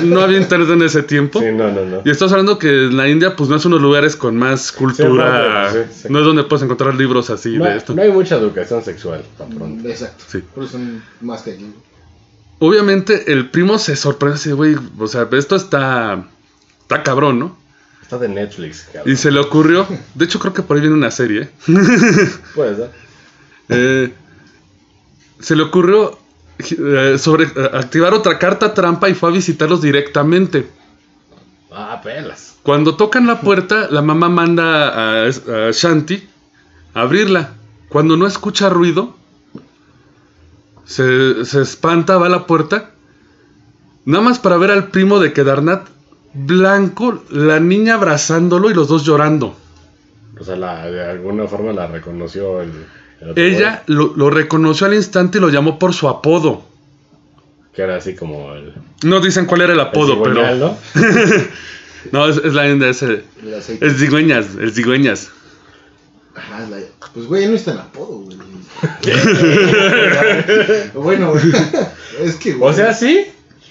no 0.05 0.21
había 0.23 0.39
internet 0.39 0.71
en 0.71 0.83
ese 0.83 1.03
tiempo. 1.03 1.39
Sí, 1.39 1.47
no, 1.53 1.71
no, 1.71 1.85
no. 1.85 2.03
Y 2.03 2.11
estás 2.11 2.33
hablando 2.33 2.59
que 2.59 2.69
en 2.87 2.97
la 2.97 3.09
India, 3.09 3.37
pues 3.37 3.51
no 3.51 3.57
es 3.57 3.65
uno 3.67 3.77
de 3.77 3.83
los 3.83 3.89
lugares 3.89 4.17
con 4.17 4.37
más 4.37 4.73
cultura. 4.73 5.71
Sí, 5.71 5.79
sí, 5.91 6.01
sí. 6.03 6.09
No 6.11 6.21
es 6.21 6.25
donde 6.25 6.45
puedes 6.45 6.63
encontrar 6.63 6.95
libros 6.95 7.29
así 7.29 7.59
No, 7.59 7.67
de 7.67 7.77
esto. 7.77 7.95
no 7.95 8.01
hay 8.01 8.11
mucha 8.11 8.37
educación 8.37 8.83
sexual, 8.83 9.23
tan 9.37 9.51
pronto. 9.51 9.87
Exacto. 9.87 10.25
Sí. 10.29 10.43
Por 10.55 10.65
eso 10.65 10.73
son 10.73 11.03
más 11.21 11.43
que 11.43 11.53
aquí. 11.53 11.75
Obviamente, 12.59 13.33
el 13.33 13.51
primo 13.51 13.79
se 13.79 13.95
sorprende 13.97 14.37
así, 14.37 14.53
güey. 14.53 14.77
O 14.99 15.07
sea, 15.07 15.29
esto 15.33 15.57
está. 15.57 16.25
Está 16.83 17.03
cabrón, 17.03 17.39
¿no? 17.39 17.57
Está 18.01 18.17
de 18.17 18.29
Netflix, 18.29 18.89
cabrón. 18.93 19.13
Y 19.13 19.17
se 19.17 19.31
le 19.31 19.41
ocurrió. 19.41 19.87
De 20.15 20.25
hecho, 20.25 20.39
creo 20.39 20.55
que 20.55 20.63
por 20.63 20.77
ahí 20.77 20.81
viene 20.81 20.97
una 20.97 21.11
serie. 21.11 21.43
¿eh? 21.43 21.51
Puede 22.55 22.77
ser. 22.77 22.91
Eh, 23.73 24.13
se 25.39 25.55
le 25.55 25.63
ocurrió 25.63 26.19
eh, 26.61 27.19
sobre 27.19 27.45
eh, 27.45 27.71
activar 27.73 28.15
otra 28.15 28.39
carta 28.39 28.75
trampa 28.75 29.09
y 29.09 29.15
fue 29.15 29.31
a 29.31 29.33
visitarlos 29.33 29.83
directamente. 29.83 30.69
Ah, 31.71 32.01
pelas. 32.03 32.57
Cuando 32.63 32.97
tocan 32.97 33.27
la 33.27 33.41
puerta, 33.41 33.89
la 33.91 34.03
mamá 34.03 34.29
manda 34.29 34.89
a, 34.89 35.27
a 35.27 35.71
Shanti 35.73 36.29
a 36.95 37.03
abrirla. 37.03 37.55
Cuando 37.89 38.17
no 38.17 38.27
escucha 38.27 38.69
ruido, 38.69 39.15
se, 40.85 41.45
se 41.45 41.63
espanta, 41.63 42.19
va 42.19 42.27
a 42.27 42.31
la 42.31 42.47
puerta. 42.47 42.91
Nada 44.05 44.25
más 44.25 44.39
para 44.39 44.57
ver 44.57 44.71
al 44.71 44.89
primo 44.89 45.21
de 45.21 45.33
Kedarnath 45.33 45.89
blanco, 46.33 47.23
la 47.31 47.61
niña 47.61 47.95
abrazándolo 47.95 48.71
y 48.71 48.75
los 48.75 48.89
dos 48.89 49.05
llorando. 49.05 49.57
O 50.39 50.45
sea, 50.45 50.57
la, 50.57 50.91
de 50.91 51.05
alguna 51.05 51.47
forma 51.47 51.73
la 51.73 51.87
reconoció 51.87 52.63
el, 52.63 52.73
Ella 53.37 53.83
lo, 53.87 54.15
lo 54.17 54.31
reconoció 54.31 54.87
al 54.87 54.95
instante 54.95 55.39
y 55.39 55.41
lo 55.41 55.51
llamó 55.51 55.79
por 55.79 55.93
su 55.93 56.09
apodo. 56.09 56.63
Que 57.75 57.83
era 57.83 57.97
así 57.97 58.15
como 58.15 58.55
el. 58.55 58.73
No 59.05 59.21
dicen 59.21 59.45
cuál 59.47 59.61
era 59.61 59.73
el 59.75 59.81
el 59.81 59.87
apodo, 59.87 60.23
pero. 60.23 60.37
cigüeñal, 60.37 60.61
¿no? 60.61 60.79
No, 62.13 62.27
es, 62.27 62.39
es 62.39 62.55
la 62.55 62.67
es 62.67 63.03
el, 63.03 63.25
El 63.43 63.55
el 63.83 63.97
cigüeñas, 63.99 64.47
el 64.59 64.73
cigüeñas. 64.73 65.29
Ajá, 66.35 66.67
la- 66.67 66.79
Pues, 67.13 67.27
güey, 67.27 67.47
no 67.47 67.57
está 67.57 67.73
en 67.73 67.79
apodo, 67.79 68.21
güey. 68.21 68.39
bueno, 70.95 71.33
güey. 71.33 71.43
Es 72.23 72.37
que, 72.37 72.55
güey. 72.55 72.71
O 72.71 72.75
sea, 72.75 72.95
sí, 72.95 73.27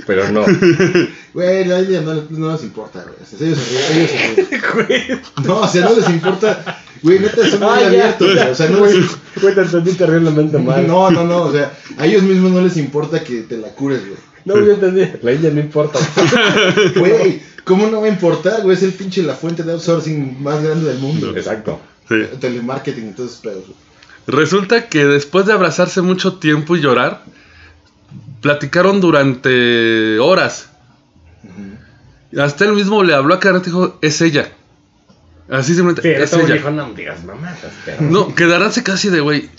pero 0.09 0.27
no. 0.31 0.43
Güey, 1.35 1.65
la 1.65 1.81
India 1.81 2.01
no, 2.01 2.15
no 2.31 2.51
les 2.53 2.63
importa, 2.63 3.03
güey. 3.03 3.15
Ellos 3.39 3.59
ellos. 3.93 5.19
No, 5.45 5.59
o 5.59 5.67
sea, 5.67 5.85
no 5.85 5.95
les 5.95 6.09
importa. 6.09 6.81
Güey, 7.03 7.19
neta, 7.19 7.47
son 7.47 7.59
muy 7.59 7.69
Ah, 7.69 7.81
ya, 7.81 7.87
abiertos, 7.87 8.33
güey. 8.33 8.49
O 8.49 8.55
sea, 8.55 8.69
no 8.69 8.85
les 8.87 8.95
Güey, 8.95 9.07
güey, 9.43 9.53
te 9.53 9.61
entendí 9.61 9.93
terriblemente 9.93 10.57
mal. 10.57 10.87
No, 10.87 11.11
no, 11.11 11.23
no, 11.25 11.43
o 11.43 11.51
sea, 11.51 11.71
a 11.99 12.07
ellos 12.07 12.23
mismos 12.23 12.49
no 12.49 12.61
les 12.61 12.75
importa 12.77 13.23
que 13.23 13.41
te 13.43 13.57
la 13.57 13.67
cures, 13.67 14.01
güey. 14.03 14.17
No, 14.45 14.55
yo 14.55 14.73
entendí. 14.73 15.05
La 15.21 15.31
India 15.31 15.51
no 15.51 15.59
importa. 15.59 15.99
Güey, 16.95 17.43
¿cómo 17.63 17.85
no 17.85 18.01
va 18.01 18.07
a 18.07 18.09
importar, 18.09 18.63
güey? 18.63 18.75
Es 18.75 18.81
el 18.81 18.93
pinche 18.93 19.21
la 19.21 19.35
fuente 19.35 19.61
de 19.61 19.73
outsourcing 19.73 20.41
más 20.41 20.63
grande 20.63 20.89
del 20.89 20.97
mundo. 20.97 21.37
Exacto. 21.37 21.79
Sí. 22.07 22.15
Telemarketing 22.39 23.09
y 23.09 23.11
todos 23.11 23.29
esos 23.29 23.41
pedos, 23.43 23.65
güey. 23.67 23.77
Resulta 24.25 24.89
que 24.89 25.05
después 25.05 25.45
de 25.45 25.53
abrazarse 25.53 26.01
mucho 26.01 26.37
tiempo 26.37 26.75
y 26.75 26.81
llorar, 26.81 27.23
platicaron 28.41 28.99
durante 29.01 30.17
horas. 30.19 30.69
Hasta 32.37 32.65
él 32.65 32.73
mismo 32.73 33.03
le 33.03 33.13
habló 33.13 33.33
a 33.33 33.39
Kedarnath 33.39 33.63
y 33.63 33.67
dijo, 33.71 33.97
es 34.01 34.21
ella. 34.21 34.51
Así 35.49 35.73
simplemente, 35.73 36.01
Sí, 36.03 36.09
es 36.09 36.31
ella. 36.33 36.53
dijo, 36.55 36.69
no 36.69 36.93
digas 36.93 37.23
mamadas, 37.23 37.57
pero. 37.85 38.01
No, 38.01 38.35
Kedarnath 38.35 38.73
se 38.73 38.83
casi 38.83 39.09
de, 39.09 39.19
güey, 39.19 39.49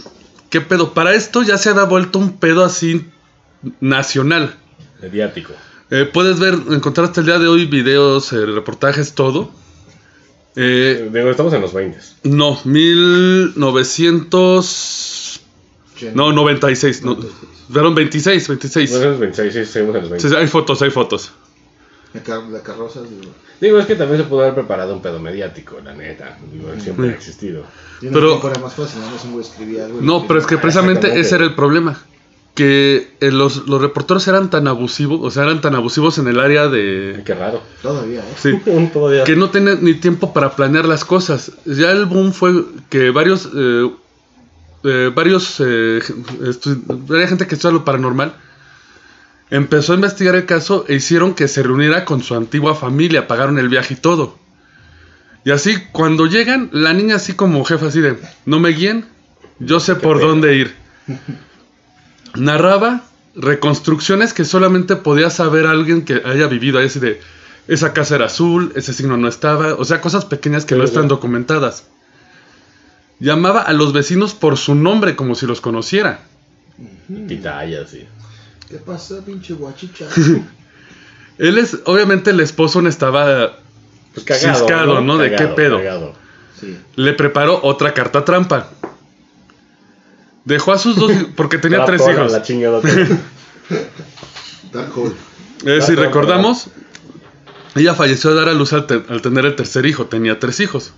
¿qué 0.50 0.60
pedo? 0.60 0.94
Para 0.94 1.14
esto 1.14 1.42
ya 1.42 1.58
se 1.58 1.70
había 1.70 1.82
vuelto 1.84 2.18
un 2.20 2.38
pedo 2.38 2.64
así 2.64 3.06
nacional. 3.80 4.54
Mediático. 5.02 5.52
Eh, 5.90 6.08
puedes 6.12 6.38
ver, 6.38 6.54
encontrar 6.70 7.06
hasta 7.08 7.20
el 7.20 7.26
día 7.26 7.38
de 7.40 7.48
hoy 7.48 7.66
videos, 7.66 8.32
eh, 8.32 8.46
reportajes, 8.46 9.14
todo. 9.14 9.50
Eh, 10.54 11.10
Digo, 11.12 11.30
estamos 11.30 11.52
en 11.54 11.60
los 11.62 11.72
20. 11.74 11.98
no, 12.24 12.60
1900... 12.64 15.09
No, 16.14 16.32
96. 16.32 17.02
No, 17.02 17.16
fueron 17.72 17.94
26, 17.94 18.48
26. 18.48 18.90
Bueno, 18.90 19.12
es 19.12 19.18
26, 19.20 19.52
sí, 19.66 19.72
seguimos 19.72 19.96
en 19.96 20.00
los 20.02 20.10
20. 20.10 20.28
Sí, 20.28 20.34
hay 20.36 20.46
fotos, 20.46 20.82
hay 20.82 20.90
fotos. 20.90 21.32
La, 22.12 22.22
car 22.22 22.42
la 22.44 22.60
carroza, 22.62 23.00
digo. 23.02 23.32
Digo, 23.60 23.78
es 23.78 23.86
que 23.86 23.94
también 23.94 24.20
se 24.22 24.26
pudo 24.28 24.40
haber 24.40 24.54
preparado 24.54 24.94
un 24.94 25.02
pedo 25.02 25.20
mediático, 25.20 25.78
la 25.84 25.94
neta. 25.94 26.38
Digo, 26.52 26.68
siempre 26.80 27.06
Sí. 27.08 27.12
ha 27.12 27.16
existido. 27.16 27.62
En 28.02 28.12
Pero- 28.12 28.40
era 28.50 28.60
más 28.60 28.74
fácil, 28.74 29.00
¿no? 29.02 29.06
Un 29.24 29.32
güey 29.32 29.44
escribía 29.44 29.84
algo. 29.84 30.00
No, 30.00 30.26
pero 30.26 30.40
es 30.40 30.46
que 30.46 30.56
precisamente 30.58 31.20
ese 31.20 31.36
era 31.36 31.44
el 31.44 31.54
problema. 31.54 32.02
Que 32.54 33.12
eh, 33.20 33.30
los, 33.30 33.68
los 33.68 33.80
reporteros 33.80 34.26
eran 34.26 34.50
tan 34.50 34.66
abusivos, 34.66 35.20
o 35.22 35.30
sea, 35.30 35.44
eran 35.44 35.60
tan 35.60 35.76
abusivos 35.76 36.18
en 36.18 36.26
el 36.26 36.40
área 36.40 36.66
de... 36.68 37.22
Qué 37.24 37.32
raro. 37.34 37.62
Todavía, 37.80 38.20
¿eh? 38.20 38.34
Sí, 38.36 38.50
Todavía. 38.92 39.22
que 39.22 39.36
no 39.36 39.50
tenían 39.50 39.78
ni 39.84 39.94
tiempo 39.94 40.32
para 40.32 40.56
planear 40.56 40.86
las 40.86 41.04
cosas. 41.04 41.52
Ya 41.64 41.92
el 41.92 42.06
boom 42.06 42.32
fue 42.32 42.64
que 42.90 43.10
varios... 43.10 43.48
eh, 43.54 43.88
eh, 44.84 45.10
varios... 45.14 45.60
eh, 45.60 46.00
varias 46.86 47.28
gente 47.28 47.46
que 47.46 47.54
estudia 47.54 47.72
lo 47.72 47.84
paranormal 47.84 48.34
empezó 49.50 49.92
a 49.92 49.96
investigar 49.96 50.34
el 50.36 50.46
caso 50.46 50.84
e 50.88 50.94
hicieron 50.94 51.34
que 51.34 51.48
se 51.48 51.62
reuniera 51.62 52.04
con 52.04 52.22
su 52.22 52.34
antigua 52.34 52.74
familia, 52.74 53.26
pagaron 53.26 53.58
el 53.58 53.68
viaje 53.68 53.94
y 53.94 53.96
todo. 53.96 54.38
Y 55.44 55.50
así, 55.50 55.76
cuando 55.92 56.26
llegan, 56.26 56.68
la 56.72 56.92
niña 56.92 57.16
así 57.16 57.34
como 57.34 57.64
jefa, 57.64 57.86
así 57.86 58.00
de, 58.00 58.16
no 58.46 58.60
me 58.60 58.70
guíen, 58.70 59.06
yo 59.58 59.80
sé 59.80 59.96
por 59.96 60.20
dónde 60.20 60.54
ir. 60.56 60.74
Narraba 62.36 63.04
reconstrucciones 63.34 64.32
que 64.32 64.44
solamente 64.44 64.96
podía 64.96 65.30
saber 65.30 65.66
alguien 65.66 66.04
que 66.04 66.22
haya 66.24 66.46
vivido 66.46 66.78
ahí, 66.78 66.86
así 66.86 67.00
de, 67.00 67.20
esa 67.68 67.92
casa 67.92 68.16
era 68.16 68.26
azul, 68.26 68.72
ese 68.74 68.92
signo 68.92 69.16
no 69.16 69.28
estaba, 69.28 69.74
o 69.74 69.84
sea, 69.84 70.00
cosas 70.00 70.24
pequeñas 70.24 70.64
que 70.64 70.74
Sí, 70.74 70.78
no 70.78 70.84
están 70.84 71.08
documentadas. 71.08 71.86
Llamaba 73.20 73.60
a 73.62 73.72
los 73.74 73.92
vecinos 73.92 74.34
por 74.34 74.56
su 74.56 74.74
nombre 74.74 75.14
como 75.14 75.34
si 75.34 75.46
los 75.46 75.60
conociera. 75.60 76.20
Pitaya, 77.28 77.86
sí. 77.86 78.06
¿Qué 78.68 78.76
pasa, 78.76 79.16
pinche 79.24 79.52
guachicha? 79.54 80.06
Él 81.38 81.58
es, 81.58 81.78
obviamente 81.84 82.30
el 82.30 82.40
esposo 82.40 82.80
no 82.82 82.88
estaba 82.88 83.56
Pues 84.14 84.24
cagado, 84.26 84.58
ciscado, 84.58 85.00
¿no? 85.00 85.18
¿De 85.18 85.34
qué 85.36 85.46
pedo? 85.48 85.78
cagado. 85.78 86.14
Sí. 86.58 86.76
Le 86.96 87.12
preparó 87.14 87.60
otra 87.62 87.94
carta 87.94 88.24
trampa. 88.24 88.68
Dejó 90.44 90.72
a 90.72 90.78
sus 90.78 90.96
dos, 90.96 91.12
porque 91.36 91.58
tenía 91.58 91.84
tres 91.86 92.02
hijos. 92.08 92.32
La 92.32 92.42
chingada. 92.42 92.80
Eh, 95.66 95.80
si 95.82 95.94
recordamos, 95.94 96.68
ella 97.74 97.94
falleció 97.94 98.30
a 98.30 98.34
dar 98.34 98.48
a 98.48 98.54
luz 98.54 98.72
al, 98.72 98.86
te- 98.86 99.02
al 99.08 99.20
tener 99.20 99.44
el 99.44 99.56
tercer 99.56 99.84
hijo, 99.84 100.06
tenía 100.06 100.38
tres 100.38 100.60
hijos. 100.60 100.92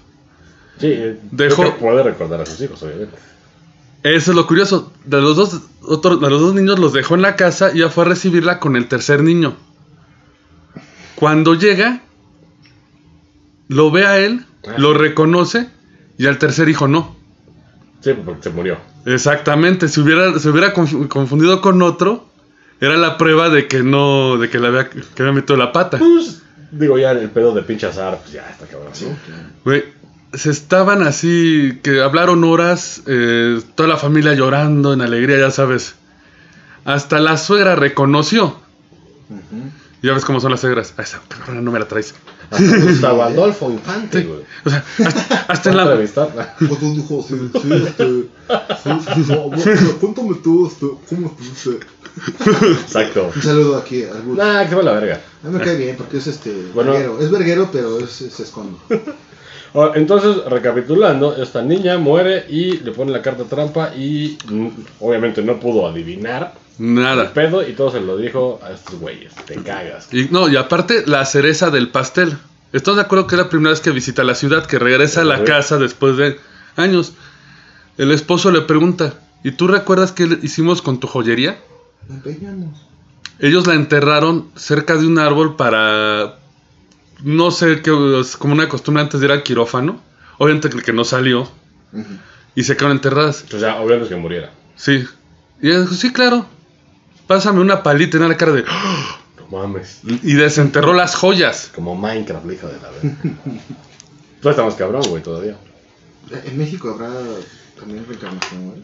Sí, 0.79 0.89
eh, 0.91 1.18
Dejó- 1.31 1.62
creo 1.62 1.75
que 1.75 1.81
puede 1.81 2.03
recordar 2.03 2.41
a 2.41 2.47
sus 2.47 2.61
hijos, 2.61 2.83
obviamente. 2.83 3.16
Eso 4.03 4.31
es 4.33 4.37
lo 4.37 4.47
curioso. 4.47 4.93
De 5.05 5.20
los 5.20 5.37
dos, 5.37 5.61
otro- 5.83 6.16
de 6.16 6.29
los 6.31 6.41
dos 6.41 6.55
niños 6.55 6.79
los 6.79 6.93
dejó 6.93 7.14
en 7.14 7.23
la 7.23 7.37
casa 7.37 7.70
y 7.73 7.79
ya 7.81 7.89
fue 7.89 8.05
a 8.05 8.09
recibirla 8.09 8.59
con 8.59 8.75
el 8.77 8.89
tercer 8.89 9.23
niño. 9.23 9.57
Cuando 11.14 11.55
llega, 11.55 12.01
lo 13.68 13.91
ve 13.91 14.07
a 14.07 14.18
él, 14.18 14.45
Ah. 14.66 14.75
lo 14.77 14.95
reconoce 14.95 15.68
y 16.18 16.27
al 16.27 16.39
tercer 16.39 16.68
hijo 16.68 16.89
no. 16.89 17.16
Sí, 18.01 18.12
porque 18.25 18.43
se 18.43 18.51
murió. 18.51 18.79
Exactamente, 19.07 19.89
si 19.89 20.01
hubiera, 20.01 20.37
se 20.39 20.49
hubiera 20.51 20.75
conf- 20.75 21.07
confundido 21.09 21.61
con 21.61 21.81
otro, 21.83 22.27
era 22.81 22.97
la 22.97 23.16
prueba 23.18 23.49
de 23.51 23.68
que 23.68 23.83
no, 23.85 24.37
de 24.39 24.51
que 24.51 24.59
le 24.59 24.66
había, 24.68 24.89
que 24.91 25.03
había 25.23 25.33
metido 25.33 25.57
la 25.57 25.70
pata. 25.73 25.99
Pues, 25.99 26.43
digo, 26.73 26.99
ya 26.99 27.12
el 27.12 27.31
pedo 27.31 27.55
de 27.55 27.62
pinche 27.62 27.87
azar, 27.87 28.18
pues 28.20 28.33
ya 28.33 28.49
está 28.51 28.66
cabrón. 28.66 28.91
Sí, 28.93 29.07
¿no? 29.07 29.16
claro. 29.25 29.43
Güey, 29.64 29.85
se 30.35 30.51
estaban 30.51 31.03
así, 31.03 31.78
que 31.83 32.01
hablaron 32.03 32.45
horas, 32.45 33.03
eh, 33.07 33.61
toda 33.74 33.89
la 33.89 33.97
familia 33.97 34.35
llorando 34.35 34.93
en 34.93 35.01
alegría, 35.03 35.39
ya 35.39 35.51
sabes. 35.51 35.95
Hasta 36.85 37.20
la 37.20 37.37
suegra 37.37 37.76
reconoció. 37.76 38.57
Ujú. 39.28 39.70
Ya 40.03 40.12
ves 40.14 40.24
cómo 40.24 40.41
son 40.41 40.51
las 40.51 40.61
suegras. 40.61 40.95
"Ah, 40.97 41.03
esa 41.03 41.20
cabrona 41.28 41.61
no 41.61 41.70
me 41.70 41.78
la 41.78 41.87
traes. 41.87 42.14
Hasta 42.51 42.76
Gustavo 42.83 43.22
Adolfo 43.22 43.70
Infante, 43.70 44.22
güey. 44.24 44.41
O 44.64 44.70
sea, 44.70 44.85
hasta, 45.07 45.37
hasta 45.49 45.70
en 45.70 45.76
la... 45.76 45.83
Entrevistar. 45.85 46.57
Pues 46.59 46.80
dijo, 46.80 47.24
sí, 47.26 47.51
sí, 47.62 47.72
este, 47.72 48.05
sí, 48.83 49.24
sí, 49.24 49.93
cuéntame 50.01 50.35
tú, 50.43 50.66
este, 50.66 50.87
¿cómo 51.09 51.28
estuviste? 51.28 51.87
Exacto. 52.83 53.30
Un 53.35 53.43
saludo 53.43 53.76
aquí 53.78 54.05
Gus. 54.26 54.37
Nah, 54.37 54.68
que 54.68 54.74
va 54.74 54.83
la 54.83 54.93
verga. 54.93 55.20
A 55.45 55.49
mí 55.49 55.57
me 55.59 55.64
cae 55.64 55.76
bien 55.76 55.97
porque 55.97 56.18
es 56.18 56.26
este 56.26 56.53
Bueno. 56.74 56.93
verguero. 56.93 57.20
Es 57.20 57.30
verguero, 57.30 57.68
pero 57.72 57.99
es, 58.01 58.11
se 58.11 58.43
esconde. 58.43 58.76
Entonces, 59.95 60.45
recapitulando, 60.45 61.35
esta 61.37 61.62
niña 61.62 61.97
muere 61.99 62.45
y 62.49 62.79
le 62.79 62.93
pone 62.93 63.11
la 63.11 63.23
carta 63.23 63.45
trampa 63.45 63.95
y 63.95 64.37
mm, 64.49 64.68
obviamente 65.01 65.43
no 65.43 65.59
pudo 65.59 65.87
adivinar 65.87 66.55
el 66.79 66.95
Nada. 66.95 67.33
pedo 67.33 67.66
y 67.66 67.73
todo 67.73 67.91
se 67.91 68.01
lo 68.01 68.16
dijo 68.16 68.61
a 68.62 68.73
estos 68.73 68.99
güeyes. 68.99 69.33
Te 69.47 69.57
cagas. 69.57 70.12
Y, 70.12 70.29
no, 70.31 70.49
y 70.49 70.57
aparte, 70.57 71.05
la 71.07 71.25
cereza 71.25 71.70
del 71.70 71.89
pastel. 71.89 72.37
¿Estás 72.73 72.97
de 72.97 73.03
acuerdo 73.03 73.27
que 73.27 73.35
es 73.35 73.43
la 73.43 73.49
primera 73.49 73.70
vez 73.70 73.81
que 73.81 73.91
visita 73.91 74.25
la 74.25 74.35
ciudad, 74.35 74.66
que 74.66 74.79
regresa 74.79 75.20
a 75.23 75.25
la 75.25 75.45
casa 75.45 75.79
después 75.79 76.16
de 76.16 76.39
años? 76.77 77.12
El 77.99 78.11
esposo 78.12 78.51
le 78.51 78.62
pregunta, 78.62 79.14
¿y 79.45 79.53
tú 79.53 79.68
recuerdas 79.68 80.12
qué 80.12 80.39
hicimos 80.43 80.81
con 80.81 80.99
tu 80.99 81.07
joyería? 81.07 81.59
Empeñamos. 82.09 82.81
Ellos 83.39 83.66
la 83.66 83.75
enterraron 83.75 84.49
cerca 84.57 84.97
de 84.97 85.07
un 85.07 85.18
árbol 85.18 85.57
para. 85.57 86.39
No 87.23 87.51
sé, 87.51 87.83
qué 87.83 87.91
es 88.20 88.37
como 88.37 88.55
una 88.55 88.68
costumbre 88.68 89.03
antes 89.03 89.20
de 89.20 89.27
ir 89.27 89.33
al 89.33 89.43
quirófano. 89.43 90.01
Obviamente 90.39 90.68
que 90.70 90.77
el 90.79 90.83
que 90.83 90.93
no 90.93 91.05
salió. 91.05 91.49
Y 92.55 92.64
se 92.64 92.77
quedaron 92.77 92.97
enterradas. 92.97 93.45
O 93.55 93.59
sea, 93.59 93.77
obviamente 93.77 94.05
es 94.05 94.09
que 94.09 94.16
muriera. 94.16 94.51
Sí. 94.77 95.05
Y 95.61 95.68
ella 95.68 95.81
dijo, 95.83 95.95
sí, 95.95 96.12
claro. 96.12 96.47
Pásame 97.27 97.61
una 97.61 97.83
palita 97.83 98.16
en 98.18 98.29
la 98.29 98.37
cara 98.37 98.53
de. 98.53 98.64
"Ah", 98.66 99.18
No 99.39 99.47
mames. 99.59 100.01
Y 100.05 100.35
desenterró 100.35 100.93
las 100.95 101.14
joyas. 101.14 101.70
Como 101.75 101.95
Minecraft, 101.95 102.47
la 102.47 102.53
hija 102.55 102.66
de 102.66 102.79
la 102.81 102.91
verga. 102.91 103.16
Tú 104.41 104.49
estamos 104.49 104.75
cabrón, 104.75 105.03
güey, 105.09 105.23
todavía. 105.23 105.57
En 106.45 106.59
México 106.59 106.91
habrá 106.91 107.11
también 107.79 108.05
reencarnación, 108.07 108.68
güey. 108.70 108.83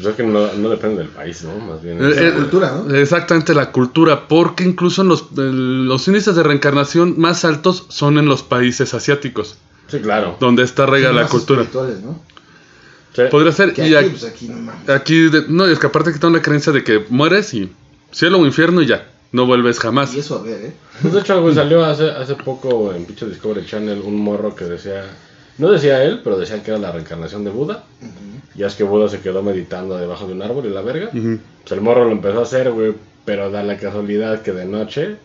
Pues 0.00 0.12
es 0.12 0.14
que 0.16 0.22
no, 0.22 0.52
no 0.54 0.68
depende 0.70 0.98
del 0.98 1.08
país, 1.08 1.42
¿no? 1.44 1.54
Más 1.58 1.82
bien. 1.82 1.98
Eh, 2.02 2.08
la 2.14 2.28
eh, 2.28 2.32
cultura, 2.32 2.82
¿no? 2.86 2.94
Exactamente 2.94 3.52
la 3.54 3.70
cultura. 3.70 4.28
Porque 4.28 4.64
incluso 4.64 5.02
en 5.02 5.08
los, 5.08 5.26
en 5.36 5.86
los 5.86 6.08
índices 6.08 6.34
de 6.34 6.42
reencarnación 6.42 7.14
más 7.18 7.44
altos 7.44 7.84
son 7.88 8.16
en 8.18 8.26
los 8.26 8.42
países 8.42 8.94
asiáticos. 8.94 9.58
sí, 9.88 9.98
claro. 10.00 10.36
Donde 10.40 10.62
está 10.62 10.86
rega 10.86 11.12
la 11.12 11.26
cultura. 11.26 11.62
espirituales, 11.62 12.00
¿no? 12.02 12.18
Sí. 13.14 13.22
Podría 13.30 13.52
ser. 13.52 13.74
Que 13.74 13.88
y 13.88 13.94
aquí, 13.94 14.08
pues 14.10 14.24
aquí 14.24 14.48
no 14.48 14.72
aquí 14.94 15.28
de- 15.28 15.44
no, 15.48 15.66
es 15.66 15.78
que 15.78 15.86
aparte 15.88 16.10
que 16.10 16.14
está 16.14 16.28
una 16.28 16.40
creencia 16.40 16.72
de 16.72 16.84
que 16.84 17.04
mueres 17.10 17.52
y 17.54 17.70
cielo 18.12 18.38
o 18.38 18.46
infierno 18.46 18.80
y 18.82 18.86
ya. 18.86 19.06
No 19.32 19.46
vuelves 19.46 19.78
jamás. 19.78 20.14
Y 20.14 20.20
eso 20.20 20.38
a 20.38 20.42
ver, 20.42 20.60
¿eh? 20.64 20.72
Pues 21.02 21.14
de 21.14 21.20
hecho, 21.20 21.40
güey, 21.42 21.54
salió 21.54 21.84
hace, 21.84 22.10
hace 22.10 22.34
poco 22.36 22.92
en 22.94 23.04
pinche 23.04 23.26
Discovery 23.26 23.64
Channel 23.66 24.00
un 24.00 24.16
morro 24.16 24.54
que 24.54 24.64
decía. 24.64 25.04
No 25.60 25.70
decía 25.70 26.02
él, 26.02 26.22
pero 26.24 26.38
decían 26.38 26.62
que 26.62 26.70
era 26.70 26.80
la 26.80 26.90
reencarnación 26.90 27.44
de 27.44 27.50
Buda. 27.50 27.84
Ujú. 28.00 28.40
Ya 28.54 28.66
es 28.66 28.74
que 28.74 28.82
Buda 28.82 29.10
se 29.10 29.20
quedó 29.20 29.42
meditando 29.42 29.98
debajo 29.98 30.26
de 30.26 30.32
un 30.32 30.42
árbol 30.42 30.64
y 30.64 30.70
la 30.70 30.80
verga. 30.80 31.10
Pues 31.12 31.72
el 31.72 31.82
morro 31.82 32.06
lo 32.06 32.12
empezó 32.12 32.40
a 32.40 32.42
hacer, 32.42 32.70
güey. 32.72 32.94
Pero 33.26 33.50
da 33.50 33.62
la 33.62 33.76
casualidad 33.76 34.40
que 34.40 34.52
de 34.52 34.64
noche, 34.64 35.16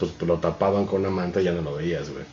pues 0.00 0.10
lo 0.26 0.38
tapaban 0.38 0.86
con 0.86 1.02
una 1.02 1.10
manta 1.10 1.40
y 1.40 1.44
ya 1.44 1.52
no 1.52 1.62
lo 1.62 1.76
veías, 1.76 2.10
güey. 2.10 2.24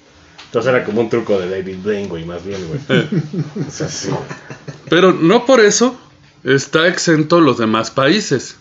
Entonces 0.45 0.73
era 0.73 0.83
como 0.83 1.01
un 1.01 1.09
truco 1.09 1.39
de 1.39 1.47
David 1.47 1.77
Blaine, 1.83 2.07
güey, 2.07 2.25
más 2.25 2.43
bien, 2.43 2.59
güey. 2.67 3.07
o 3.67 3.71
sea, 3.71 3.87
sí. 3.87 4.09
Pero 4.89 5.13
no 5.13 5.45
por 5.45 5.59
eso 5.59 5.95
está 6.43 6.87
exento 6.87 7.39
los 7.39 7.59
demás 7.59 7.91
países. 7.91 8.57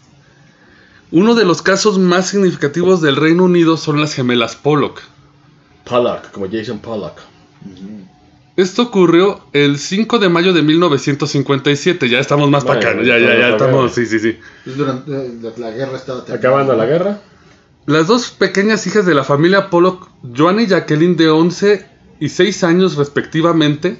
Uno 1.10 1.34
de 1.34 1.46
los 1.46 1.62
casos 1.62 1.98
más 1.98 2.28
significativos 2.28 3.00
del 3.00 3.16
Reino 3.16 3.44
Unido 3.44 3.78
son 3.78 4.02
las 4.02 4.12
gemelas 4.12 4.54
Pollock. 4.54 5.00
Pollock, 5.84 6.30
como 6.32 6.46
Jason 6.50 6.80
Pollock. 6.80 7.18
Esto 8.56 8.82
ocurrió 8.84 9.40
el 9.52 9.78
5 9.78 10.18
de 10.18 10.28
mayo 10.30 10.52
de 10.54 10.62
1957. 10.62 12.08
Ya 12.08 12.18
estamos 12.18 12.50
más 12.50 12.64
para 12.64 12.80
acá. 12.80 12.94
Ya, 13.02 13.18
ya, 13.18 13.38
ya 13.38 13.48
estamos 13.50 13.92
Sí, 13.92 14.06
sí, 14.06 14.18
sí. 14.18 14.38
Durante 14.64 15.12
eh, 15.12 15.30
la, 15.42 15.50
la 15.58 15.70
guerra 15.72 15.96
estaba 15.96 16.24
terminando. 16.24 16.48
Acabando 16.48 16.76
la 16.76 16.86
guerra. 16.86 17.20
Las 17.84 18.06
dos 18.06 18.30
pequeñas 18.30 18.86
hijas 18.86 19.06
de 19.06 19.14
la 19.14 19.24
familia 19.24 19.70
Pollock, 19.70 20.08
Joanna 20.36 20.62
y 20.62 20.66
Jacqueline, 20.66 21.16
de 21.16 21.28
11 21.28 21.86
y 22.18 22.28
6 22.30 22.64
años 22.64 22.96
respectivamente, 22.96 23.98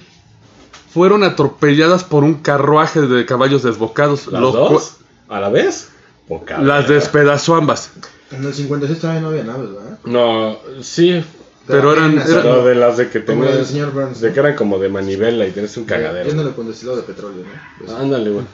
fueron 0.93 1.23
atropelladas 1.23 2.03
por 2.03 2.25
un 2.25 2.35
carruaje 2.35 3.03
de 3.03 3.27
caballos 3.27 3.63
desbocados. 3.63 4.27
¿Las 4.29 4.41
lo 4.41 4.53
dos? 4.53 4.97
¿A 5.29 5.39
la 5.39 5.51
vez? 5.51 5.91
Poca 6.27 6.59
las 6.59 6.89
despedazó 6.89 7.55
ambas. 7.55 7.93
En 8.33 8.43
el 8.45 8.55
56 8.55 8.99
todavía 8.99 9.21
no 9.21 9.29
había 9.29 9.45
naves, 9.45 9.71
¿verdad? 9.73 9.99
No, 10.05 10.59
sí. 10.83 11.23
Pero 11.67 11.93
eran- 11.93 12.19
eran- 12.19 12.65
de 12.65 12.75
las 12.77 12.97
de 12.97 13.09
que 13.11 13.25
Como 13.25 13.45
tenías. 13.45 13.67
señor 13.67 13.91
Burns. 13.93 14.21
De 14.21 14.33
que 14.33 14.41
eran 14.41 14.55
como 14.55 14.79
de 14.79 14.89
manivela 14.89 15.47
y 15.47 15.51
tienes 15.53 15.77
un 15.77 15.85
cagadero. 15.85 16.33
no 16.35 16.45
le 16.45 16.51
con 16.53 16.69
destilado 16.69 16.97
de 16.99 17.03
petróleo, 17.03 17.43
¿no? 17.45 17.61
Pues, 17.87 17.91
Ándale, 17.99 18.31
güey. 18.31 18.45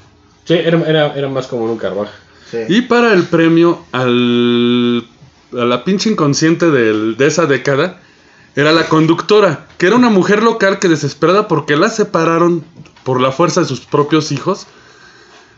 Sí, 0.44 0.54
era, 0.54 0.78
era, 0.88 1.14
era 1.14 1.28
más 1.28 1.46
como 1.46 1.64
en 1.66 1.70
un 1.72 1.78
carruaje. 1.78 2.12
sí. 2.50 2.58
Y 2.68 2.82
para 2.82 3.12
el 3.12 3.24
premio 3.24 3.84
al, 3.92 5.04
a 5.52 5.64
la 5.64 5.84
pinche 5.84 6.10
inconsciente 6.10 6.70
del- 6.70 7.16
de 7.16 7.26
esa 7.26 7.46
década, 7.46 8.00
era 8.56 8.72
la 8.72 8.88
conductora, 8.88 9.66
que 9.78 9.86
era 9.86 9.96
una 9.96 10.10
mujer 10.10 10.42
local 10.42 10.78
que 10.78 10.88
desesperada 10.88 11.48
porque 11.48 11.76
la 11.76 11.90
separaron 11.90 12.64
por 13.04 13.20
la 13.20 13.32
fuerza 13.32 13.60
de 13.62 13.66
sus 13.66 13.80
propios 13.80 14.30
hijos, 14.32 14.66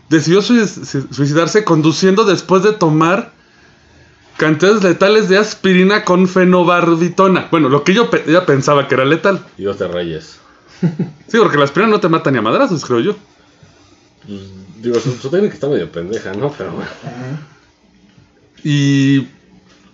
decidió 0.08 0.42
sui- 0.42 0.66
su- 0.66 1.06
suicidarse 1.12 1.64
conduciendo 1.64 2.24
después 2.24 2.62
de 2.62 2.72
tomar 2.72 3.32
cantidades 4.36 4.82
letales 4.82 5.28
de 5.28 5.38
aspirina 5.38 6.04
con 6.04 6.28
fenobarbitona. 6.28 7.48
Bueno, 7.50 7.68
lo 7.68 7.84
que 7.84 7.94
yo 7.94 8.10
pe- 8.10 8.24
ella 8.26 8.44
pensaba 8.46 8.88
que 8.88 8.94
era 8.94 9.04
letal. 9.04 9.44
Y 9.58 9.64
dos 9.64 9.78
de 9.78 9.88
reyes. 9.88 10.38
Sí, 11.28 11.38
porque 11.38 11.56
la 11.58 11.64
aspirina 11.64 11.90
no 11.90 12.00
te 12.00 12.08
mata 12.08 12.30
ni 12.30 12.38
a 12.38 12.42
madrazos, 12.42 12.84
creo 12.84 13.00
yo. 13.00 13.16
Pues, 14.26 14.40
digo, 14.80 15.00
su, 15.00 15.12
su 15.12 15.28
técnica 15.30 15.54
está 15.54 15.66
medio 15.68 15.90
pendeja, 15.90 16.32
¿no? 16.34 16.52
Pero 16.56 16.72
bueno. 16.72 16.90
Ajá. 17.04 17.40
Y 18.62 19.16
Y 19.18 19.26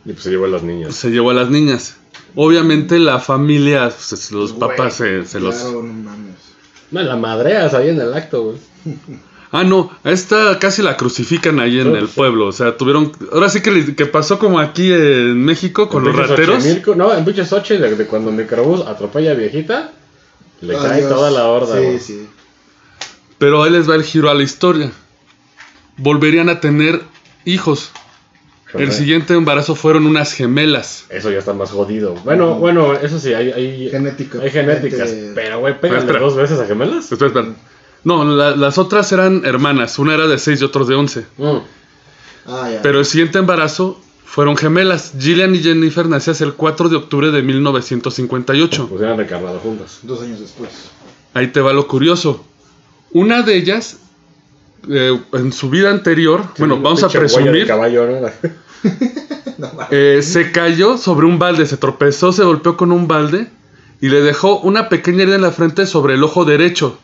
pues 0.05 0.21
se 0.23 0.31
llevó 0.31 0.45
a 0.45 0.49
los 0.49 0.63
niños. 0.63 0.95
se 0.95 1.11
llevó 1.11 1.31
a 1.31 1.35
las 1.35 1.49
niñas. 1.51 1.97
Obviamente 2.35 2.99
la 2.99 3.19
familia, 3.21 3.89
pues, 3.89 4.31
los 4.33 4.53
Güey, 4.53 4.69
papás 4.77 4.95
se, 4.95 5.25
se 5.25 5.41
los... 5.41 5.55
Claro, 5.57 5.83
no 5.83 5.93
mames. 5.93 6.35
No, 6.91 7.03
la 7.03 7.17
madreas 7.17 7.73
ahí 7.75 7.89
en 7.91 8.01
el 8.01 8.13
acto, 8.15 8.43
güey. 8.45 8.57
Ah, 9.53 9.65
no, 9.65 9.91
a 10.05 10.11
esta 10.13 10.59
casi 10.61 10.81
la 10.81 10.97
crucifican 10.97 11.59
ahí 11.59 11.81
en 11.81 11.97
el 11.97 12.07
sí. 12.07 12.13
pueblo. 12.15 12.47
O 12.47 12.53
sea, 12.53 12.77
tuvieron... 12.77 13.11
Ahora 13.33 13.49
sí 13.49 13.61
que, 13.61 13.97
que 13.97 14.07
pasó 14.07 14.39
como 14.39 14.61
aquí 14.61 14.93
en 14.93 15.45
México 15.45 15.89
con 15.89 16.07
En 16.07 16.17
los 16.17 16.29
rateros. 16.29 16.65
No, 16.97 17.13
en 17.13 17.25
pinche 17.25 17.45
Sochi, 17.45 17.77
de, 17.77 17.97
de 17.97 18.07
cuando 18.07 18.31
microbús 18.31 18.87
atropella 18.87 19.33
a 19.33 19.35
viejita, 19.35 19.93
le 20.61 20.75
cae 20.77 21.03
toda 21.03 21.31
la 21.33 21.47
horda, 21.47 21.77
Sí, 21.81 21.99
sí. 21.99 22.27
Pero 23.39 23.63
ahí 23.63 23.71
les 23.73 23.91
va 23.91 23.97
el 23.97 24.05
giro 24.05 24.31
a 24.31 24.35
la 24.35 24.43
historia. 24.45 24.93
Volverían 25.97 26.49
a 26.49 26.61
tener 26.61 27.03
hijos. 27.45 27.91
El 28.75 28.93
siguiente 28.93 29.35
embarazo 29.35 29.75
fueron 29.75 30.07
unas 30.07 30.33
gemelas. 30.33 31.07
Eso 31.09 31.31
ya 31.31 31.39
está 31.39 31.53
más 31.55 31.71
jodido. 31.73 32.15
Bueno, 32.25 32.55
bueno, 32.55 32.95
eso 32.95 33.19
sí, 33.19 33.35
hay, 33.35 33.51
hay, 33.51 33.91
Genética. 33.91 34.39
hay 34.43 34.51
genéticas. 34.51 35.11
Gente- 35.11 35.33
Pero, 35.35 35.59
güey, 35.59 35.81
pégale 35.81 36.19
dos 36.21 36.37
veces 36.37 36.61
a 36.61 36.67
gemelas. 36.67 37.11
Espera, 37.11 37.27
espera. 37.29 37.49
No, 38.05 38.25
la- 38.25 38.57
las 38.57 38.79
otras 38.79 39.11
eran 39.13 39.43
hermanas. 39.45 39.99
Una 39.99 40.15
era 40.15 40.27
de 40.27 40.39
6 40.39 40.61
y 40.61 40.65
otros 40.65 40.89
de 40.89 40.95
11. 40.95 41.27
Mm. 41.39 41.45
Ah, 42.47 42.71
ya. 42.73 42.83
Pero 42.83 42.99
el 43.01 43.05
siguiente 43.05 43.39
embarazo 43.39 44.01
fueron 44.25 44.57
gemelas. 44.57 45.13
Gillian 45.19 45.55
y 45.55 45.59
Jennifer 45.59 46.07
nacían 46.09 46.37
el 46.41 46.55
4 46.55 46.89
de 46.89 46.97
octubre 46.97 47.31
de 47.31 47.43
1958. 47.43 48.87
Pues 48.89 49.03
eran 49.03 49.19
recarnado 49.19 49.59
juntas. 49.59 49.99
Dos 50.03 50.23
años 50.23 50.41
después. 50.41 50.71
Ahí 51.35 51.49
te 51.49 51.61
va 51.61 51.73
lo 51.73 51.87
curioso. 51.87 52.45
Una 53.13 53.43
de 53.43 53.57
ellas, 53.57 53.99
eh, 54.89 55.21
en 55.33 55.53
su 55.53 55.69
vida 55.69 55.91
anterior, 55.91 56.45
bueno, 56.59 56.81
vamos 56.81 57.03
a 57.03 57.09
presumir, 57.09 57.67
caballo, 57.67 58.07
¿no? 58.07 58.29
Eh, 59.91 60.21
se 60.23 60.53
cayó 60.53 60.97
sobre 60.97 61.27
un 61.27 61.39
balde, 61.39 61.67
se 61.67 61.77
tropezó, 61.77 62.33
se 62.33 62.45
golpeó 62.45 62.79
con 62.79 62.93
un 62.93 63.07
balde 63.07 63.49
y 64.01 64.09
le 64.09 64.23
dejó 64.23 64.59
una 64.61 64.89
pequeña 64.89 65.23
herida 65.25 65.37
en 65.37 65.43
la 65.43 65.51
frente 65.53 65.85
sobre 65.87 66.15
el 66.15 66.25
ojo 66.25 66.47
derecho, 66.47 66.99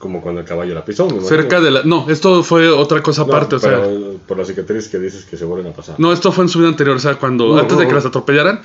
Como 0.00 0.22
cuando 0.22 0.40
el 0.40 0.46
caballo 0.46 0.72
la 0.74 0.82
pisó. 0.82 1.04
imagino. 1.04 1.28
cerca 1.28 1.60
de 1.60 1.70
la... 1.70 1.82
No, 1.82 2.08
esto 2.08 2.42
fue 2.42 2.68
otra 2.70 3.02
cosa 3.02 3.22
No, 3.22 3.28
aparte, 3.28 3.56
o 3.56 3.58
sea... 3.58 3.82
por 4.26 4.38
las 4.38 4.48
cicatrices 4.48 4.90
que 4.90 4.98
dices 4.98 5.26
que 5.26 5.36
se 5.36 5.44
vuelven 5.44 5.70
a 5.70 5.76
pasar. 5.76 5.96
No, 5.98 6.10
esto 6.12 6.32
fue 6.32 6.44
en 6.44 6.48
su 6.48 6.58
vida 6.58 6.68
anterior, 6.68 6.96
o 6.96 7.00
sea, 7.00 7.16
cuando 7.16 7.48
No, 7.48 7.58
antes 7.58 7.76
de 7.76 7.84
no. 7.84 7.88
que 7.90 7.94
las 7.94 8.06
atropellaran, 8.06 8.62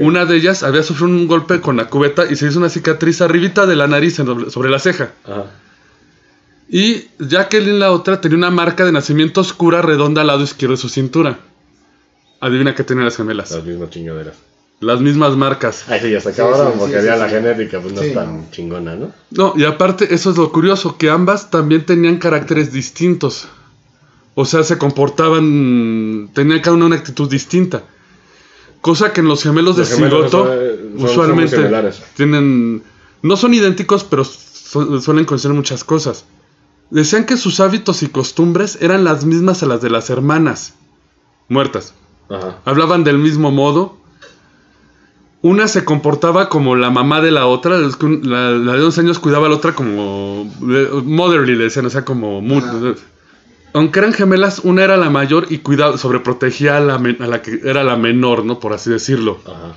una 0.00 0.24
de 0.24 0.36
ellas 0.36 0.64
había 0.64 0.82
sufrido 0.82 1.06
un 1.06 1.28
golpe 1.28 1.60
con 1.60 1.76
la 1.76 1.88
cubeta 1.88 2.24
y 2.28 2.34
se 2.34 2.48
hizo 2.48 2.58
una 2.58 2.68
cicatriz 2.68 3.20
arribita 3.22 3.64
de 3.64 3.76
la 3.76 3.86
nariz 3.86 4.16
sobre 4.48 4.68
la 4.68 4.80
ceja. 4.80 5.12
Ajá. 5.24 5.44
Y 6.68 7.10
Jacqueline, 7.20 7.78
la 7.78 7.92
otra, 7.92 8.20
tenía 8.20 8.36
una 8.36 8.50
marca 8.50 8.84
de 8.84 8.90
nacimiento 8.90 9.42
oscura 9.42 9.82
redonda 9.82 10.22
al 10.22 10.26
lado 10.26 10.42
izquierdo 10.42 10.74
de 10.74 10.82
su 10.82 10.88
cintura. 10.88 11.38
Adivina 12.40 12.74
qué 12.74 12.82
tenían 12.82 13.04
las 13.04 13.16
gemelas. 13.16 13.52
Las 13.52 13.64
mismas 13.64 13.90
chingaderas. 13.90 14.34
Las 14.80 15.00
mismas 15.00 15.36
marcas. 15.36 15.84
Ay, 15.88 16.00
sí, 16.02 16.10
ya 16.10 16.20
Sí, 16.20 16.28
cabrón, 16.36 16.72
sí, 16.74 16.78
porque 16.78 17.00
sí, 17.00 17.06
la 17.06 17.28
genética 17.28 17.80
pues 17.80 17.94
no 17.94 18.00
Sí, 18.02 18.08
es 18.08 18.14
tan 18.14 18.50
chingona, 18.50 18.94
¿no? 18.94 19.10
No, 19.30 19.54
y 19.56 19.64
aparte, 19.64 20.12
eso 20.14 20.30
es 20.30 20.36
lo 20.36 20.52
curioso, 20.52 20.98
que 20.98 21.08
ambas 21.08 21.50
también 21.50 21.86
tenían 21.86 22.18
caracteres 22.18 22.72
distintos. 22.72 23.48
O 24.34 24.44
sea, 24.44 24.62
se 24.64 24.76
comportaban, 24.76 26.28
tenían 26.34 26.60
cada 26.60 26.76
una 26.76 26.86
una 26.86 26.96
actitud 26.96 27.28
distinta. 27.30 27.84
Cosa 28.82 29.12
que 29.14 29.20
en 29.22 29.28
los 29.28 29.42
gemelos 29.42 29.76
de 29.76 29.82
Los 29.82 29.88
cigoto 29.94 30.44
son- 30.46 31.04
usualmente 31.04 31.56
tienen, 32.14 32.82
no 33.22 33.36
son 33.36 33.54
idénticos, 33.54 34.04
pero 34.04 34.24
su- 34.24 35.00
suelen 35.00 35.24
coincidir 35.24 35.54
muchas 35.56 35.84
cosas. 35.84 36.26
Decían 36.90 37.24
que 37.24 37.36
sus 37.38 37.60
hábitos 37.60 38.02
y 38.02 38.08
costumbres 38.08 38.78
eran 38.82 39.04
las 39.04 39.24
mismas 39.24 39.62
a 39.62 39.66
las 39.66 39.80
de 39.80 39.90
las 39.90 40.10
hermanas 40.10 40.74
muertas. 41.48 41.94
Ajá. 42.28 42.58
Hablaban 42.64 43.04
del 43.04 43.18
mismo 43.18 43.50
modo. 43.50 43.96
Una 45.46 45.68
se 45.68 45.84
comportaba 45.84 46.48
como 46.48 46.74
la 46.74 46.90
mamá 46.90 47.20
de 47.20 47.30
la 47.30 47.46
otra. 47.46 47.78
La, 47.78 48.50
la 48.50 48.72
de 48.72 48.82
11 48.82 49.00
años 49.02 49.18
cuidaba 49.20 49.46
a 49.46 49.48
la 49.50 49.54
otra 49.54 49.74
como. 49.76 50.52
eh, 50.68 50.88
Motherly, 51.04 51.54
le 51.54 51.64
decían, 51.64 51.86
o 51.86 51.90
sea, 51.90 52.04
como. 52.04 52.42
aunque 53.72 53.98
eran 54.00 54.12
gemelas, 54.12 54.58
una 54.64 54.82
era 54.82 54.96
la 54.96 55.08
mayor 55.08 55.46
y 55.48 55.58
cuidaba, 55.58 55.98
sobreprotegía 55.98 56.78
a 56.78 56.80
la, 56.80 56.94
a 56.96 57.26
la 57.28 57.42
que 57.42 57.60
era 57.62 57.84
la 57.84 57.96
menor, 57.96 58.44
¿no? 58.44 58.58
Por 58.58 58.72
así 58.72 58.90
decirlo. 58.90 59.38
Ajá. 59.46 59.76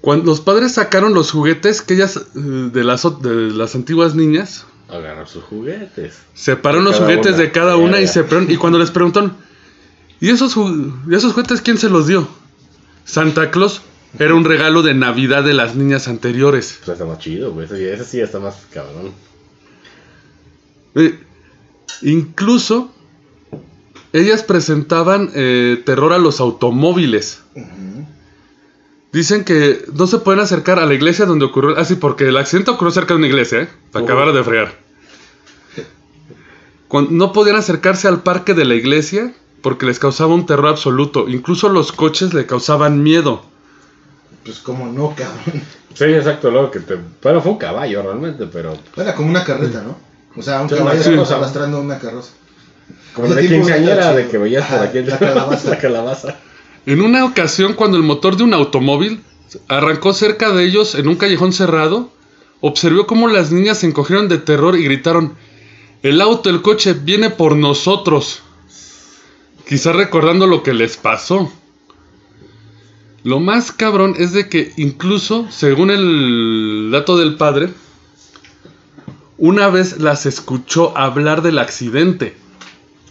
Cuando 0.00 0.26
los 0.26 0.40
padres 0.40 0.74
sacaron 0.74 1.12
los 1.12 1.32
juguetes 1.32 1.82
que 1.82 1.94
ellas, 1.94 2.16
eh, 2.36 2.70
de 2.72 2.84
las, 2.84 3.02
de 3.20 3.34
las 3.50 3.74
antiguas 3.74 4.14
niñas, 4.14 4.64
Agarrar 4.88 5.26
sus 5.28 5.42
juguetes. 5.44 6.18
separaron 6.34 6.84
los 6.84 6.96
juguetes 7.00 7.32
una. 7.34 7.42
de 7.42 7.50
cada 7.50 7.72
Ya, 7.72 7.76
una 7.76 8.00
y, 8.00 8.06
se 8.06 8.24
y 8.48 8.56
cuando 8.56 8.78
les 8.78 8.90
preguntaron, 8.92 9.36
¿y 10.20 10.30
esos, 10.30 10.56
¿y 10.56 11.14
esos 11.14 11.32
juguetes 11.32 11.60
quién 11.62 11.78
se 11.78 11.90
los 11.90 12.06
dio? 12.06 12.28
Santa 13.04 13.50
Claus 13.50 13.82
era 14.18 14.34
un 14.34 14.44
regalo 14.44 14.82
de 14.82 14.94
Navidad 14.94 15.42
de 15.44 15.54
las 15.54 15.74
niñas 15.74 16.08
anteriores. 16.08 16.78
Pues 16.84 16.94
está 16.98 17.04
más 17.04 17.18
chido, 17.18 17.52
güey. 17.52 17.66
Ese, 17.66 17.76
sí- 17.78 17.84
ese 17.86 18.04
sí 18.04 18.20
está 18.20 18.38
más 18.38 18.66
cabrón. 18.72 19.12
Eh, 20.94 21.18
incluso 22.02 22.92
ellas 24.12 24.42
presentaban 24.42 25.30
eh, 25.34 25.82
terror 25.84 26.12
a 26.12 26.18
los 26.18 26.40
automóviles. 26.40 27.42
Dicen 29.12 29.44
que 29.44 29.84
no 29.94 30.06
se 30.06 30.18
pueden 30.18 30.40
acercar 30.40 30.78
a 30.78 30.86
la 30.86 30.94
iglesia 30.94 31.24
donde 31.26 31.44
ocurrió. 31.46 31.76
Así, 31.78 31.94
porque 31.94 32.28
el 32.28 32.36
accidente 32.36 32.70
ocurrió 32.70 32.90
cerca 32.92 33.14
de 33.14 33.18
una 33.18 33.26
iglesia, 33.26 33.62
¿eh? 33.62 33.68
Para 33.90 34.04
Ujú. 34.04 34.12
acabar 34.12 34.34
de 34.34 34.44
fregar. 34.44 34.78
No 37.10 37.32
podían 37.32 37.56
acercarse 37.56 38.08
al 38.08 38.22
parque 38.22 38.54
de 38.54 38.64
la 38.64 38.74
iglesia 38.74 39.34
porque 39.62 39.86
les 39.86 39.98
causaba 39.98 40.34
un 40.34 40.46
terror 40.46 40.68
absoluto. 40.68 41.28
Incluso 41.28 41.68
los 41.68 41.92
coches 41.92 42.32
le 42.34 42.46
causaban 42.46 43.02
miedo. 43.02 43.44
Pues 44.44 44.58
como 44.58 44.86
no, 44.86 45.14
cabrón. 45.14 45.62
Sí, 45.94 46.04
exacto, 46.04 46.50
luego 46.50 46.70
que 46.70 46.80
te. 46.80 46.96
Bueno, 47.22 47.40
fue 47.40 47.52
un 47.52 47.58
caballo 47.58 48.02
realmente, 48.02 48.46
pero. 48.46 48.76
Era 48.96 49.14
como 49.14 49.28
una 49.28 49.44
carreta, 49.44 49.82
¿no? 49.82 49.96
O 50.36 50.42
sea, 50.42 50.60
un 50.62 50.68
Sí, 50.68 50.76
caballo 50.76 51.02
sí. 51.02 51.32
arrastrando 51.34 51.80
una 51.80 51.98
carroza. 51.98 52.30
Como 53.14 53.28
de 53.34 53.46
quinceañera 53.48 54.12
de 54.14 54.28
que 54.28 54.38
veías 54.38 54.66
por 54.70 54.80
aquí 54.80 55.00
la 55.02 55.18
calabaza. 55.18 55.70
la 55.70 55.78
calabaza. 55.78 56.36
En 56.86 57.02
una 57.02 57.24
ocasión, 57.24 57.74
cuando 57.74 57.96
el 57.96 58.02
motor 58.04 58.36
de 58.36 58.44
un 58.44 58.54
automóvil 58.54 59.22
arrancó 59.66 60.14
cerca 60.14 60.52
de 60.52 60.64
ellos 60.64 60.94
en 60.94 61.08
un 61.08 61.16
callejón 61.16 61.52
cerrado, 61.52 62.10
observó 62.60 63.06
cómo 63.06 63.28
las 63.28 63.50
niñas 63.50 63.78
se 63.78 63.86
encogieron 63.86 64.28
de 64.28 64.38
terror 64.38 64.78
y 64.78 64.84
gritaron: 64.84 65.34
El 66.02 66.20
auto, 66.20 66.48
el 66.48 66.62
coche, 66.62 66.94
viene 66.94 67.30
por 67.30 67.56
nosotros. 67.56 68.42
Quizá 69.68 69.92
recordando 69.92 70.46
lo 70.46 70.62
que 70.62 70.72
les 70.72 70.96
pasó. 70.96 71.52
Lo 73.24 73.40
más 73.40 73.72
cabrón 73.72 74.14
es 74.18 74.32
de 74.32 74.48
que 74.48 74.72
incluso, 74.76 75.46
según 75.50 75.90
el 75.90 76.90
dato 76.92 77.16
del 77.18 77.36
padre, 77.36 77.70
una 79.36 79.68
vez 79.68 79.98
las 79.98 80.26
escuchó 80.26 80.96
hablar 80.96 81.42
del 81.42 81.58
accidente. 81.58 82.36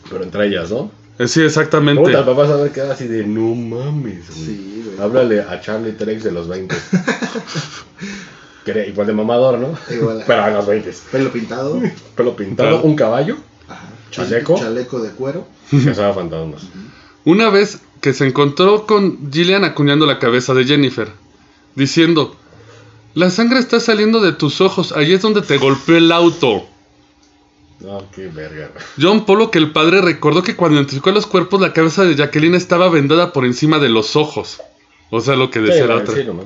Pero 0.09 0.23
entre 0.23 0.47
ellas, 0.47 0.71
¿no? 0.71 0.91
Eh, 1.19 1.27
Sí, 1.27 1.41
exactamente. 1.41 2.01
Puta, 2.01 2.25
papá 2.25 2.47
saber 2.47 2.71
quedar 2.71 2.91
así 2.91 3.07
de 3.07 3.25
no 3.25 3.53
mames, 3.55 4.27
güey. 4.29 4.45
Sí, 4.45 4.83
güey. 4.85 4.99
Háblale 4.99 5.41
a 5.41 5.59
Charlie 5.61 5.91
Trex 5.93 6.23
de 6.23 6.31
los 6.31 6.47
20. 6.47 6.75
Que 8.65 8.71
era 8.71 8.85
igual 8.85 9.07
de 9.07 9.13
mamador, 9.13 9.57
¿no? 9.59 9.77
Igual. 9.93 10.23
Pero 10.27 10.43
a 10.43 10.49
los 10.51 10.67
20. 10.67 10.93
Pelo 11.11 11.31
pintado. 11.31 11.81
Pelo 12.15 12.35
pintado, 12.35 12.69
Claro. 12.69 12.83
un 12.83 12.95
caballo, 12.95 13.37
Ajá. 13.67 13.87
¿Chaleco? 14.11 14.57
Chaleco 14.57 14.99
de 14.99 15.09
cuero. 15.11 15.47
cazaba 15.85 16.13
fantasmas. 16.13 16.63
Una 17.25 17.49
vez 17.49 17.79
que 18.01 18.13
se 18.13 18.27
encontró 18.27 18.85
con 18.85 19.31
Gillian 19.31 19.63
acuñando 19.63 20.05
la 20.05 20.19
cabeza 20.19 20.53
de 20.53 20.65
Jennifer, 20.65 21.09
diciendo, 21.75 22.35
la 23.13 23.29
sangre 23.29 23.59
está 23.59 23.79
saliendo 23.79 24.19
de 24.21 24.33
tus 24.33 24.61
ojos, 24.61 24.91
ahí 24.91 25.13
es 25.13 25.21
donde 25.21 25.41
te 25.41 25.57
golpeó 25.57 25.97
el 25.97 26.11
auto. 26.11 26.65
No, 27.79 28.03
qué 28.13 28.27
verga. 28.27 28.71
John 28.99 29.25
Polo, 29.25 29.51
que 29.51 29.59
el 29.59 29.71
padre 29.71 30.01
recordó 30.01 30.41
que 30.41 30.55
cuando 30.55 30.77
identificó 30.77 31.11
los 31.11 31.27
cuerpos, 31.27 31.61
la 31.61 31.73
cabeza 31.73 32.03
de 32.05 32.15
Jacqueline 32.15 32.55
estaba 32.55 32.89
vendada 32.89 33.33
por 33.33 33.45
encima 33.45 33.77
de 33.79 33.89
los 33.89 34.15
ojos. 34.15 34.59
O 35.11 35.21
sea, 35.21 35.35
lo 35.35 35.51
que 35.51 35.59
decía 35.59 35.83
Sí, 35.83 35.87
la 35.87 35.95
otra. 35.95 36.15
sí, 36.15 36.23
no. 36.25 36.43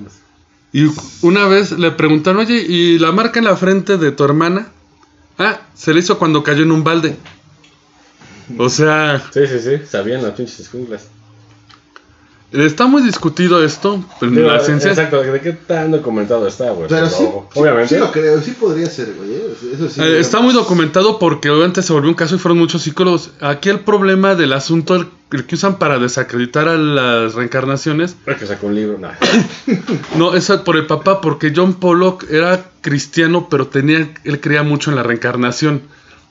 Y 0.74 0.90
una 1.26 1.48
vez 1.48 1.72
le 1.72 1.92
preguntaron, 1.92 2.42
oye, 2.42 2.56
¿y 2.68 3.00
la 3.00 3.12
marca 3.12 3.40
en 3.40 3.46
la 3.46 3.56
frente 3.56 3.98
de 3.98 4.12
tu 4.12 4.24
hermana? 4.24 4.72
Ah, 5.38 5.62
se 5.74 5.94
le 5.94 6.00
hizo 6.02 6.20
cuando 6.20 6.44
cayó 6.44 6.64
en 6.64 6.72
un 6.72 6.84
balde. 6.84 7.16
O 8.58 8.70
sea, 8.70 9.24
Sí, 9.34 9.48
sí, 9.48 9.60
sí, 9.60 9.86
sabían 9.90 10.24
las 10.24 10.34
pinches 10.34 10.60
escuinclas. 10.60 11.08
Está 12.52 12.88
muy 12.88 13.02
discutido 13.02 13.64
esto 13.64 14.04
en 14.22 14.36
Digo, 14.36 14.48
la 14.50 14.60
ciencia. 14.60 14.90
Exacto, 14.90 15.22
¿de 15.22 15.40
qué 15.40 15.54
tan 15.54 15.92
documentado 15.92 16.48
está, 16.48 16.72
güey? 16.72 16.88
Pero 16.90 17.08
Pero, 17.08 17.10
sí, 17.10 17.26
obviamente. 17.60 17.96
sí 17.96 18.00
lo 18.00 18.12
creo, 18.12 18.42
sí 18.42 18.52
podría 18.52 18.88
ser, 18.88 19.14
güey. 19.14 19.32
¿eh? 19.34 19.56
Eso 19.74 19.90
sí. 19.90 20.02
Eh, 20.02 20.20
está 20.20 20.40
muy 20.42 20.54
documentado 20.54 21.18
porque 21.20 21.50
obviamente 21.50 21.82
se 21.82 21.94
volvió 21.94 22.10
un 22.10 22.16
caso 22.16 22.36
y 22.36 22.40
fueron 22.40 22.58
muchos 22.58 22.82
psicólogos. 22.82 23.32
Aquí 23.40 23.70
el 23.70 23.80
problema 23.80 24.36
del 24.36 24.54
asunto, 24.54 24.96
el, 24.96 25.08
el 25.32 25.46
que 25.46 25.56
usan 25.56 25.80
para 25.80 25.98
desacreditar 25.98 26.68
a 26.68 26.78
las 26.78 27.36
reencarnaciones, 27.36 28.18
Es 28.26 28.38
que 28.38 28.46
sacó 28.46 28.68
un 28.68 28.76
libro, 28.76 28.98
nah. 28.98 29.14
no, 30.18 30.36
es 30.36 30.50
por 30.66 30.76
el 30.76 30.86
papá, 30.88 31.22
porque 31.22 31.54
John 31.56 31.76
Pollock 31.76 32.26
era 32.30 32.66
cristiano, 32.82 33.48
pero 33.50 33.68
tenía, 33.68 34.14
él 34.24 34.42
creía 34.42 34.64
mucho 34.64 34.90
en 34.90 34.98
la 34.98 35.04
reencarnación. 35.04 35.82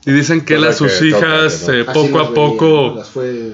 Y 0.07 0.13
dicen 0.13 0.41
que 0.43 0.55
él 0.55 0.65
a 0.65 0.73
sus 0.73 0.93
que 0.93 1.09
hijas 1.09 1.69
¿no? 1.69 1.75
eh, 1.75 1.85
Así 1.87 1.93
poco 1.93 2.19
a 2.19 2.23
veía, 2.23 2.35
poco, 2.35 2.67
¿no? 2.93 2.97
Las 2.97 3.11
fue. 3.11 3.53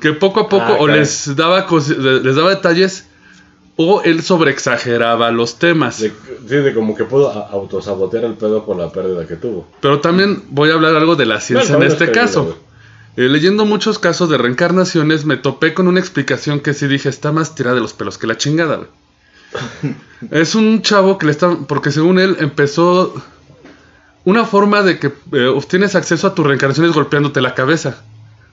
Que 0.00 0.12
poco 0.12 0.40
a 0.40 0.48
poco 0.48 0.64
Ah, 0.64 0.76
o 0.78 0.86
les 0.86 1.34
daba, 1.36 1.66
les 1.68 2.36
daba 2.36 2.50
detalles 2.50 3.06
o 3.76 4.02
él 4.02 4.22
sobreexageraba 4.22 5.30
los 5.30 5.58
temas. 5.58 6.00
De, 6.00 6.12
sí, 6.48 6.56
de 6.56 6.74
como 6.74 6.94
que 6.94 7.04
pudo 7.04 7.30
autosabotear 7.30 8.24
el 8.24 8.34
pedo 8.34 8.64
por 8.64 8.76
la 8.76 8.90
pérdida 8.90 9.26
que 9.26 9.36
tuvo. 9.36 9.68
Pero 9.80 10.00
también 10.00 10.44
voy 10.48 10.70
a 10.70 10.74
hablar 10.74 10.96
algo 10.96 11.14
de 11.14 11.26
la 11.26 11.40
ciencia 11.40 11.76
en 11.76 11.82
este 11.82 12.10
caso. 12.10 12.58
Eh, 13.16 13.28
leyendo 13.28 13.64
muchos 13.64 13.98
casos 13.98 14.28
de 14.28 14.38
reencarnaciones, 14.38 15.24
me 15.24 15.36
topé 15.36 15.72
con 15.72 15.88
una 15.88 16.00
explicación 16.00 16.60
que 16.60 16.74
sí 16.74 16.86
dije, 16.86 17.08
está 17.08 17.32
más 17.32 17.54
tirada 17.54 17.76
de 17.76 17.80
los 17.80 17.92
pelos 17.92 18.18
que 18.18 18.26
la 18.26 18.36
chingada. 18.36 18.76
güey". 18.76 18.88
es 20.30 20.54
un 20.54 20.82
chavo 20.82 21.18
que 21.18 21.26
le 21.26 21.32
está, 21.32 21.56
porque 21.66 21.92
según 21.92 22.18
él 22.18 22.36
empezó 22.40 23.14
una 24.24 24.44
forma 24.44 24.82
de 24.82 24.98
que 24.98 25.12
eh, 25.32 25.46
obtienes 25.46 25.94
acceso 25.94 26.26
a 26.26 26.34
tu 26.34 26.44
reencarnación 26.44 26.86
es 26.86 26.92
golpeándote 26.92 27.40
la 27.40 27.54
cabeza. 27.54 28.02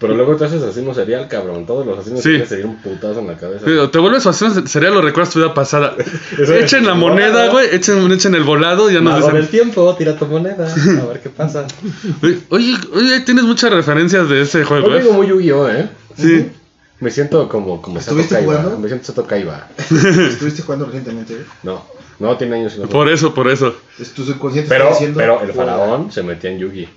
Pero 0.03 0.15
luego 0.15 0.35
te 0.35 0.45
haces 0.45 0.61
asesino 0.61 0.93
serial, 0.93 1.27
cabrón. 1.27 1.65
Todos 1.65 1.85
los 1.85 1.97
asesinos 1.97 2.19
Sí. 2.21 2.23
seriales 2.29 2.49
se 2.49 2.55
dieron 2.57 2.71
un 2.73 2.81
putazo 2.81 3.19
en 3.19 3.27
la 3.27 3.37
cabeza. 3.37 3.65
Te 3.91 3.97
vuelves 3.99 4.25
asesino 4.27 4.67
serial, 4.67 4.93
lo 4.93 5.01
recuerdas 5.01 5.33
tu 5.33 5.39
vida 5.39 5.53
pasada. 5.53 5.95
Echen 6.59 6.85
la 6.85 6.93
moneda, 6.93 7.49
güey, 7.49 7.67
echen, 7.73 8.11
echen 8.11 8.35
el 8.35 8.43
volado, 8.43 8.89
ya 8.89 9.01
nos 9.01 9.13
Mago 9.13 9.27
del 9.27 9.35
dicen. 9.47 9.51
tiempo, 9.51 9.95
tira 9.97 10.15
tu 10.17 10.25
moneda. 10.27 10.67
A 11.01 11.05
ver 11.07 11.21
qué 11.21 11.29
pasa. 11.29 11.65
Oye, 12.49 12.75
oye, 12.93 13.19
tienes 13.21 13.43
muchas 13.45 13.71
referencias 13.71 14.29
de 14.29 14.41
ese 14.41 14.63
juego, 14.63 14.89
Yo 14.89 14.95
¿eh? 14.97 15.01
digo 15.01 15.13
muy 15.13 15.27
Yu-Gi-Oh, 15.27 15.69
¿eh? 15.69 15.89
Sí. 16.17 16.51
Me 16.99 17.11
siento 17.11 17.49
como, 17.49 17.81
como 17.81 17.99
Sato 17.99 18.11
¿Estuviste 18.11 18.35
Kaiba. 18.35 18.53
jugando? 18.61 18.79
Me 18.79 18.87
siento 18.87 19.05
Sato 19.07 19.25
Kaiba. 19.27 19.67
Estuviste 20.29 20.61
jugando 20.61 20.85
recientemente, 20.85 21.33
güey. 21.33 21.45
No, 21.63 21.83
no 22.19 22.37
tiene 22.37 22.55
años. 22.57 22.75
y 22.77 22.81
no 22.81 22.87
Por 22.87 23.09
eso, 23.09 23.33
por 23.33 23.49
eso. 23.49 23.75
Es 23.99 24.11
tu 24.13 24.23
subconsciente 24.23 24.69
Pero, 24.69 24.83
está 24.85 24.93
diciendo. 24.95 25.17
pero 25.19 25.41
el 25.41 25.51
faraón 25.53 26.11
se 26.11 26.23
metía 26.23 26.51
en 26.51 26.59
Yugi. 26.59 26.87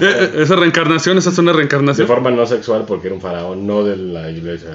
Eh, 0.00 0.32
esa 0.42 0.56
reencarnación, 0.56 1.16
esa 1.18 1.30
es 1.30 1.38
una 1.38 1.52
De 1.52 1.58
reencarnación. 1.58 2.06
forma 2.06 2.30
no 2.30 2.46
sexual 2.46 2.84
porque 2.86 3.06
era 3.08 3.14
un 3.14 3.20
faraón, 3.22 3.66
no 3.66 3.84
de 3.84 3.96
la 3.96 4.30
iglesia. 4.30 4.70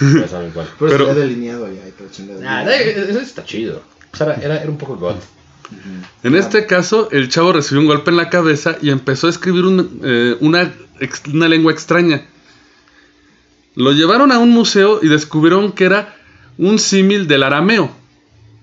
Ya 0.00 0.28
saben 0.28 0.50
cuál. 0.52 0.66
Pero, 0.78 0.90
Pero- 0.92 1.06
se 1.06 1.14
ve 1.14 1.20
delineado 1.20 1.66
allá 1.66 1.88
y 1.88 1.90
todo 1.92 2.08
chingada. 2.10 2.40
Nah, 2.40 2.70
eh, 2.70 3.06
eso 3.08 3.20
está 3.20 3.44
chido. 3.44 3.82
O 4.12 4.16
sea, 4.16 4.34
era, 4.34 4.60
era 4.62 4.70
un 4.70 4.76
poco 4.78 4.96
god. 4.96 5.14
En 6.22 6.36
este 6.36 6.66
caso, 6.66 7.08
el 7.12 7.30
chavo 7.30 7.54
recibió 7.54 7.80
un 7.80 7.86
golpe 7.86 8.10
en 8.10 8.18
la 8.18 8.28
cabeza 8.28 8.76
y 8.82 8.90
empezó 8.90 9.26
a 9.26 9.30
escribir 9.30 9.64
un- 9.64 10.00
eh, 10.04 10.36
una, 10.40 10.70
ex- 11.00 11.22
una 11.32 11.48
lengua 11.48 11.72
extraña. 11.72 12.26
Lo 13.74 13.92
llevaron 13.92 14.32
a 14.32 14.38
un 14.38 14.50
museo 14.50 15.00
y 15.02 15.08
descubrieron 15.08 15.72
que 15.72 15.84
era 15.84 16.14
un 16.58 16.78
símil 16.78 17.26
del 17.26 17.42
arameo. 17.42 17.90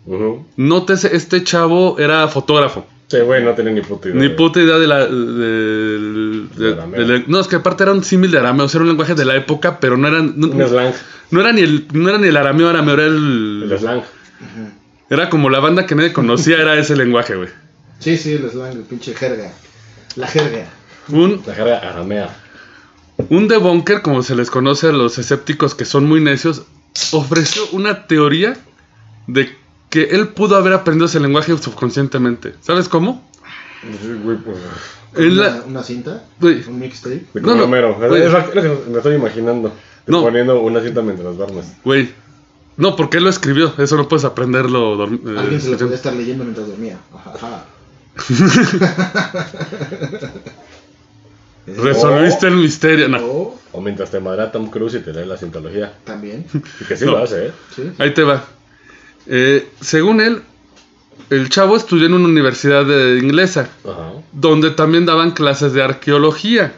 Ujú. 0.05 0.45
Nótese, 0.55 1.15
este 1.15 1.43
chavo 1.43 1.97
era 1.97 2.27
fotógrafo. 2.27 2.85
Sí, 3.09 3.17
güey, 3.21 3.43
no 3.43 3.53
tenía 3.55 3.71
ni 3.73 3.81
puta 3.81 4.07
idea. 4.09 4.21
Ni 4.21 4.29
puta 4.29 4.61
idea 4.61 4.77
de 4.77 4.87
la. 4.87 4.99
del- 5.07 6.49
de- 6.55 6.63
Del 6.65 6.73
arameo. 6.73 7.07
del- 7.07 7.23
no, 7.27 7.39
es 7.39 7.47
que 7.47 7.55
aparte 7.57 7.83
era 7.83 7.91
un 7.91 8.03
símil 8.03 8.29
de 8.31 8.37
arameo, 8.39 8.65
o 8.65 8.69
sea, 8.69 8.77
era 8.77 8.83
un 8.83 8.89
lenguaje 8.89 9.15
de 9.15 9.25
la 9.25 9.35
época, 9.35 9.79
pero 9.79 9.97
no 9.97 10.07
era. 10.07 10.21
No, 10.21 10.47
Un 10.47 10.67
slang. 10.67 10.93
no 11.31 11.41
era 11.41 11.51
ni 11.51 11.61
el, 11.61 11.87
no 11.93 12.07
era 12.09 12.17
ni 12.19 12.27
el 12.27 12.37
arameo 12.37 12.69
arameo, 12.69 12.93
era 12.93 13.05
el. 13.05 13.67
El 13.71 13.79
slang. 13.79 14.01
Era 15.09 15.29
como 15.29 15.49
la 15.49 15.59
banda 15.59 15.85
que 15.87 15.95
nadie 15.95 16.13
conocía, 16.13 16.57
era 16.61 16.77
ese 16.77 16.95
lenguaje, 16.95 17.35
güey. 17.35 17.49
Sí, 17.99 18.15
sí, 18.17 18.33
el 18.33 18.47
slang, 18.49 18.73
el 18.73 18.83
pinche 18.83 19.13
jerga. 19.15 19.51
La 20.15 20.27
jerga. 20.27 20.67
Un, 21.09 21.41
La 21.47 21.55
jerga 21.55 21.79
aramea. 21.79 22.29
un 23.29 23.47
debunker, 23.47 24.03
como 24.03 24.21
se 24.21 24.35
les 24.35 24.51
conoce 24.51 24.87
a 24.89 24.91
los 24.91 25.17
escépticos 25.17 25.73
que 25.73 25.85
son 25.85 26.05
muy 26.05 26.21
necios, 26.21 26.61
ofreció 27.11 27.63
una 27.71 28.05
teoría 28.05 28.55
de 29.25 29.49
que 29.89 30.03
él 30.05 30.29
pudo 30.29 30.55
haber 30.55 30.73
aprendido 30.73 31.05
ese 31.07 31.19
lenguaje 31.19 31.55
subconscientemente. 31.57 32.55
¿Sabes 32.61 32.87
cómo? 32.89 33.27
Sí, 33.81 34.13
güey, 34.23 34.37
pues. 34.37 34.57
En 35.15 35.31
una, 35.31 35.41
la- 35.49 35.63
una 35.65 35.83
cinta. 35.83 36.23
Güey. 36.39 36.63
Un 36.67 36.79
mixtape. 36.79 37.25
No, 37.35 37.55
no, 37.55 37.61
Romero. 37.61 37.95
güey. 37.95 38.21
Es 38.23 38.31
lo 38.31 38.39
es 38.39 38.55
lo 38.55 38.61
que 38.61 38.89
me 38.91 38.97
estoy 38.97 39.15
imaginando. 39.15 39.71
No. 40.07 40.21
Poniendo 40.21 40.59
una 40.61 40.81
cinta 40.81 41.01
mientras 41.01 41.37
duermes. 41.37 41.65
Güey. 41.83 42.11
No, 42.77 42.95
porque 42.95 43.17
él 43.17 43.23
lo 43.23 43.29
escribió. 43.29 43.73
Eso 43.77 43.95
no 43.97 44.07
puedes 44.07 44.25
aprenderlo. 44.25 44.97
dorm- 44.97 45.35
eh, 45.35 45.39
Alguien 45.39 45.61
se 45.61 45.71
lo 45.71 45.77
podía 45.77 45.95
estar 45.95 46.13
leyendo 46.13 46.43
mientras 46.43 46.67
dormía. 46.67 46.97
Ajá. 47.13 47.65
Resolviste 51.67 52.47
el 52.47 52.55
misterio. 52.57 53.07
No. 53.09 53.17
O 53.25 53.59
O 53.71 53.81
mientras 53.81 54.09
te 54.09 54.19
madrea 54.19 54.51
Tom 54.51 54.69
Cruise 54.69 54.95
y 54.95 54.99
te 54.99 55.13
lee 55.13 55.25
la 55.25 55.37
cientología. 55.37 55.93
también. 56.03 56.45
Y 56.81 56.85
que 56.85 56.97
sí 56.97 57.05
No. 57.05 57.11
lo 57.11 57.17
hace, 57.19 57.47
¿eh? 57.47 57.51
Sí. 57.75 57.91
Ahí 57.99 58.13
te 58.13 58.23
va. 58.23 58.43
Eh, 59.29 59.67
según 59.79 60.21
él, 60.21 60.41
el 61.29 61.49
chavo 61.49 61.77
estudió 61.77 62.07
en 62.07 62.13
una 62.13 62.25
universidad 62.27 62.83
de 62.85 63.19
inglesa, 63.19 63.69
Ajá. 63.85 64.13
donde 64.31 64.71
también 64.71 65.05
daban 65.05 65.31
clases 65.31 65.73
de 65.73 65.83
arqueología. 65.83 66.73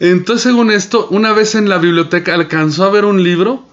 Entonces, 0.00 0.44
según 0.44 0.70
esto, 0.70 1.08
una 1.10 1.32
vez 1.32 1.56
en 1.56 1.68
la 1.68 1.78
biblioteca 1.78 2.32
alcanzó 2.34 2.84
a 2.84 2.90
ver 2.90 3.04
un 3.04 3.24
libro 3.24 3.66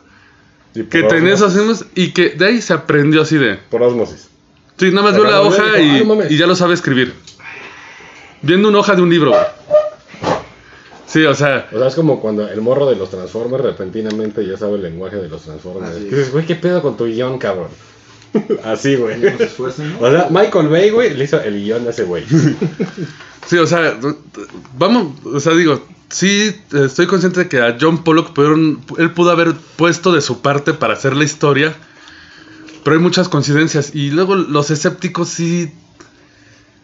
que 0.73 1.03
tenía 1.03 1.35
esos 1.35 1.53
signos 1.53 1.85
y 1.93 2.11
que 2.11 2.29
de 2.31 2.45
ahí 2.47 2.61
se 2.61 2.73
aprendió 2.73 3.21
así 3.21 3.37
de. 3.37 3.57
Por 3.69 3.83
osmosis. 3.83 4.29
Sí, 4.77 4.89
nada 4.89 5.03
más 5.03 5.13
vio 5.15 5.23
la 5.23 5.41
hoja 5.41 5.63
"Ah, 5.75 5.79
y, 5.79 5.99
no 5.99 6.15
mames". 6.15 6.31
y 6.31 6.37
ya 6.37 6.47
lo 6.47 6.55
sabe 6.55 6.73
escribir. 6.73 7.13
Viendo 8.41 8.67
una 8.69 8.79
hoja 8.79 8.95
de 8.95 9.01
un 9.03 9.09
libro. 9.09 9.33
Sí, 11.07 11.23
o 11.23 11.35
sea, 11.35 11.67
O 11.71 11.77
sea, 11.77 11.87
es 11.87 11.95
como 11.95 12.19
cuando 12.19 12.47
el 12.49 12.61
morro 12.61 12.87
de 12.89 12.95
los 12.95 13.09
Transformers 13.11 13.63
repentinamente 13.63 14.45
ya 14.45 14.57
sabe 14.57 14.75
el 14.75 14.81
lenguaje 14.83 15.17
de 15.17 15.29
los 15.29 15.43
Transformers. 15.43 15.95
Así 15.95 16.05
Que 16.05 16.15
dices, 16.15 16.31
güey, 16.31 16.45
¿qué 16.45 16.55
pedo 16.55 16.81
con 16.81 16.97
tu 16.97 17.05
guion, 17.05 17.37
cabrón? 17.37 17.67
Así, 18.63 18.95
güey. 18.95 19.19
No. 19.19 19.29
O 20.01 20.11
sea, 20.11 20.27
Michael 20.29 20.67
Bay, 20.67 20.89
güey, 20.89 21.13
le 21.15 21.23
hizo 21.23 21.39
el 21.39 21.63
guion 21.63 21.87
a 21.87 21.91
ese 21.91 22.03
güey. 22.03 22.25
sí, 23.47 23.57
o 23.57 23.67
sea, 23.67 23.97
vamos, 24.77 25.13
o 25.25 25.39
sea, 25.39 25.53
digo, 25.53 25.81
sí, 26.09 26.53
estoy 26.73 27.05
consciente 27.07 27.41
de 27.41 27.47
que 27.49 27.61
a 27.61 27.77
John 27.79 28.03
Pollock 28.03 28.33
pudieron- 28.33 28.81
él 28.97 29.11
pudo 29.11 29.31
haber 29.31 29.53
puesto 29.75 30.11
de 30.11 30.21
su 30.21 30.41
parte 30.41 30.73
para 30.73 30.93
hacer 30.93 31.15
la 31.15 31.23
historia, 31.23 31.75
pero 32.83 32.95
hay 32.97 33.01
muchas 33.01 33.29
coincidencias. 33.29 33.93
Y 33.95 34.09
luego 34.11 34.35
los 34.35 34.69
escépticos 34.71 35.29
sí 35.29 35.71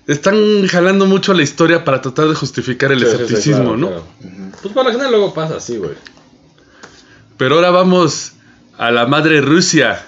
están 0.08 0.68
jalando 0.68 1.06
mucho 1.06 1.34
la 1.34 1.44
historia 1.44 1.84
para 1.84 2.02
tratar 2.02 2.28
de 2.28 2.36
justificar 2.36 2.92
el 2.92 3.00
Sí, 3.00 3.06
sí, 3.06 3.12
sí, 3.12 3.16
escepticismo, 3.24 3.62
claro, 3.76 3.78
¿no? 3.78 3.88
claro. 3.88 4.04
Pues 4.62 4.74
por 4.74 4.86
lo 4.86 4.92
general 4.92 5.12
luego 5.12 5.34
pasa 5.34 5.58
así, 5.58 5.78
güey. 5.78 5.94
Pero 7.38 7.56
ahora 7.56 7.72
vamos 7.72 8.34
a 8.78 8.92
la 8.92 9.06
madre 9.08 9.42
Rusia. 9.42 10.06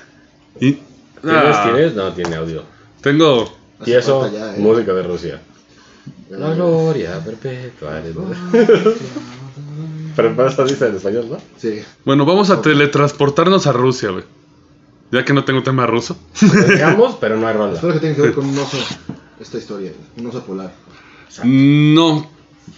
Y, 0.59 0.73
¿Tienes, 1.21 1.55
Ah, 1.55 1.63
tienes? 1.71 1.95
No, 1.95 2.11
tiene 2.13 2.35
audio. 2.35 2.63
Tengo. 3.01 3.51
Y 3.85 3.91
eso, 3.93 4.31
ya, 4.31 4.55
¿eh? 4.55 4.59
música 4.59 4.93
de 4.93 5.03
Rusia. 5.03 5.41
La 6.29 6.53
gloria 6.53 7.19
perpetua. 7.23 8.01
Pero 10.15 10.47
eso 10.47 10.65
dice 10.65 10.87
en 10.87 10.95
español, 10.95 11.27
¿no? 11.31 11.37
Sí. 11.57 11.81
Bueno, 12.05 12.25
vamos 12.25 12.49
a 12.49 12.61
teletransportarnos 12.61 13.65
a 13.67 13.71
Rusia, 13.71 14.11
güey. 14.11 14.23
Ya 15.11 15.25
que 15.25 15.33
no 15.33 15.43
tengo 15.43 15.63
tema 15.63 15.85
ruso. 15.85 16.17
Digamos, 16.67 17.17
pero 17.19 17.37
no 17.37 17.47
hay 17.47 17.53
rola. 17.53 17.73
Espero 17.75 17.93
que 17.93 17.99
tenga 17.99 18.15
que 18.15 18.21
ver 18.21 18.33
con 18.33 18.45
un 18.45 18.57
oso. 18.57 18.77
Esta 19.43 19.57
historia. 19.59 19.91
Un 20.17 20.25
oso 20.27 20.43
polar. 20.43 20.71
No. 21.43 22.27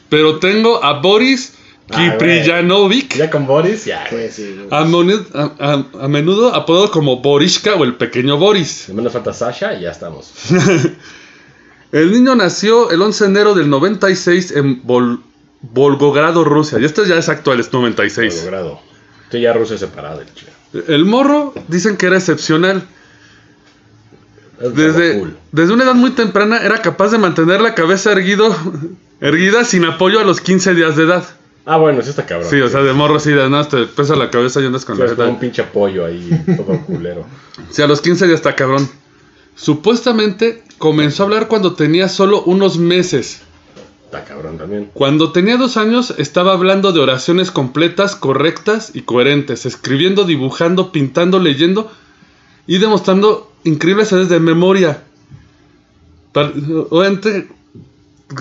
Pero 0.09 0.39
tengo 0.39 0.83
a 0.83 0.99
Boris 0.99 1.53
Ay, 1.89 2.09
Kipriyanovic. 2.11 3.15
Ya 3.15 3.29
con 3.29 3.45
Boris, 3.45 3.85
ya, 3.85 4.07
Sí, 4.09 4.15
sí. 4.31 4.55
A, 4.71 4.79
a- 4.79 5.51
a- 5.59 5.85
a 6.05 6.07
menudo 6.07 6.53
apodado 6.55 6.89
como 6.89 7.17
Borishka 7.21 7.75
o 7.75 7.83
el 7.83 7.93
pequeño 7.95 8.37
Boris. 8.37 8.89
Menos 8.89 9.13
falta 9.13 9.31
Sasha 9.33 9.75
y 9.75 9.81
ya 9.83 9.91
estamos. 9.91 10.31
El 11.91 12.11
niño 12.11 12.35
nació 12.35 12.89
el 12.91 13.01
11 13.01 13.23
de 13.25 13.29
enero 13.29 13.53
del 13.53 13.69
96 13.69 14.51
en 14.51 14.83
Vol- 14.83 15.21
Volgogrado, 15.61 16.43
Rusia. 16.43 16.77
Y 16.79 16.83
esto 16.85 17.05
ya 17.05 17.15
es 17.17 17.29
actual, 17.29 17.59
es 17.59 17.71
96. 17.71 18.43
Logrado. 18.43 18.81
Estoy 19.23 19.41
ya 19.41 19.53
Rusia 19.53 19.77
separada, 19.77 20.21
el. 20.21 20.83
El 20.87 21.05
morro 21.05 21.53
dicen 21.67 21.95
que 21.95 22.07
era 22.07 22.17
excepcional. 22.17 22.83
Desde, 24.59 25.19
Cool. 25.19 25.37
desde 25.51 25.73
una 25.73 25.83
edad 25.83 25.95
muy 25.95 26.11
temprana 26.11 26.59
era 26.59 26.81
capaz 26.81 27.09
de 27.11 27.17
mantener 27.17 27.61
la 27.61 27.75
cabeza 27.75 28.11
erguido, 28.11 28.55
erguida 29.19 29.65
sin 29.65 29.85
apoyo 29.85 30.19
a 30.19 30.23
los 30.23 30.39
15 30.41 30.73
días 30.75 30.95
de 30.95 31.03
edad. 31.03 31.23
Ah, 31.65 31.77
bueno, 31.77 32.01
sí 32.03 32.09
está 32.11 32.25
cabrón. 32.25 32.49
Sí, 32.49 32.61
o 32.61 32.69
sea, 32.69 32.81
de 32.81 32.93
morro 32.93 33.19
sí, 33.19 33.31
de 33.31 33.49
nada, 33.49 33.67
te 33.67 33.85
pesa 33.87 34.15
la 34.15 34.29
cabeza 34.29 34.61
y 34.61 34.65
andas 34.67 34.85
con 34.85 34.97
la 34.99 35.25
un 35.27 35.39
pinche 35.39 35.63
pollo 35.63 36.05
ahí, 36.05 36.29
todo 36.55 36.79
culero. 36.85 37.25
Sí, 37.71 37.81
a 37.81 37.87
los 37.87 38.01
15 38.01 38.27
días 38.27 38.37
está 38.39 38.55
cabrón. 38.55 38.87
Supuestamente 39.55 40.63
comenzó 40.77 41.23
a 41.23 41.25
hablar 41.25 41.47
cuando 41.47 41.73
tenía 41.73 42.07
solo 42.07 42.43
unos 42.43 42.77
meses. 42.77 43.41
Está 44.05 44.23
cabrón 44.23 44.57
también. 44.57 44.89
Cuando 44.93 45.31
tenía 45.31 45.57
dos 45.57 45.75
años 45.77 46.13
estaba 46.17 46.53
hablando 46.53 46.91
de 46.91 46.99
oraciones 46.99 47.49
completas, 47.51 48.15
correctas 48.15 48.91
y 48.93 49.01
coherentes, 49.01 49.65
escribiendo, 49.65 50.23
dibujando, 50.25 50.91
pintando, 50.91 51.39
leyendo 51.39 51.91
y 52.67 52.77
demostrando 52.77 53.51
increíbles 53.65 54.11
habilidades 54.13 54.29
de 54.29 54.45
memoria. 54.45 55.03
Obviamente, 56.89 57.47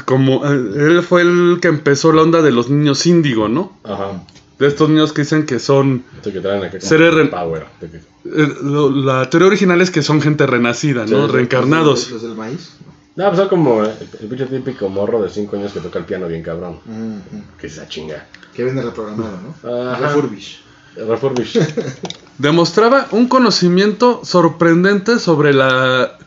como 0.04 0.44
eh, 0.46 0.50
él 0.76 1.02
fue 1.02 1.22
el 1.22 1.58
que 1.60 1.68
empezó 1.68 2.12
la 2.12 2.22
onda 2.22 2.42
de 2.42 2.50
los 2.50 2.70
niños 2.70 3.06
índigo, 3.06 3.48
¿no? 3.48 3.76
Ajá. 3.84 4.22
De 4.58 4.66
estos 4.68 4.88
niños 4.88 5.12
que 5.12 5.22
dicen 5.22 5.46
que 5.46 5.58
son... 5.58 6.04
Esto 6.16 6.32
que 6.32 6.40
traen 6.40 6.62
acá 6.64 6.78
re- 6.78 7.26
power. 7.26 7.66
eh, 7.82 8.48
lo- 8.62 8.90
la 8.90 9.28
teoría 9.28 9.48
original 9.48 9.80
es 9.80 9.90
que 9.90 10.02
son 10.02 10.20
gente 10.22 10.46
renacida, 10.46 11.06
¿no? 11.06 11.26
Sí, 11.26 11.32
Reencarnados. 11.32 12.10
Los 12.10 12.22
del 12.22 12.34
maíz. 12.34 12.76
No, 13.16 13.26
pues 13.26 13.38
son 13.38 13.48
como 13.48 13.82
el, 13.84 13.90
el 14.20 14.28
pinche 14.28 14.46
típico 14.46 14.88
morro 14.88 15.22
de 15.22 15.28
5 15.30 15.56
años 15.56 15.72
que 15.72 15.80
toca 15.80 15.98
el 16.00 16.04
piano 16.04 16.26
bien 16.26 16.42
cabrón. 16.42 16.78
Ujú. 16.86 17.42
Que 17.58 17.68
se 17.68 17.86
chinga. 17.88 18.26
Que 18.54 18.64
viene 18.64 18.82
reprogramado, 18.82 19.38
¿no? 19.62 19.90
Ajá. 19.90 20.08
Refurbish. 20.08 20.62
Refurbish. 20.96 21.58
Demostraba 22.38 23.06
un 23.12 23.28
conocimiento 23.28 24.20
sorprendente 24.24 25.18
sobre 25.18 25.54
la 25.54 26.18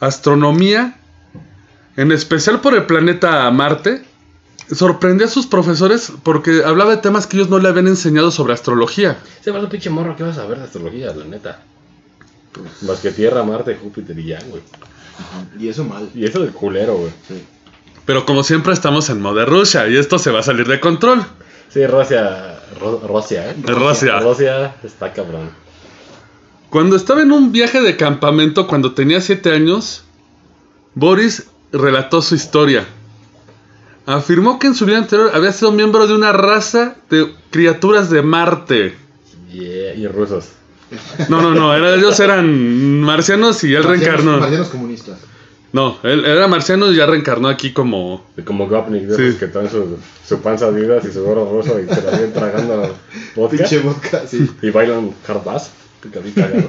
astronomía, 0.00 0.96
en 1.96 2.12
especial 2.12 2.60
por 2.60 2.74
el 2.74 2.86
planeta 2.86 3.50
Marte. 3.50 4.04
Sorprendía 4.70 5.26
a 5.26 5.30
sus 5.30 5.46
profesores 5.46 6.12
porque 6.22 6.62
hablaba 6.64 6.92
de 6.92 7.02
temas 7.02 7.26
que 7.26 7.36
ellos 7.36 7.50
no 7.50 7.58
le 7.58 7.68
habían 7.68 7.86
enseñado 7.86 8.30
sobre 8.30 8.54
astrología. 8.54 9.18
Se 9.42 9.50
va 9.50 9.60
un 9.60 9.68
pinche 9.68 9.90
morro, 9.90 10.16
¿qué 10.16 10.22
vas 10.22 10.38
a 10.38 10.46
ver 10.46 10.58
de 10.58 10.64
astrología, 10.64 11.12
la 11.14 11.24
neta? 11.24 11.60
Más 12.82 13.00
que 13.00 13.10
Tierra, 13.10 13.42
Marte, 13.42 13.76
Júpiter 13.76 14.18
y 14.18 14.26
ya, 14.26 14.40
güey. 14.48 14.62
Y 15.58 15.68
eso 15.68 15.84
mal. 15.84 16.08
Y 16.14 16.24
eso 16.24 16.40
del 16.40 16.52
culero, 16.52 16.96
güey. 16.96 17.12
Sí. 17.28 17.44
Pero 18.04 18.26
como 18.26 18.42
siempre 18.42 18.72
estamos 18.72 19.08
en 19.10 19.20
Mother 19.20 19.48
Russia 19.48 19.88
y 19.88 19.96
esto 19.96 20.18
se 20.18 20.30
va 20.30 20.40
a 20.40 20.42
salir 20.42 20.66
de 20.66 20.80
control. 20.80 21.24
Sí, 21.70 21.86
Rusia. 21.86 22.53
Ro- 22.80 23.02
Rusia, 23.06 23.50
¿eh? 23.50 23.56
Rusia. 23.64 24.18
Rusia 24.20 24.74
está 24.82 25.12
cabrón. 25.12 25.50
Cuando 26.70 26.96
estaba 26.96 27.22
en 27.22 27.30
un 27.32 27.52
viaje 27.52 27.80
de 27.80 27.96
campamento 27.96 28.66
cuando 28.66 28.92
tenía 28.94 29.20
7 29.20 29.52
años, 29.52 30.04
Boris 30.94 31.46
relató 31.72 32.20
su 32.22 32.34
historia. 32.34 32.84
Afirmó 34.06 34.58
que 34.58 34.66
en 34.66 34.74
su 34.74 34.84
vida 34.84 34.98
anterior 34.98 35.30
había 35.34 35.52
sido 35.52 35.72
miembro 35.72 36.06
de 36.06 36.14
una 36.14 36.32
raza 36.32 36.96
de 37.10 37.32
criaturas 37.50 38.10
de 38.10 38.22
Marte. 38.22 38.96
Yeah, 39.50 39.94
y 39.94 40.06
rusos. 40.08 40.48
No, 41.28 41.40
no, 41.40 41.54
no, 41.54 41.74
era- 41.74 41.94
ellos 41.94 42.18
eran 42.20 43.00
marcianos 43.00 43.62
y 43.64 43.74
él 43.74 43.82
Marcianos- 43.84 43.86
reencarnó. 44.00 44.38
Marcianos 44.38 44.68
comunistas. 44.68 45.18
No, 45.74 45.98
él 46.04 46.24
era 46.24 46.46
marciano 46.46 46.92
y 46.92 46.94
ya 46.94 47.04
reencarnó 47.04 47.48
aquí 47.48 47.72
como... 47.72 48.24
Como 48.44 48.68
Gopnik, 48.68 49.02
de 49.02 49.16
Sí. 49.16 49.22
esos 49.24 49.40
que 49.40 49.48
traen 49.48 49.68
su, 49.68 49.98
su 50.24 50.38
panza 50.40 50.66
Adidas 50.66 51.04
y 51.04 51.10
su 51.12 51.24
gorro 51.24 51.50
ruso 51.50 51.80
y 51.80 51.92
se 51.92 52.00
la 52.00 52.10
vienen 52.12 52.32
tragando 52.32 52.94
vodka. 53.34 53.56
Pinche 53.56 53.80
vodka, 53.80 54.22
sí. 54.24 54.48
Y 54.62 54.70
bailan 54.70 55.10
hard 55.26 55.44
bass. 55.44 55.72
Picadito 56.00 56.40
cagado. 56.40 56.68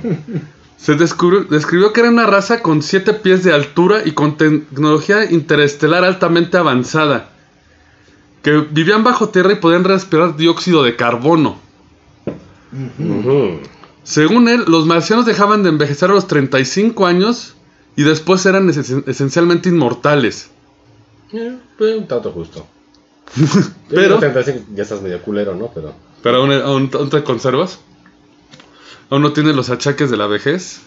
Se 0.78 0.96
descubrió, 0.96 1.44
describió 1.44 1.94
que 1.94 2.00
era 2.02 2.10
una 2.10 2.26
raza 2.26 2.64
con 2.64 2.82
7 2.82 3.14
pies 3.14 3.44
de 3.44 3.54
altura 3.54 4.02
y 4.04 4.14
con 4.14 4.38
tecnología 4.38 5.30
interestelar 5.30 6.04
altamente 6.04 6.58
avanzada. 6.58 7.30
Que 8.42 8.58
vivían 8.72 9.04
bajo 9.04 9.30
tierra 9.30 9.52
y 9.52 9.58
podían 9.58 9.84
respirar 9.84 10.36
dióxido 10.36 10.82
de 10.84 10.96
carbono. 10.96 11.60
Según 14.04 14.48
él, 14.50 14.64
los 14.68 14.88
marcianos 14.88 15.28
dejaban 15.28 15.62
de 15.62 15.70
envejecer 15.70 16.10
a 16.10 16.14
los 16.14 16.28
35 16.28 17.06
años 17.06 17.56
y 17.96 18.04
después 18.04 18.46
eran 18.46 18.68
esen- 18.70 19.04
esencialmente 19.08 19.70
inmortales. 19.70 20.50
Eh, 21.34 21.58
pues, 21.78 21.96
un 21.98 22.08
tanto 22.08 22.32
justo. 22.32 22.66
Pero-. 23.90 24.20
Ya 24.22 24.84
estás 24.84 25.02
medio 25.02 25.22
culero, 25.22 25.56
¿no? 25.56 25.72
Pero. 25.74 25.94
Pero 26.22 26.38
aún, 26.38 26.52
aún- 26.52 26.90
aún 26.94 27.10
te 27.10 27.24
conservas. 27.24 27.80
Aún 29.10 29.22
no 29.22 29.34
tienes 29.34 29.56
los 29.56 29.70
achaques 29.70 30.10
de 30.10 30.18
la 30.18 30.28
vejez. 30.28 30.82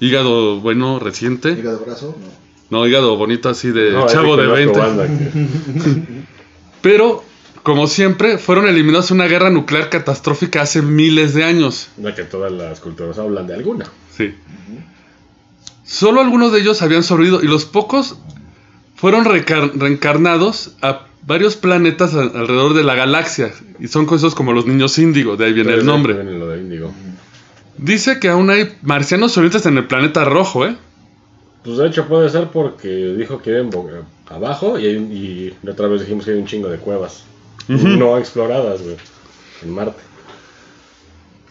Hígado 0.00 0.60
bueno, 0.60 0.98
reciente. 0.98 1.52
Hígado 1.52 1.80
brazo, 1.84 2.16
no. 2.20 2.42
No, 2.78 2.86
hígado 2.86 3.16
bonito 3.16 3.48
así 3.50 3.70
de 3.70 3.90
No, 3.92 4.06
chavo 4.06 4.34
es 4.34 4.36
de 4.38 4.46
que 4.46 4.52
20. 4.52 4.72
conozco 4.72 4.96
banda 4.98 5.06
que- 5.06 6.24
Pero, 6.80 7.22
como 7.62 7.86
siempre, 7.86 8.38
fueron 8.38 8.66
eliminados 8.66 9.10
en 9.10 9.16
una 9.18 9.26
guerra 9.26 9.50
nuclear 9.50 9.88
catastrófica 9.90 10.62
hace 10.62 10.80
miles 10.82 11.34
de 11.34 11.44
años. 11.44 11.88
No 11.98 12.14
que 12.14 12.24
todas 12.24 12.50
las 12.52 12.80
culturas 12.80 13.18
hablan 13.18 13.46
de 13.46 13.54
alguna. 13.54 13.86
Sí. 14.16 14.34
Solo 15.84 16.20
algunos 16.20 16.52
de 16.52 16.60
ellos 16.60 16.80
habían 16.82 17.02
sobrevivido 17.02 17.42
y 17.42 17.46
los 17.48 17.64
pocos 17.64 18.16
fueron 18.94 19.24
reencarnados 19.24 20.72
a 20.82 21.06
varios 21.26 21.56
planetas 21.56 22.14
a- 22.14 22.20
alrededor 22.22 22.74
de 22.74 22.84
la 22.84 22.94
galaxia. 22.94 23.52
Y 23.80 23.88
son 23.88 24.06
cosas 24.06 24.34
como 24.34 24.52
los 24.52 24.66
niños 24.66 24.98
índigo, 24.98 25.36
de 25.36 25.46
ahí 25.46 25.52
viene 25.52 25.74
el 25.74 25.84
nombre. 25.84 26.14
viene 26.14 26.38
lo 26.38 26.48
de 26.48 26.60
índigo. 26.60 26.92
Dice 27.78 28.20
que 28.20 28.28
aún 28.28 28.50
hay 28.50 28.76
marcianos 28.82 29.32
sobrevivientes 29.32 29.66
en 29.66 29.78
el 29.78 29.86
planeta 29.86 30.24
rojo, 30.24 30.66
¿eh? 30.66 30.76
Pues 31.64 31.78
de 31.78 31.86
hecho 31.88 32.06
puede 32.06 32.28
ser 32.28 32.48
porque 32.48 32.88
dijo 33.16 33.40
que 33.40 33.60
bo- 33.62 33.88
abajo 34.28 34.78
y, 34.78 34.86
y 34.86 35.54
la 35.62 35.72
otra 35.72 35.88
vez 35.88 36.00
dijimos 36.02 36.24
que 36.24 36.32
hay 36.32 36.38
un 36.38 36.46
chingo 36.46 36.68
de 36.68 36.78
cuevas 36.78 37.24
no 37.68 38.18
exploradas, 38.18 38.82
güey, 38.82 38.96
en 39.62 39.70
Marte. 39.70 40.00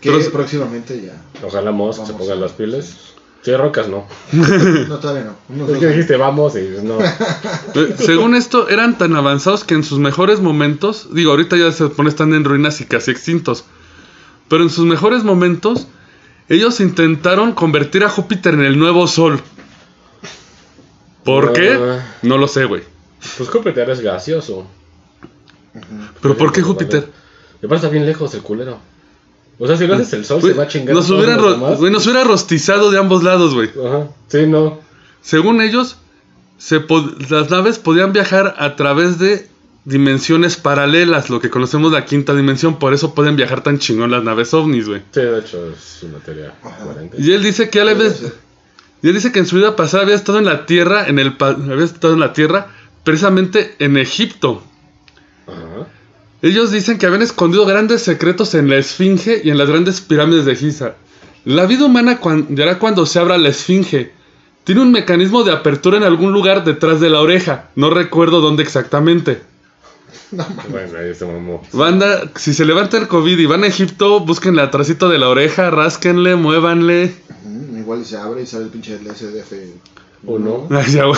Que 0.02 0.12
Pero- 0.12 0.32
próximamente 0.32 1.02
ya. 1.02 1.22
Ojalá 1.46 1.72
Musk 1.72 2.06
se 2.06 2.14
ponga 2.14 2.36
las 2.36 2.52
pilas. 2.52 3.14
Sí, 3.44 3.56
rocas 3.56 3.88
no. 3.88 4.08
No, 4.32 5.00
todavía 5.00 5.24
no. 5.24 5.36
Unos 5.50 5.70
Es 5.72 5.80
que 5.80 5.88
dijiste 5.88 6.16
vamos 6.16 6.56
y 6.56 6.78
no. 6.84 7.00
Según 7.98 8.36
esto, 8.36 8.70
eran 8.70 8.98
tan 8.98 9.16
avanzados 9.16 9.64
que 9.64 9.74
en 9.74 9.84
sus 9.84 9.98
mejores 9.98 10.42
momentos, 10.42 11.08
digo, 11.12 11.32
ahorita 11.32 11.58
ya 11.58 11.72
se 11.72 11.80
supone 11.80 12.10
están 12.10 12.34
en 12.34 12.44
ruinas 12.44 12.82
y 12.82 12.86
casi 12.86 13.10
extintos, 13.10 13.66
pero 14.48 14.64
en 14.64 14.70
sus 14.70 14.86
mejores 14.86 15.24
momentos, 15.24 15.88
ellos 16.50 16.80
intentaron 16.82 17.54
convertir 17.54 18.04
a 18.04 18.10
Júpiter 18.10 18.54
en 18.54 18.62
el 18.62 18.78
nuevo 18.78 19.08
Sol. 19.08 19.42
¿Por 21.24 21.54
qué? 21.54 21.80
Ah. 21.82 22.18
No 22.22 22.38
lo 22.38 22.48
sé, 22.48 22.66
güey. 22.66 22.84
Pues 23.38 23.50
Júpiter 23.50 23.90
es 23.90 24.02
gaseoso. 24.02 24.68
¿Pero 26.22 26.38
por 26.38 26.52
qué 26.52 26.62
Júpiter? 26.62 27.10
Me 27.62 27.70
pasa 27.70 27.90
bien 27.90 28.06
lejos 28.06 28.34
el 28.34 28.42
culero. 28.42 28.80
O 29.64 29.68
sea, 29.68 29.78
si 29.78 29.86
lo 29.86 29.94
haces 29.94 30.12
el 30.14 30.26
sol, 30.26 30.42
Güey, 30.42 30.54
se 30.54 30.58
va 30.58 30.64
a 30.64 30.68
chingar. 30.68 30.96
nos, 30.96 31.08
demás. 31.08 31.78
güey, 31.78 31.92
nos 31.92 32.06
hubiera 32.08 32.24
rostizado 32.24 32.90
de 32.90 32.98
ambos 32.98 33.24
lados, 33.24 33.54
güey. 33.54 33.70
Ajá. 33.70 34.08
Sí, 34.28 34.48
no. 34.48 34.80
Según 35.22 35.62
ellos, 35.62 35.98
se 36.58 36.84
las 37.30 37.50
naves 37.52 37.78
podían 37.78 38.12
viajar 38.12 38.56
a 38.58 38.76
través 38.76 39.20
de 39.20 39.48
dimensiones 39.86 40.58
paralelas, 40.58 41.30
lo 41.30 41.40
que 41.40 41.50
conocemos 41.50 41.92
la 41.92 42.06
quinta 42.06 42.34
dimensión, 42.36 42.80
por 42.80 42.94
eso 42.94 43.14
pueden 43.16 43.36
viajar 43.36 43.62
tan 43.64 43.78
chingón 43.80 44.12
las 44.12 44.24
naves 44.24 44.54
ovnis, 44.54 44.88
güey. 44.88 45.02
Sí, 45.12 45.22
de 45.22 45.40
hecho 45.40 45.70
es 45.72 46.00
una 46.04 46.18
teoría. 46.20 46.54
Y 47.18 47.32
él 47.32 47.44
dice 47.44 47.70
que 47.70 47.82
Puede 47.82 47.96
ves- 47.96 48.18
ser. 48.18 48.34
y 49.04 49.08
él 49.10 49.14
dice 49.16 49.32
que 49.32 49.40
en 49.40 49.46
su 49.48 49.56
vida 49.58 49.76
pasada 49.76 50.04
había 50.04 50.16
estado 50.16 50.38
en 50.40 50.46
la 50.46 50.66
tierra, 50.66 51.08
en 51.08 51.20
el 51.20 51.36
había 51.40 51.86
estado 51.86 52.14
en 52.14 52.20
la 52.20 52.34
tierra, 52.34 52.68
precisamente 53.04 53.76
en 53.80 53.98
Egipto. 53.98 54.64
Ellos 56.42 56.72
dicen 56.72 56.98
que 56.98 57.06
habían 57.06 57.22
escondido 57.22 57.66
grandes 57.66 58.02
secretos 58.02 58.56
en 58.56 58.70
la 58.70 58.78
Esfinge 58.78 59.42
y 59.44 59.52
en 59.52 59.58
las 59.60 59.70
grandes 59.70 60.02
pirámides 60.02 60.46
de 60.46 60.56
Giza. 60.56 60.96
La 61.46 61.68
vida 61.68 61.86
humana 61.86 62.20
llegará 62.50 62.80
cuando 62.80 63.06
se 63.06 63.20
abra 63.20 63.38
la 63.38 63.50
Esfinge. 63.50 64.12
Tiene 64.64 64.82
un 64.82 64.92
mecanismo 64.92 65.44
de 65.44 65.52
apertura 65.52 65.98
en 65.98 66.04
algún 66.04 66.34
lugar 66.34 66.64
detrás 66.64 67.00
de 67.00 67.10
la 67.10 67.20
oreja. 67.20 67.70
No 67.76 67.90
recuerdo 67.92 68.42
dónde 68.42 68.64
exactamente. 68.64 69.42
Bueno, 70.32 70.98
ahí 70.98 71.14
se 71.14 71.26
mamó. 71.26 71.62
Banda, 71.74 72.32
si 72.36 72.54
se 72.54 72.66
levanta 72.66 72.98
el 72.98 73.08
COVID 73.08 73.38
y 73.38 73.46
van 73.46 73.64
a 73.64 73.68
Egipto, 73.68 74.22
búsquenle 74.22 74.62
atrásito 74.62 75.10
de 75.10 75.18
la 75.18 75.30
oreja, 75.30 75.70
rásquenle, 75.70 76.36
muévanle. 76.36 77.14
Igual 77.78 78.06
se 78.06 78.18
abre 78.18 78.44
y 78.44 78.46
sale 78.46 78.66
el 78.66 78.70
pinche 78.70 78.98
del 78.98 79.14
SDF. 79.16 79.54
¿O 80.26 80.38
no? 80.40 80.68
Bueno. 80.70 81.12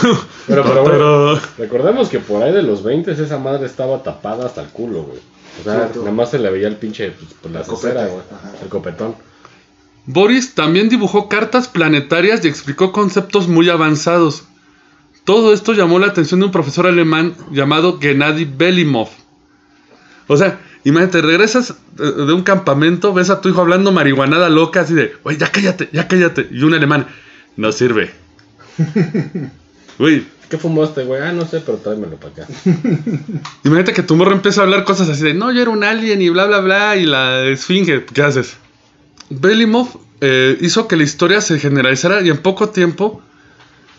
Pero, 0.47 0.63
pero, 0.63 0.63
Pero- 0.63 0.83
bueno, 0.83 1.39
recordemos 1.57 2.09
que 2.09 2.19
por 2.19 2.41
ahí 2.43 2.53
de 2.53 2.63
los 2.63 2.83
20 2.83 3.11
esa 3.11 3.37
madre 3.37 3.65
estaba 3.65 4.01
tapada 4.03 4.45
hasta 4.45 4.61
el 4.61 4.67
culo, 4.69 5.03
güey. 5.03 5.19
O 5.59 5.63
sea, 5.63 5.75
Cierto. 5.75 5.99
nada 5.99 6.11
más 6.11 6.31
se 6.31 6.39
le 6.39 6.49
veía 6.49 6.67
el 6.67 6.77
pinche, 6.77 7.11
pues, 7.11 7.33
por 7.33 7.51
la 7.51 7.59
El 7.59 7.65
cesera, 7.65 8.07
güey. 8.07 8.23
El 8.61 8.69
copetón. 8.69 9.15
Boris 10.05 10.53
también 10.55 10.89
dibujó 10.89 11.29
cartas 11.29 11.67
planetarias 11.67 12.43
y 12.43 12.47
explicó 12.47 12.91
conceptos 12.91 13.47
muy 13.47 13.69
avanzados. 13.69 14.43
Todo 15.23 15.53
esto 15.53 15.71
llamó 15.73 15.99
la 15.99 16.07
atención 16.07 16.39
de 16.41 16.47
un 16.47 16.51
profesor 16.51 16.87
alemán 16.87 17.35
llamado 17.51 17.99
Gennady 18.01 18.43
Belimov. 18.45 19.07
O 20.27 20.35
sea, 20.35 20.59
imagínate, 20.83 21.21
regresas 21.21 21.75
de, 21.93 22.11
de 22.25 22.33
un 22.33 22.43
campamento, 22.43 23.13
ves 23.13 23.29
a 23.29 23.39
tu 23.39 23.47
hijo 23.49 23.61
hablando 23.61 23.91
marihuanada 23.93 24.49
loca, 24.49 24.81
así 24.81 24.93
de, 24.93 25.13
güey, 25.23 25.37
ya 25.37 25.49
cállate, 25.51 25.87
ya 25.93 26.07
cállate. 26.07 26.47
Y 26.51 26.63
un 26.63 26.73
alemán, 26.73 27.07
no 27.55 27.71
sirve. 27.71 28.11
Güey, 29.99 30.25
¿Qué 30.53 30.59
fumó 30.59 30.83
este, 30.83 31.03
güey? 31.03 31.19
Ah, 31.19 31.31
no 31.31 31.47
sé, 31.47 31.61
pero 31.61 31.79
tráemelo 31.79 32.17
para 32.17 32.43
acá. 32.43 32.47
imagínate 33.63 33.93
que 33.93 34.03
tu 34.03 34.15
morro 34.15 34.33
empieza 34.33 34.61
a 34.61 34.65
hablar 34.65 34.83
cosas 34.83 35.09
así 35.09 35.23
de, 35.23 35.33
no, 35.33 35.51
yo 35.51 35.63
era 35.63 35.71
un 35.71 35.83
alien 35.83 36.21
y 36.21 36.29
bla, 36.29 36.45
bla, 36.45 36.59
bla, 36.59 36.95
y 36.95 37.07
la 37.07 37.43
esfinge, 37.45 38.05
¿qué 38.05 38.21
haces? 38.21 38.57
Belimov 39.31 39.87
eh, 40.21 40.55
hizo 40.61 40.87
que 40.87 40.95
la 40.95 41.03
historia 41.03 41.41
se 41.41 41.57
generalizara 41.57 42.21
y 42.21 42.29
en 42.29 42.37
poco 42.37 42.69
tiempo 42.69 43.19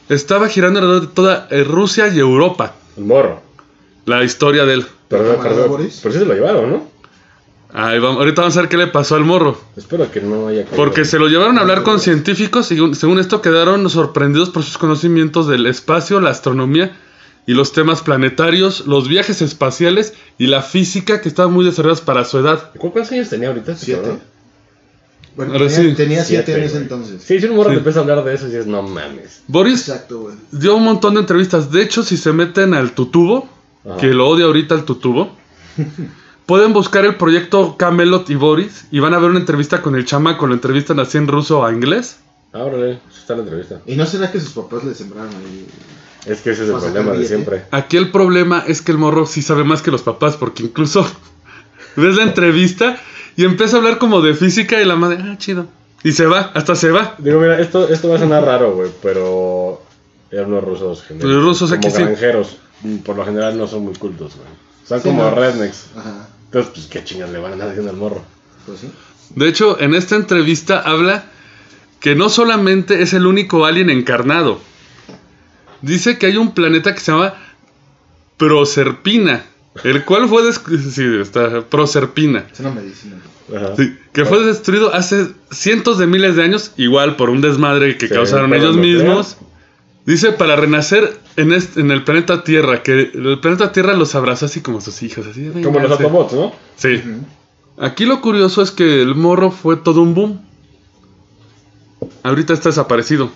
estaba 0.09 0.49
girando 0.49 0.79
alrededor 0.79 1.09
de 1.09 1.15
toda 1.15 1.49
eh, 1.51 1.65
Rusia 1.65 2.07
y 2.07 2.21
Europa. 2.21 2.77
El 2.97 3.07
morro. 3.07 3.43
La 4.05 4.23
historia 4.23 4.65
de 4.65 4.75
él. 4.75 4.87
Pero, 5.09 5.37
¿Camarada 5.37 5.65
pero, 5.65 5.77
pero 5.77 6.13
sí 6.13 6.19
se 6.21 6.25
lo 6.25 6.35
llevaron, 6.35 6.71
¿no? 6.71 6.94
Ahí 7.77 7.99
vamos, 7.99 8.19
ahorita 8.21 8.43
vamos 8.43 8.57
a 8.57 8.61
ver 8.61 8.69
qué 8.71 8.77
le 8.77 8.87
pasó 8.87 9.17
al 9.17 9.25
morro. 9.25 9.61
Espero 9.77 10.09
que 10.11 10.21
no 10.21 10.47
haya 10.47 10.63
caído. 10.63 10.77
Porque 10.77 11.05
se 11.05 11.19
lo 11.19 11.27
llevaron 11.27 11.59
a 11.59 11.63
hablar 11.63 11.83
con 11.83 11.99
científicos 11.99 12.71
y 12.71 12.95
según 12.95 13.19
esto 13.19 13.43
quedaron 13.43 13.91
sorprendidos 13.91 14.51
por 14.51 14.63
sus 14.63 14.79
conocimientos 14.79 15.49
del 15.49 15.67
espacio, 15.67 16.21
la 16.21 16.31
astronomía 16.31 16.97
y 17.47 17.55
los 17.55 17.73
temas 17.73 18.01
planetarios, 18.03 18.87
los 18.87 19.09
viajes 19.09 19.43
espaciales 19.43 20.15
y 20.39 20.47
la 20.47 20.63
física 20.63 21.21
que 21.21 21.29
estaban 21.29 21.53
muy 21.53 21.65
desarrollados 21.65 22.01
para 22.01 22.25
su 22.25 22.39
edad. 22.39 22.71
¿Cu- 22.79 22.93
¿Cuántos 22.93 23.13
años 23.13 23.29
tenía 23.29 23.49
ahorita? 23.49 23.73
este 23.73 23.87
Siete. 23.87 24.19
Bueno, 25.37 25.55
Ahora 25.55 25.67
tenía, 25.67 25.91
sí. 25.91 25.95
tenía 25.97 26.25
siete, 26.25 26.57
en 26.57 26.63
ese 26.63 26.77
entonces. 26.77 27.25
Sí, 27.25 27.41
si 27.41 27.47
un 27.47 27.57
morro 27.57 27.71
Sí. 27.71 27.75
te 27.75 27.79
empieza 27.79 27.99
a 27.99 28.03
hablar 28.03 28.23
de 28.23 28.35
eso 28.37 28.45
y 28.47 28.51
dices, 28.51 28.69
no 28.69 28.83
mames. 28.83 29.43
Boris 29.49 29.89
Exacto, 29.89 30.31
dio 30.53 30.77
un 30.77 30.85
montón 30.85 31.15
de 31.15 31.21
entrevistas. 31.21 31.73
De 31.73 31.83
hecho, 31.83 32.05
si 32.05 32.17
se 32.17 32.33
meten 32.33 32.73
al 32.73 32.93
tutubo, 32.93 33.49
Ajá. 33.85 33.97
que 33.97 34.15
lo 34.15 34.29
odia 34.29 34.45
ahorita 34.45 34.77
el 34.77 34.85
tutubo, 34.85 35.37
pueden 36.47 36.73
buscar 36.73 37.05
el 37.05 37.17
proyecto 37.17 37.77
Camelot 37.77 38.29
y 38.31 38.35
Boris 38.35 38.87
y 38.91 39.01
van 39.01 39.15
a 39.15 39.19
ver 39.19 39.31
una 39.31 39.41
entrevista 39.41 39.83
con 39.83 39.95
el 39.97 40.05
chamaco. 40.05 40.47
Lo 40.47 40.55
entrevistan 40.55 41.01
así 41.01 41.19
en 41.19 41.29
ruso 41.29 41.65
a 41.65 41.73
inglés. 41.73 42.19
Ábrele, 42.53 43.01
está 43.17 43.35
la 43.35 43.43
entrevista. 43.43 43.81
¿Y 43.87 43.97
no 43.97 44.07
será 44.07 44.31
que 44.31 44.41
sus 44.41 44.53
papás 44.53 44.85
le 44.85 44.95
sembraron 44.95 45.35
ahí? 45.35 45.67
Es 46.27 46.41
que 46.41 46.51
ese 46.51 46.65
es 46.65 46.71
el 46.71 46.77
problema 46.77 47.13
de 47.13 47.27
siempre. 47.27 47.65
Aquí 47.71 47.97
el 47.97 48.11
problema 48.11 48.65
es 48.67 48.81
que 48.81 48.93
el 48.93 48.99
morro 48.99 49.27
sí 49.27 49.43
sabe 49.43 49.65
más 49.65 49.83
que 49.83 49.91
los 49.91 50.03
papás, 50.03 50.37
porque 50.37 50.63
incluso 50.63 51.05
ves 51.97 52.17
la 52.17 52.23
entrevista 52.23 52.97
y 53.37 53.45
empieza 53.45 53.77
a 53.77 53.79
hablar 53.81 53.99
como 53.99 54.21
de 54.21 54.35
física 54.35 54.81
y 54.81 54.85
la 54.85 54.97
madre, 54.97 55.19
ah, 55.23 55.37
chido. 55.39 55.67
Y 56.03 56.13
se 56.13 56.27
va, 56.27 56.53
hasta 56.55 56.77
se 56.77 56.91
va. 56.91 57.15
Digo, 57.19 57.41
mira, 57.41 57.59
esto, 57.61 57.89
esto 57.89 58.09
va 58.09 58.17
a 58.17 58.19
sonar 58.19 58.45
raro, 58.45 58.75
güey, 58.75 58.91
pero 59.03 59.83
eran 60.31 60.47
unos 60.53 60.65
rusos. 60.65 61.05
Los 61.11 61.43
rusos 61.43 61.71
como 61.71 61.81
aquí 61.81 61.91
sí. 61.91 62.03
granjeros. 62.03 62.57
mm, 62.83 62.97
por 62.99 63.17
lo 63.17 63.25
general 63.25 63.57
no 63.59 63.67
son 63.67 63.85
muy 63.85 63.95
cultos, 63.95 64.37
güey. 64.37 64.49
Son 64.87 65.01
Sí, 65.01 65.09
como 65.09 65.25
no. 65.25 65.31
rednecks. 65.35 65.87
Ajá. 65.97 66.29
Entonces, 66.55 66.73
pues, 66.73 66.87
¿qué 66.87 67.03
chingas 67.03 67.31
le 67.31 67.39
van 67.39 67.51
a 67.51 67.55
andar 67.55 67.69
diciendo 67.69 67.91
al 67.91 67.97
morro? 67.97 68.25
Pues 68.65 68.79
sí. 68.79 68.91
De 69.35 69.49
hecho, 69.49 69.81
en 69.81 69.93
esta 69.95 70.15
entrevista 70.15 70.79
habla 70.81 71.25
que 71.99 72.15
no 72.15 72.29
solamente 72.29 73.03
es 73.03 73.13
el 73.13 73.27
único 73.27 73.65
alien 73.67 73.91
encarnado. 73.91 74.61
Dice 75.83 76.17
que 76.17 76.27
hay 76.27 76.37
un 76.37 76.55
planeta 76.55 76.95
que 76.95 77.01
se 77.01 77.11
llama 77.11 77.35
Proserpina, 78.37 79.45
el 79.83 80.05
cual 80.05 80.29
fue 80.29 80.43
sí, 80.53 81.05
está 81.21 81.63
Proserpina, 81.63 82.47
Es 82.53 82.61
una 82.61 82.71
medicina. 82.71 83.17
Ajá. 83.55 83.75
sí, 83.77 83.99
que 84.13 84.25
fue 84.25 84.45
destruido 84.47 84.95
hace 84.95 85.33
cientos 85.51 85.99
de 85.99 86.07
miles 86.07 86.37
de 86.37 86.45
años, 86.45 86.71
igual 86.77 87.17
por 87.17 87.31
un 87.31 87.41
desmadre 87.41 87.99
que 87.99 88.07
Sí, 88.07 88.15
causaron 88.15 88.55
ellos 88.55 88.77
lo 88.77 88.81
mismos. 88.81 89.39
Dice 90.07 90.33
para 90.33 90.55
renacer 90.57 91.19
en, 91.37 91.53
este- 91.53 91.81
en 91.81 91.91
el 91.91 92.05
planeta 92.05 92.45
Tierra, 92.45 92.83
que 92.83 93.11
el 93.15 93.39
planeta 93.41 93.73
Tierra 93.73 93.95
los 93.95 94.15
abrazó 94.15 94.47
así 94.47 94.61
como 94.61 94.81
sus 94.81 95.03
hijos, 95.03 95.27
así. 95.27 95.51
Como 95.63 95.81
los. 95.81 95.91
Autobots, 95.93 96.33
¿no? 96.35 96.53
Sí. 96.77 97.01
Aquí 97.79 98.05
lo 98.05 98.21
curioso 98.21 98.61
es 98.63 98.71
que 98.71 99.01
el 99.03 99.15
morro 99.15 99.51
fue 99.51 99.77
todo 99.77 100.03
un 100.03 100.15
boom. 100.15 100.41
Ahorita 102.23 102.53
está 102.53 102.69
desaparecido. 102.69 103.31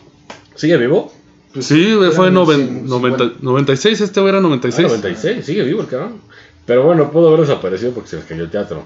¿Sigue 0.55 0.77
vivo? 0.77 1.13
Pues 1.53 1.67
Sí, 1.67 1.95
fue 2.15 2.29
cien- 2.31 2.33
noventa- 2.33 3.25
cincuenta. 3.25 3.31
96, 3.41 4.01
este 4.03 4.21
era 4.29 4.39
Ah, 4.39 4.41
96. 4.43 4.87
96, 4.89 5.47
sigue 5.47 5.63
vivo 5.65 5.81
el 5.83 5.87
cabrón. 5.89 6.21
Pero 6.67 6.83
bueno, 6.85 7.11
pudo 7.11 7.29
haber 7.29 7.41
desaparecido 7.41 7.93
porque 7.93 8.11
se 8.11 8.17
les 8.17 8.25
cayó 8.27 8.45
el 8.45 8.51
teatro. 8.51 8.85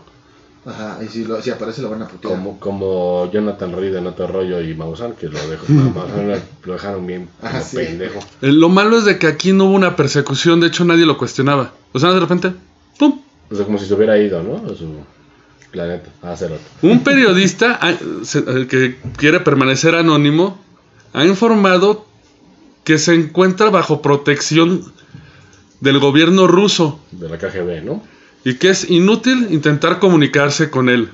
Ajá, 0.65 0.99
y 1.05 1.09
si, 1.09 1.25
lo, 1.25 1.43
si 1.43 1.51
aparece 1.51 1.83
lo 1.83 1.91
van 1.91 2.03
a 2.03 2.09
putear. 2.09 2.35
Como, 2.35 2.61
como 2.61 3.31
Jonathan 3.33 3.73
Reed 3.73 3.97
en 3.97 4.07
otro 4.07 4.29
rollo 4.29 4.61
y 4.61 4.75
Maussan, 4.75 5.15
que 5.15 5.29
lo 5.29 5.39
dejó, 5.49 5.65
lo- 6.65 6.73
dejaron 6.73 7.05
bien 7.07 7.29
como 7.41 7.53
Ah, 7.53 7.61
sí. 7.61 7.77
pendejo. 7.79 8.21
Eh, 8.43 8.53
Lo 8.53 8.69
malo 8.69 8.99
es 8.99 9.05
de 9.05 9.19
que 9.19 9.27
aquí 9.27 9.53
no 9.53 9.65
hubo 9.65 9.75
una 9.75 9.97
persecución, 9.97 10.61
de 10.61 10.69
hecho 10.69 10.85
nadie 10.85 11.05
lo 11.05 11.19
cuestionaba. 11.19 11.73
O 11.93 11.99
sea, 11.99 12.13
de 12.13 12.21
repente, 12.21 12.53
¡pum! 12.99 13.21
O 13.51 13.55
sea, 13.57 13.65
como 13.65 13.77
si 13.79 13.87
se 13.87 13.95
hubiera 13.95 14.17
ido, 14.19 14.41
¿no? 14.43 14.57
A 14.73 14.77
su 14.77 14.89
planeta, 15.73 16.11
a 16.23 16.31
hacer 16.33 16.53
otro. 16.53 16.65
Un 16.89 17.03
periodista 17.03 17.79
ah, 17.83 17.95
se- 18.23 18.45
que 18.69 18.99
quiere 19.17 19.41
permanecer 19.41 19.97
anónimo 19.97 20.59
ha 21.13 21.25
informado 21.27 22.07
que 22.85 22.99
se 22.99 23.15
encuentra 23.15 23.71
bajo 23.71 24.01
protección 24.01 24.93
del 25.81 25.99
gobierno 25.99 26.47
ruso 26.47 27.01
De 27.11 27.29
la 27.29 27.37
KGB, 27.39 27.85
¿no? 27.85 28.03
Y 28.45 28.55
que 28.55 28.71
es 28.71 28.91
inútil 28.91 29.49
intentar 29.51 29.99
comunicarse 29.99 30.71
con 30.71 30.89
él. 30.89 31.11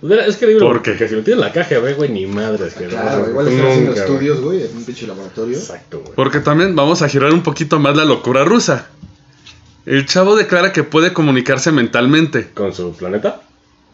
Mira, 0.00 0.26
Es 0.26 0.36
que 0.36 0.46
digo, 0.46 0.60
¿Por 0.60 0.80
qué? 0.82 0.92
porque 0.92 1.08
si 1.08 1.16
lo 1.16 1.22
tiene 1.22 1.42
en 1.42 1.46
la 1.48 1.52
KGB, 1.52 1.96
güey, 1.96 2.10
ni 2.10 2.26
madres 2.26 2.74
que 2.74 2.86
Claro, 2.86 3.24
no, 3.24 3.30
igual 3.30 3.48
están 3.48 3.66
haciendo 3.66 3.92
estudios, 3.94 4.40
güey, 4.40 4.62
en 4.64 4.76
un 4.76 4.84
pinche 4.84 5.06
laboratorio. 5.06 5.58
Exacto, 5.58 6.00
güey. 6.00 6.12
Porque 6.14 6.38
también 6.40 6.76
vamos 6.76 7.02
a 7.02 7.08
girar 7.08 7.32
un 7.32 7.42
poquito 7.42 7.80
más 7.80 7.96
la 7.96 8.04
locura 8.04 8.44
rusa. 8.44 8.88
El 9.86 10.06
chavo 10.06 10.36
declara 10.36 10.72
que 10.72 10.84
puede 10.84 11.12
comunicarse 11.12 11.72
mentalmente. 11.72 12.50
¿Con 12.54 12.72
su 12.74 12.92
planeta? 12.92 13.42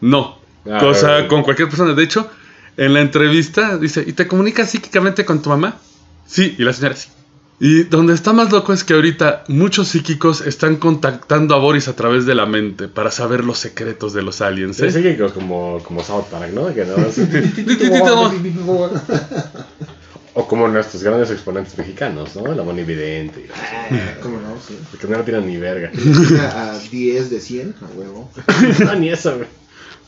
No. 0.01 0.37
Ah, 0.69 0.85
o 0.85 0.93
sea, 0.93 1.27
con 1.27 1.41
cualquier 1.41 1.69
persona. 1.69 1.93
De 1.93 2.03
hecho, 2.03 2.29
en 2.77 2.93
la 2.93 3.01
entrevista 3.01 3.77
dice, 3.77 4.03
¿y 4.05 4.13
te 4.13 4.27
comunicas 4.27 4.69
psíquicamente 4.69 5.25
con 5.25 5.41
tu 5.41 5.49
mamá? 5.49 5.77
Sí, 6.27 6.55
y 6.57 6.63
la 6.63 6.73
señora 6.73 6.95
sí. 6.95 7.09
Y 7.59 7.83
donde 7.83 8.13
está 8.13 8.33
más 8.33 8.51
loco 8.51 8.73
es 8.73 8.83
que 8.83 8.93
ahorita 8.93 9.45
muchos 9.47 9.87
psíquicos 9.87 10.41
están 10.41 10.75
contactando 10.75 11.55
a 11.55 11.57
Boris 11.57 11.87
a 11.87 11.95
través 11.95 12.25
de 12.25 12.35
la 12.35 12.45
mente 12.45 12.89
para 12.89 13.11
saber 13.11 13.45
los 13.45 13.59
secretos 13.59 14.11
de 14.13 14.23
los 14.23 14.41
aliens. 14.41 14.79
¿eh? 14.81 14.91
sí, 14.91 15.01
que 15.01 15.15
como, 15.33 15.81
como 15.83 16.03
South 16.03 16.25
Park, 16.29 16.51
¿no? 16.53 16.73
Que 16.73 16.85
o 20.37 20.45
como 20.49 20.67
nuestros 20.67 21.01
grandes 21.01 21.31
exponentes 21.31 21.77
mexicanos, 21.77 22.35
¿no? 22.35 22.53
La 22.53 22.61
Moni 22.63 22.83
Vidente. 22.83 23.47
Ah, 23.55 24.15
¿Cómo 24.21 24.41
no? 24.41 24.57
Sí. 24.59 24.77
Que 24.99 25.07
no 25.07 25.17
la 25.17 25.23
tiran 25.23 25.47
ni 25.47 25.55
verga. 25.55 25.91
A 26.51 26.73
a 26.73 26.79
10 26.79 27.29
de 27.29 27.39
100, 27.39 27.75
a 27.81 27.97
huevo. 27.97 28.29
no, 28.83 28.95
ni 28.95 29.09
eso, 29.09 29.37
güey. 29.37 29.47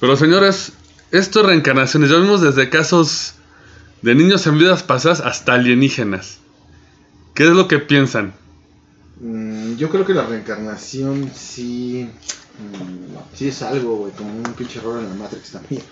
Pero 0.02 0.18
señores, 0.18 0.74
esto 1.12 1.40
es 1.40 1.46
reencarnaciones. 1.46 2.10
Ya 2.10 2.18
vimos 2.18 2.42
desde 2.42 2.70
casos 2.70 3.36
de 4.02 4.16
niños 4.16 4.46
en 4.48 4.60
vidas 4.60 4.84
pasadas 4.84 5.22
hasta 5.22 5.54
alienígenas. 5.54 6.40
¿Qué 7.38 7.44
es 7.44 7.52
lo 7.52 7.68
que 7.68 7.78
piensan? 7.78 8.34
Mm, 9.22 9.76
yo 9.76 9.92
creo 9.92 10.04
que 10.04 10.16
la 10.16 10.26
reencarnación 10.26 11.30
sí. 11.36 12.10
mm, 12.58 13.36
sí 13.36 13.50
es 13.50 13.62
algo, 13.62 13.96
güey, 13.98 14.12
como 14.14 14.36
un 14.36 14.54
pinche 14.56 14.80
error 14.80 14.98
en 14.98 15.08
la 15.08 15.14
Matrix 15.14 15.52
también. 15.52 15.84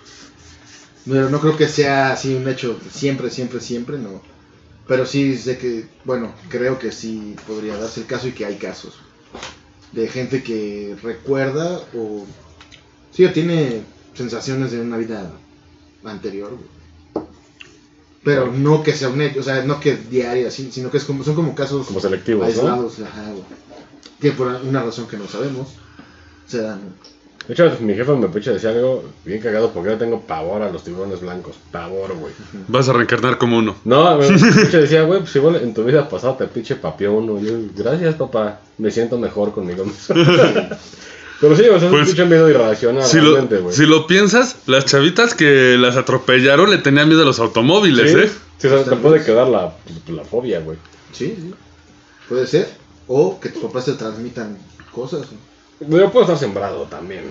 Pero 1.07 1.29
no 1.29 1.39
creo 1.39 1.55
que 1.55 1.67
sea 1.67 2.13
así 2.13 2.33
un 2.33 2.47
hecho 2.47 2.79
siempre, 2.91 3.29
siempre, 3.29 3.61
siempre, 3.61 3.99
no. 3.99 4.23
Pero 4.87 5.05
sí 5.05 5.37
sé 5.37 5.59
que, 5.59 5.85
bueno, 6.03 6.33
creo 6.49 6.79
que 6.79 6.91
sí 6.91 7.35
podría 7.45 7.77
darse 7.77 7.99
el 7.99 8.07
caso 8.07 8.27
y 8.27 8.31
que 8.31 8.45
hay 8.45 8.55
casos. 8.55 8.95
De 9.91 10.07
gente 10.07 10.41
que 10.41 10.97
recuerda 11.03 11.79
o. 11.95 12.25
Sí, 13.11 13.23
o 13.23 13.31
tiene 13.31 13.83
sensaciones 14.15 14.71
de 14.71 14.81
una 14.81 14.97
vida 14.97 15.31
anterior, 16.05 16.49
güey. 16.49 16.84
Pero 18.25 18.51
no 18.51 18.81
que 18.81 18.91
sea 18.91 19.09
un 19.09 19.21
hecho, 19.21 19.39
o 19.39 19.43
sea, 19.43 19.63
no 19.63 19.79
que 19.79 19.95
diaria, 19.95 20.49
sí, 20.49 20.69
sino 20.71 20.89
que 20.89 20.97
es 20.97 21.03
como, 21.03 21.23
son 21.23 21.35
como 21.35 21.53
casos 21.53 21.85
Como 21.85 21.99
selectivos, 21.99 22.41
¿no? 22.41 22.47
aislados, 22.47 22.99
ajá, 22.99 23.29
güey. 23.29 23.43
Que 24.19 24.31
por 24.31 24.47
una 24.47 24.81
razón 24.81 25.07
que 25.07 25.15
no 25.15 25.27
sabemos, 25.27 25.67
se 26.47 26.61
dan. 26.61 26.81
De 27.47 27.53
hecho, 27.53 27.71
mi 27.81 27.93
jefe 27.93 28.11
me 28.13 28.27
pucha 28.27 28.51
decía 28.51 28.71
algo 28.71 29.03
bien 29.23 29.39
cagado 29.39 29.69
porque 29.69 29.91
yo 29.91 29.97
tengo 29.99 30.21
pavor 30.21 30.63
a 30.63 30.71
los 30.71 30.83
tiburones 30.83 31.21
blancos. 31.21 31.55
Pavor, 31.71 32.15
güey. 32.15 32.33
Vas 32.67 32.89
a 32.89 32.93
reencarnar 32.93 33.37
como 33.37 33.59
uno. 33.59 33.75
No, 33.85 34.17
me 34.17 34.27
pucha 34.27 34.79
decía, 34.79 35.03
güey, 35.03 35.19
pues 35.19 35.35
igual 35.35 35.57
en 35.57 35.75
tu 35.75 35.83
vida 35.83 36.09
pasada 36.09 36.35
te 36.35 36.47
pinche 36.47 36.75
papió 36.75 37.13
uno. 37.13 37.39
Y 37.39 37.45
yo, 37.45 37.53
gracias, 37.77 38.15
papá. 38.15 38.61
Me 38.79 38.89
siento 38.89 39.19
mejor 39.19 39.51
conmigo 39.53 39.85
mismo. 39.85 40.15
Pero 41.41 41.55
sí, 41.55 41.63
o 41.63 41.77
sea, 41.79 41.87
es 41.89 41.93
Pues, 41.93 42.01
un 42.01 42.05
pinche 42.05 42.25
miedo 42.25 42.49
irracional, 42.49 43.03
Si 43.03 43.17
lo, 43.17 43.31
realmente, 43.33 43.57
güey. 43.57 43.75
si 43.75 43.85
lo 43.85 44.07
piensas, 44.07 44.55
las 44.67 44.85
chavitas 44.85 45.33
que 45.33 45.77
las 45.77 45.97
atropellaron 45.97 46.69
le 46.69 46.77
tenían 46.77 47.07
miedo 47.09 47.23
a 47.23 47.25
los 47.25 47.39
automóviles, 47.39 48.11
Sí, 48.11 48.17
¿eh? 48.19 48.31
sí, 48.57 48.67
o 48.67 48.69
sea, 48.69 48.83
te 48.83 48.95
puede 48.95 49.23
quedar 49.23 49.47
la, 49.47 49.75
la 50.07 50.23
fobia, 50.23 50.59
güey. 50.61 50.77
Sí, 51.11 51.35
sí. 51.37 51.53
Puede 52.29 52.47
ser. 52.47 52.69
O 53.07 53.39
que 53.39 53.49
tus 53.49 53.61
papás 53.63 53.85
te 53.85 53.93
transmitan 53.93 54.57
cosas. 54.91 55.27
Yo 55.81 56.11
puedo 56.11 56.21
estar 56.25 56.37
sembrado 56.39 56.83
también. 56.83 57.23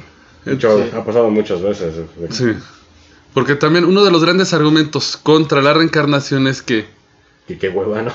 De 0.45 0.53
hecho, 0.55 0.77
Sí. 0.79 0.91
ha 0.95 1.05
pasado 1.05 1.31
muchas 1.31 1.63
veces. 1.63 1.95
güey. 2.17 2.31
Sí. 2.31 2.53
Porque 3.33 3.57
también 3.57 3.85
uno 3.87 4.05
de 4.05 4.11
los 4.13 4.23
grandes 4.23 4.53
argumentos 4.53 5.17
contra 5.17 5.61
la 5.63 5.73
reencarnación 5.75 6.47
es 6.47 6.63
que 6.63 6.87
Que 7.47 7.59
qué 7.59 7.69
hueva, 7.69 8.01
¿no? 8.01 8.11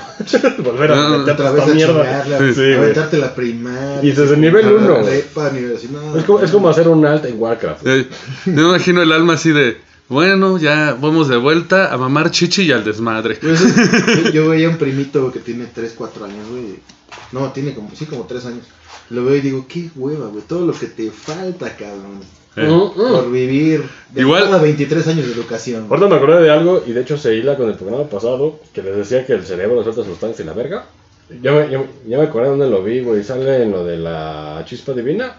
Volver 0.64 0.90
a 0.90 0.96
No, 0.96 1.18
meterte 1.18 1.30
Otra 1.42 1.48
a 1.48 1.52
vez 1.52 1.62
a 1.62 1.66
mierda. 1.74 2.02
chingarla, 2.02 2.38
Sí, 2.38 2.44
sí, 2.54 2.60
güey. 2.60 2.74
aventarte 2.74 3.18
la 3.18 3.34
primaria. 3.34 4.02
Y 4.02 4.10
desde 4.10 4.36
prepa, 5.04 5.50
nivel 5.50 5.76
así, 5.76 5.88
no, 5.92 6.16
Es 6.16 6.24
como, 6.24 6.40
es 6.40 6.50
como 6.50 6.68
hacer 6.68 6.88
un 6.88 7.06
alt 7.06 7.24
en 7.26 7.40
Warcraft. 7.40 7.86
eh, 7.86 8.08
yo 8.46 8.52
me 8.52 8.62
imagino 8.62 9.02
el 9.02 9.12
alma 9.12 9.34
así 9.34 9.52
de, 9.52 9.78
bueno, 10.08 10.58
ya 10.58 10.96
vamos 11.00 11.28
de 11.28 11.36
vuelta 11.36 11.92
a 11.92 11.96
mamar 11.96 12.32
chichi 12.32 12.62
y 12.62 12.72
al 12.72 12.82
desmadre. 12.82 13.38
Yo, 13.40 13.50
yo- 13.54 14.30
yo 14.32 14.48
veía 14.48 14.68
un 14.68 14.78
primito 14.78 15.30
que 15.30 15.38
tiene 15.38 15.66
3, 15.72 15.94
4 15.96 16.24
años, 16.24 16.48
güey. 16.50 16.80
No, 17.30 17.52
tiene 17.52 17.72
como, 17.72 17.94
sí, 17.94 18.06
como 18.06 18.24
3 18.24 18.46
años. 18.46 18.64
Lo 19.10 19.24
veo 19.24 19.36
y 19.36 19.40
digo, 19.42 19.66
qué 19.68 19.90
hueva, 19.94 20.26
güey. 20.26 20.42
Todo 20.44 20.66
lo 20.66 20.72
que 20.72 20.86
te 20.86 21.08
falta, 21.12 21.76
cabrón. 21.76 22.20
Eh. 22.56 22.66
Por 22.96 23.30
vivir. 23.30 23.84
De 24.12 24.22
Igual- 24.22 24.44
cada 24.44 24.60
23 24.60 25.06
años 25.08 25.26
de 25.26 25.32
educación. 25.32 25.86
Ahorita 25.88 26.08
me 26.08 26.16
acordé 26.16 26.42
de 26.42 26.50
algo, 26.50 26.82
y 26.86 26.92
de 26.92 27.00
hecho 27.02 27.16
se 27.16 27.34
hila 27.36 27.56
con 27.56 27.68
el 27.68 27.74
programa 27.76 28.04
pasado, 28.08 28.58
que 28.72 28.82
les 28.82 28.96
decía 28.96 29.24
que 29.24 29.34
el 29.34 29.44
cerebro 29.44 29.82
suelta 29.84 30.02
sustancia 30.04 30.42
y 30.42 30.46
la 30.46 30.52
verga. 30.52 30.86
Ya 31.42 31.52
me, 31.52 31.70
ya, 31.70 31.78
me- 31.78 31.86
ya 32.08 32.18
me 32.18 32.24
acordé 32.24 32.48
dónde 32.48 32.68
lo 32.68 32.82
vi, 32.82 33.00
güey. 33.02 33.22
Sale 33.22 33.62
en 33.62 33.70
lo 33.70 33.84
de 33.84 33.98
la 33.98 34.62
chispa 34.66 34.92
divina, 34.92 35.36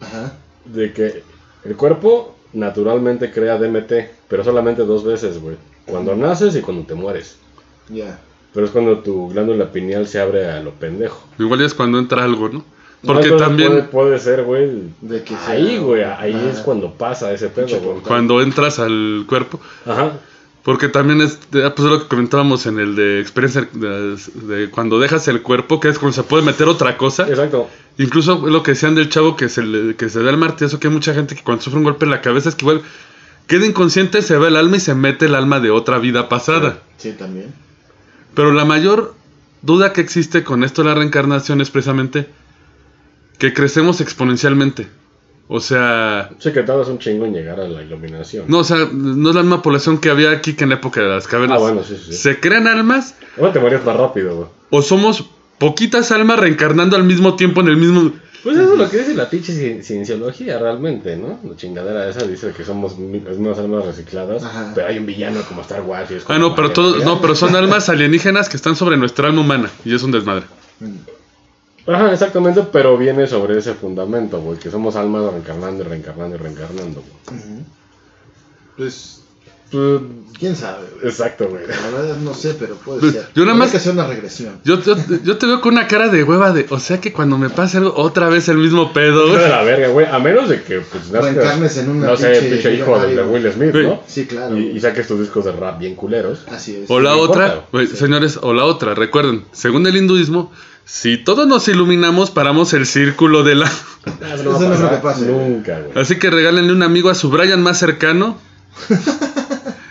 Ajá. 0.00 0.32
de 0.64 0.92
que 0.92 1.22
el 1.64 1.76
cuerpo 1.76 2.34
naturalmente 2.52 3.30
crea 3.30 3.56
DMT, 3.56 3.92
pero 4.26 4.42
solamente 4.42 4.82
dos 4.84 5.04
veces, 5.04 5.40
güey. 5.40 5.56
Cuando 5.86 6.16
naces 6.16 6.56
y 6.56 6.60
cuando 6.60 6.84
te 6.86 6.94
mueres. 6.94 7.36
Ya. 7.88 8.18
Pero 8.52 8.66
es 8.66 8.72
cuando 8.72 8.98
tu 8.98 9.28
glándula 9.28 9.70
pineal 9.70 10.08
se 10.08 10.18
abre 10.20 10.46
a 10.50 10.60
lo 10.60 10.72
pendejo. 10.72 11.22
Igual 11.38 11.60
ya 11.60 11.66
es 11.66 11.74
cuando 11.74 11.98
entra 11.98 12.24
algo, 12.24 12.48
¿no? 12.48 12.64
Porque 13.04 13.30
también 13.30 13.68
Puede, 13.70 13.82
puede 13.84 14.18
ser, 14.18 14.42
güey. 14.42 14.82
De 15.00 15.22
que 15.22 15.36
sea- 15.36 15.50
Ahí, 15.50 15.78
güey, 15.78 16.02
ahí 16.02 16.50
es 16.52 16.58
cuando 16.60 16.92
pasa 16.94 17.32
ese 17.32 17.48
pedo, 17.48 17.78
güey. 17.80 18.00
cuando 18.02 18.42
entras 18.42 18.78
al 18.80 19.24
cuerpo, 19.28 19.60
Ajá. 19.86 20.12
porque 20.64 20.88
también 20.88 21.20
es, 21.20 21.38
ah, 21.64 21.72
pues 21.74 21.86
es 21.86 21.92
lo 21.92 22.00
que 22.02 22.08
comentábamos 22.08 22.66
en 22.66 22.80
el 22.80 22.96
de 22.96 23.20
experiencia 23.20 23.68
de, 23.72 24.16
de 24.54 24.70
cuando 24.70 24.98
dejas 24.98 25.28
el 25.28 25.42
cuerpo, 25.42 25.78
que 25.78 25.88
es 25.88 25.98
cuando 25.98 26.14
se 26.16 26.24
puede 26.24 26.42
meter 26.42 26.66
otra 26.66 26.96
cosa. 26.96 27.28
Exacto. 27.28 27.68
Incluso 27.98 28.44
lo 28.48 28.62
que 28.64 28.72
decían 28.72 28.96
del 28.96 29.08
chavo 29.08 29.36
que 29.36 29.48
se, 29.48 29.62
le- 29.62 29.94
que 29.94 30.08
se 30.08 30.20
da 30.22 30.30
el 30.30 30.36
martillazo, 30.36 30.80
que 30.80 30.88
hay 30.88 30.92
mucha 30.94 31.14
gente 31.14 31.36
que 31.36 31.42
cuando 31.44 31.62
sufre 31.62 31.78
un 31.78 31.84
golpe 31.84 32.04
en 32.04 32.10
la 32.10 32.20
cabeza 32.20 32.48
es 32.48 32.56
que 32.56 32.64
igual 32.64 32.82
queda 33.46 33.64
inconsciente, 33.64 34.22
se 34.22 34.36
va 34.38 34.48
el 34.48 34.56
alma 34.56 34.76
y 34.76 34.80
se 34.80 34.94
mete 34.96 35.26
el 35.26 35.36
alma 35.36 35.60
de 35.60 35.70
otra 35.70 35.98
vida 35.98 36.28
pasada. 36.28 36.80
Sí, 36.96 37.12
también. 37.12 37.54
Pero 38.34 38.52
la 38.52 38.64
mayor 38.64 39.14
duda 39.62 39.92
que 39.92 40.00
existe 40.00 40.42
con 40.44 40.64
esto 40.64 40.82
de 40.82 40.88
la 40.88 40.94
reencarnación 40.96 41.60
es 41.60 41.70
precisamente 41.70 42.28
que 43.38 43.52
crecemos 43.54 44.00
exponencialmente. 44.00 44.88
O 45.50 45.60
sea, 45.60 46.28
Sí 46.38 46.52
que 46.52 46.62
tardas 46.62 46.88
un 46.88 46.98
chingo 46.98 47.24
en 47.24 47.32
llegar 47.32 47.58
a 47.58 47.66
la 47.66 47.82
iluminación. 47.82 48.44
no, 48.48 48.58
o 48.58 48.64
sea, 48.64 48.86
no 48.92 49.30
es 49.30 49.34
la 49.34 49.40
misma 49.42 49.62
población 49.62 49.96
que 49.98 50.10
había 50.10 50.30
aquí 50.30 50.52
que 50.54 50.64
en 50.64 50.70
la 50.70 50.76
época 50.76 51.00
de 51.00 51.08
las 51.08 51.26
cavernas. 51.26 51.56
Ah, 51.58 51.60
bueno, 51.62 51.82
sí, 51.82 51.96
sí. 52.04 52.12
¿Se 52.12 52.38
crean 52.38 52.66
almas 52.66 53.14
Ahora 53.38 53.52
te 53.54 53.58
morías 53.60 53.82
más 53.84 53.96
rápido, 53.96 54.36
güey. 54.36 54.48
o 54.70 54.82
somos 54.82 55.24
poquitas 55.56 56.12
almas 56.12 56.38
reencarnando 56.38 56.96
al 56.96 57.04
mismo 57.04 57.34
tiempo 57.36 57.62
en 57.62 57.68
el 57.68 57.76
mismo... 57.78 58.12
Pues 58.42 58.56
eso 58.56 58.72
es 58.74 58.78
lo 58.78 58.88
que 58.90 58.98
dice 58.98 59.14
la 59.14 59.28
pinche 59.28 59.52
ci- 59.52 59.82
cienciología 59.82 60.58
realmente, 60.58 61.16
¿no? 61.16 61.40
La 61.42 61.56
chingadera 61.56 62.08
esa 62.08 62.24
dice 62.26 62.52
que 62.56 62.64
somos 62.64 62.96
mismas 62.98 63.58
almas 63.58 63.84
recicladas, 63.86 64.44
Ajá. 64.44 64.72
pero 64.74 64.86
hay 64.86 64.98
un 64.98 65.06
villano 65.06 65.40
como 65.48 65.62
Star 65.62 65.80
Wars 65.80 66.10
y 66.10 66.14
es 66.14 66.24
como 66.24 66.36
Ah, 66.36 66.38
no, 66.38 66.54
pero 66.54 66.70
todos, 66.72 67.02
no, 67.04 67.20
pero 67.20 67.34
son 67.34 67.56
almas 67.56 67.88
alienígenas 67.88 68.48
que 68.50 68.56
están 68.56 68.76
sobre 68.76 68.96
nuestra 68.98 69.28
alma 69.28 69.40
humana 69.40 69.70
y 69.84 69.92
es 69.94 70.02
un 70.02 70.12
desmadre. 70.12 70.44
Mm. 70.78 70.94
Ajá, 71.88 72.12
exactamente, 72.12 72.62
pero 72.70 72.96
viene 72.98 73.26
sobre 73.26 73.58
ese 73.58 73.74
fundamento, 73.74 74.40
güey, 74.40 74.58
que 74.58 74.70
somos 74.70 74.94
almas 74.96 75.32
reencarnando 75.32 75.82
y 75.82 75.86
reencarnando 75.86 76.36
y 76.36 76.38
reencarnando, 76.38 77.02
güey. 77.26 77.40
Pues, 78.76 79.14
Pues, 79.70 80.00
quién 80.38 80.56
sabe, 80.56 80.86
güey. 80.94 81.08
Exacto, 81.08 81.46
güey. 81.48 81.66
La 81.66 81.90
verdad 81.98 82.16
no 82.16 82.32
sé, 82.32 82.54
pero 82.58 82.74
puede 82.76 83.00
Pues, 83.00 83.12
ser. 83.12 83.28
yo 83.34 83.44
nada 83.44 83.54
más- 83.54 83.70
que 83.70 83.76
hacer 83.76 83.92
una 83.92 84.06
regresión. 84.06 84.60
Yo, 84.64 84.80
yo, 84.82 84.96
yo 85.22 85.36
te 85.36 85.44
veo 85.46 85.60
con 85.60 85.74
una 85.74 85.86
cara 85.86 86.08
de 86.08 86.24
hueva 86.24 86.52
de, 86.52 86.64
o 86.70 86.78
sea 86.80 87.02
que 87.02 87.12
cuando 87.12 87.36
me 87.36 87.50
pase 87.50 87.76
algo, 87.76 87.92
otra 87.96 88.30
vez 88.30 88.48
el 88.48 88.56
mismo 88.56 88.94
pedo. 88.94 89.28
Güey. 89.28 89.42
de 89.42 89.48
la 89.50 89.62
verga, 89.62 89.88
güey. 89.88 90.06
A 90.06 90.18
menos 90.20 90.48
de 90.48 90.62
que, 90.62 90.80
pues, 90.80 91.10
Reencarnes 91.10 91.76
en 91.76 91.90
una 91.90 92.06
no 92.06 92.16
sé, 92.16 92.30
pinche 92.30 92.48
pinche 92.50 92.74
hijo 92.76 92.98
de, 92.98 93.14
de. 93.14 93.22
Will 93.24 93.52
Smith, 93.52 93.72
Güey. 93.72 93.86
¿no? 93.88 94.02
Sí, 94.06 94.26
claro. 94.26 94.56
Y, 94.56 94.80
saques 94.80 95.06
tus 95.06 95.20
discos 95.20 95.44
de 95.44 95.52
rap 95.52 95.78
bien 95.78 95.94
culeros. 95.96 96.46
Así 96.50 96.76
es. 96.76 96.90
O 96.90 96.98
la 96.98 97.10
no 97.10 97.18
otra, 97.20 97.46
importa, 97.48 97.68
güey, 97.72 97.86
sí. 97.88 97.96
señores, 97.96 98.38
o 98.40 98.54
la 98.54 98.64
otra, 98.64 98.94
recuerden, 98.94 99.44
según 99.52 99.86
el 99.86 99.96
hinduismo, 99.96 100.50
si 100.90 101.18
todos 101.18 101.46
nos 101.46 101.68
iluminamos, 101.68 102.30
paramos 102.30 102.72
el 102.72 102.86
círculo 102.86 103.42
de 103.44 103.56
la... 103.56 103.66
Eso 104.34 104.42
no 104.42 104.58
va 104.58 104.66
a 104.66 104.70
pasar 104.70 105.02
pase, 105.02 105.30
güey. 105.30 105.48
nunca, 105.50 105.80
güey. 105.80 105.92
Así 106.02 106.18
que 106.18 106.30
regálenle 106.30 106.72
un 106.72 106.82
amigo 106.82 107.10
a 107.10 107.14
su 107.14 107.28
Brian 107.28 107.62
más 107.62 107.78
cercano. 107.78 108.38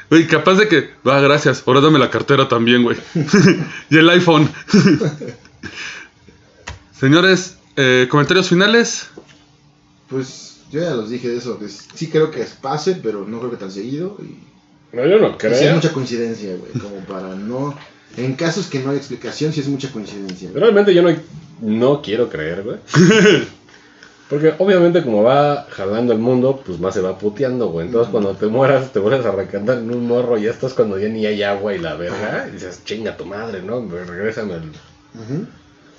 Güey, 0.09 0.25
capaz 0.25 0.53
de 0.53 0.69
que, 0.69 0.91
va, 1.05 1.19
gracias, 1.19 1.63
ahora 1.65 1.81
dame 1.81 1.99
la 1.99 2.09
cartera 2.09 2.47
también, 2.47 2.81
güey. 2.81 2.95
y 3.89 3.97
el 3.97 4.09
iPhone. 4.09 4.49
Señores, 6.97 7.57
eh, 7.75 8.07
comentarios 8.09 8.47
finales. 8.47 9.09
Pues 10.07 10.61
yo 10.71 10.79
ya 10.79 10.91
los 10.91 11.09
dije 11.09 11.27
de 11.27 11.37
eso. 11.37 11.59
que 11.59 11.67
sí 11.67 12.07
creo 12.07 12.31
que 12.31 12.45
pase, 12.61 12.97
pero 13.03 13.25
no 13.27 13.39
creo 13.39 13.51
que 13.51 13.57
tan 13.57 13.69
seguido. 13.69 14.17
Y, 14.21 14.95
No, 14.95 15.05
yo 15.05 15.19
no 15.19 15.27
y 15.27 15.31
sí 15.31 15.37
creo. 15.39 15.53
es 15.55 15.75
mucha 15.75 15.91
coincidencia, 15.91 16.55
güey. 16.55 16.71
Como 16.71 17.01
para 17.01 17.35
no. 17.35 17.77
En 18.17 18.33
casos 18.33 18.67
que 18.67 18.79
no 18.79 18.91
hay 18.91 18.97
explicación, 18.97 19.53
sí 19.53 19.59
es 19.61 19.67
mucha 19.67 19.91
coincidencia. 19.91 20.49
güey. 20.49 20.61
Realmente 20.61 20.93
yo 20.93 21.03
no, 21.03 21.15
no 21.61 22.01
quiero 22.01 22.29
creer, 22.29 22.63
güey. 22.63 22.77
Porque 24.29 24.53
obviamente 24.57 25.03
como 25.03 25.23
va 25.23 25.67
jalando 25.69 26.11
el 26.11 26.19
mundo, 26.19 26.61
pues 26.65 26.79
más 26.79 26.93
se 26.93 27.01
va 27.01 27.17
puteando, 27.17 27.69
güey. 27.69 27.87
Entonces 27.87 28.11
cuando 28.11 28.33
te 28.33 28.47
mueras, 28.47 28.91
te 28.91 28.99
vuelves 28.99 29.25
a 29.25 29.31
recantar 29.31 29.77
en 29.77 29.89
un 29.89 30.05
morro 30.05 30.37
y 30.37 30.47
estás 30.47 30.73
cuando 30.73 30.99
ya 30.99 31.07
ni 31.07 31.25
hay 31.25 31.43
agua 31.43 31.73
y 31.73 31.79
la 31.79 31.95
verga. 31.95 32.47
Y 32.49 32.51
dices, 32.51 32.81
chinga 32.83 33.15
tu 33.15 33.25
madre, 33.25 33.61
¿no? 33.61 33.79
Me 33.79 34.03
Regrésame 34.03 34.55
el... 34.55 34.61
Ujú. 34.61 35.47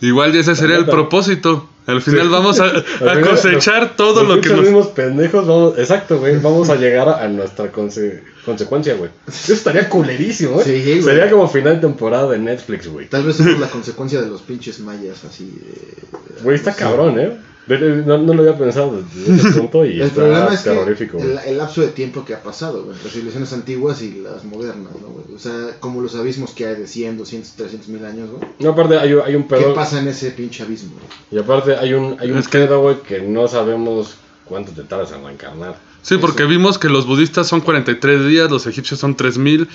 Igual 0.00 0.32
ya 0.32 0.40
ese 0.40 0.54
sería 0.56 0.76
el 0.76 0.84
propósito. 0.84 1.68
Al 1.88 2.02
final 2.02 2.28
vamos 2.28 2.60
a, 2.60 2.64
a 2.64 2.68
Al 2.68 2.82
final, 2.84 3.22
cosechar 3.30 3.96
todo 3.96 4.22
lo 4.22 4.40
que 4.40 4.50
nos... 4.50 4.60
mismos 4.60 4.88
pendejos, 4.88 5.46
vamos, 5.46 5.78
exacto, 5.78 6.18
güey, 6.18 6.36
vamos 6.38 6.68
a 6.68 6.76
llegar 6.76 7.08
a, 7.08 7.22
a 7.24 7.28
nuestra 7.28 7.72
conse- 7.72 8.20
consecuencia, 8.44 8.94
güey. 8.94 9.10
Eso 9.26 9.54
estaría 9.54 9.88
culerísimo, 9.88 10.52
güey. 10.52 10.66
Sí, 10.66 10.82
güey. 10.84 11.02
Sería 11.02 11.30
como 11.30 11.48
final 11.48 11.76
de 11.76 11.80
temporada 11.80 12.30
de 12.30 12.38
Netflix, 12.38 12.86
güey. 12.88 13.08
Tal 13.08 13.24
vez 13.24 13.36
somos 13.36 13.58
la 13.58 13.68
consecuencia 13.68 14.20
de 14.20 14.28
los 14.28 14.42
pinches 14.42 14.80
mayas, 14.80 15.24
así. 15.24 15.46
de- 15.46 16.42
Güey, 16.44 16.56
está 16.56 16.74
cabrón, 16.74 17.18
¿eh? 17.18 17.32
De- 17.68 18.02
No, 18.06 18.18
no 18.18 18.34
lo 18.34 18.42
había 18.42 18.56
pensado 18.56 19.02
desde 19.14 19.34
ese 19.48 19.50
punto 19.60 19.84
y 19.84 19.94
El 20.00 20.02
está 20.02 20.14
problema 20.22 20.54
es 20.54 20.60
que 20.60 20.70
terrorífico, 20.70 21.18
el, 21.18 21.38
el 21.46 21.58
lapso 21.58 21.80
de 21.82 21.88
tiempo 21.88 22.24
que 22.24 22.34
ha 22.34 22.42
pasado, 22.42 22.82
güey, 22.84 22.96
entre 22.96 23.10
civilizaciones 23.10 23.52
antiguas 23.52 24.00
y 24.02 24.20
las 24.22 24.44
modernas, 24.44 24.92
¿no, 25.00 25.08
güey? 25.08 25.34
O 25.34 25.38
sea, 25.38 25.52
como 25.80 26.00
los 26.00 26.14
abismos 26.14 26.52
que 26.52 26.66
hay 26.66 26.76
de 26.76 26.86
100, 26.86 27.18
200, 27.18 27.52
300 27.52 27.88
mil 27.88 28.04
años, 28.04 28.30
güey. 28.30 28.42
No, 28.58 28.70
aparte 28.70 28.96
hay, 28.98 29.12
un- 29.12 29.22
hay 29.24 29.34
un 29.34 29.42
¿Qué 29.44 29.56
pedo. 29.56 29.74
pasa 29.74 30.00
en 30.00 30.08
ese 30.08 30.30
pinche 30.30 30.62
abismo? 30.62 30.92
güey? 30.94 31.06
Y 31.30 31.38
aparte 31.44 31.76
hay 31.76 31.92
un, 31.94 32.16
hay 32.18 32.30
un 32.30 32.38
Es 32.38 32.48
que- 32.48 32.58
pedo, 32.58 32.80
güey, 32.80 32.96
que 33.02 33.20
no 33.20 33.46
sabemos 33.48 34.14
cuánto 34.44 34.72
te 34.72 34.82
tardas 34.84 35.12
en 35.12 35.22
reencarnar. 35.24 35.76
Sí, 36.00 36.16
porque 36.16 36.44
vimos 36.44 36.78
que 36.78 36.88
los 36.88 37.06
budistas 37.06 37.46
son 37.48 37.60
43 37.60 38.24
días, 38.26 38.50
los 38.50 38.66
egipcios 38.66 38.98
son 39.00 39.14
3000. 39.16 39.68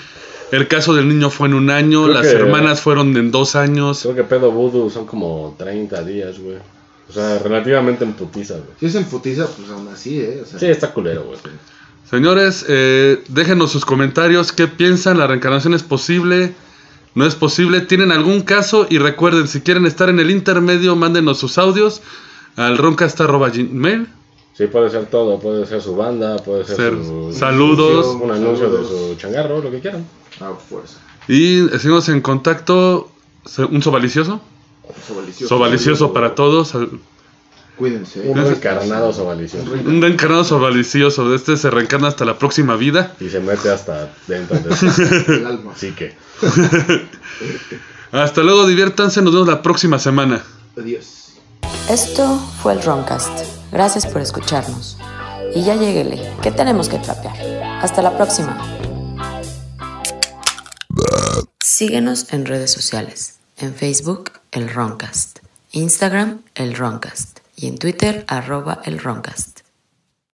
El 0.51 0.67
caso 0.67 0.93
del 0.93 1.07
niño 1.07 1.29
fue 1.29 1.47
en 1.47 1.53
un 1.53 1.69
año, 1.69 2.03
Creo 2.03 2.13
las 2.15 2.27
que- 2.27 2.33
hermanas 2.33 2.79
fueron 2.81 3.15
en 3.17 3.29
dos 3.31 3.55
años. 3.55 4.01
Creo 4.01 4.15
que 4.15 4.23
pedo 4.23 4.51
voodoo 4.51 4.89
son 4.89 5.05
como 5.05 5.55
30 5.59 6.03
días, 6.03 6.39
güey. 6.39 6.57
O 7.13 7.15
sea, 7.15 7.37
relativamente 7.37 8.03
en 8.03 8.13
putiza, 8.13 8.55
güey. 8.55 8.69
Si 8.79 8.87
es 8.87 8.95
en 8.95 9.03
putiza, 9.05 9.45
pues 9.45 9.69
aún 9.69 9.87
así, 9.87 10.19
¿eh? 10.19 10.41
O 10.43 10.47
sea, 10.47 10.57
Sí, 10.59 10.65
está 10.65 10.91
culero, 10.91 11.25
güey. 11.25 11.37
Señores, 12.09 12.65
eh, 12.67 13.23
déjenos 13.29 13.71
sus 13.71 13.85
comentarios. 13.85 14.51
¿Qué 14.51 14.67
piensan? 14.67 15.19
¿La 15.19 15.27
reencarnación 15.27 15.75
es 15.75 15.83
posible? 15.83 16.55
¿No 17.13 17.25
es 17.27 17.35
posible? 17.35 17.81
¿Tienen 17.81 18.11
algún 18.11 18.41
caso? 18.41 18.87
Y 18.89 18.97
recuerden, 18.97 19.47
si 19.47 19.61
quieren 19.61 19.85
estar 19.85 20.09
en 20.09 20.19
el 20.19 20.31
intermedio, 20.31 20.95
mándenos 20.95 21.37
sus 21.37 21.59
audios 21.59 22.01
al 22.55 22.79
roncast.gmail. 22.79 24.07
Sí, 24.55 24.65
puede 24.67 24.89
ser 24.89 25.05
todo, 25.07 25.39
puede 25.39 25.67
ser 25.67 25.81
su 25.81 25.95
banda, 25.95 26.37
puede 26.37 26.65
ser, 26.65 26.75
Ser 26.75 26.93
su... 26.93 27.31
saludos. 27.33 28.07
Un 28.19 28.31
anuncio 28.31 28.65
Saludos. 28.71 28.91
de 28.91 28.97
su 29.13 29.15
changarro, 29.19 29.61
lo 29.61 29.69
que 29.69 29.79
quieran. 29.79 30.03
a 30.39 30.53
fuerza. 30.55 30.97
Y 31.27 31.67
seguimos 31.79 32.09
en 32.09 32.21
contacto. 32.21 33.11
Un 33.69 33.81
sobalicioso. 33.83 34.41
Sobalicioso. 35.07 35.47
Sobalicioso 35.47 36.13
para 36.13 36.35
todos. 36.35 36.73
Cuídense. 37.77 38.21
Un 38.21 38.37
reencarnado 38.37 39.11
sobalicioso. 39.11 39.71
Un 39.71 40.01
reencarnado 40.01 40.43
sobalicioso. 40.43 41.33
Este 41.33 41.57
se 41.57 41.69
reencarna 41.71 42.07
hasta 42.07 42.25
la 42.25 42.37
próxima 42.37 42.75
vida. 42.75 43.15
Y 43.19 43.29
se 43.29 43.39
mete 43.39 43.69
hasta 43.69 44.13
dentro 44.27 44.59
de 44.59 45.35
El 45.39 45.45
alma. 45.47 45.71
Así 45.75 45.91
que... 45.91 46.15
Hasta 48.11 48.43
luego, 48.43 48.67
diviértanse. 48.67 49.23
Nos 49.23 49.33
vemos 49.33 49.47
la 49.47 49.63
próxima 49.63 49.97
semana. 49.97 50.43
Adiós. 50.77 51.33
Esto 51.89 52.39
fue 52.61 52.73
el 52.73 52.83
Roncast. 52.83 53.45
Gracias 53.71 54.05
por 54.05 54.21
escucharnos. 54.21 54.97
Y 55.55 55.63
ya 55.63 55.75
lleguele, 55.75 56.31
que 56.41 56.51
tenemos 56.51 56.89
que 56.89 56.99
trapear. 56.99 57.35
Hasta 57.81 58.03
la 58.03 58.15
próxima. 58.15 58.57
Síguenos 61.59 62.31
en 62.31 62.45
redes 62.45 62.71
sociales. 62.71 63.39
En 63.57 63.73
Facebook, 63.73 64.31
el 64.53 64.69
Roncast. 64.69 65.39
Instagram, 65.71 66.43
el 66.53 66.75
Roncast. 66.75 67.39
Y 67.55 67.67
en 67.67 67.79
Twitter, 67.79 68.23
arroba 68.27 68.81
el 68.85 68.99
Roncast. 68.99 69.52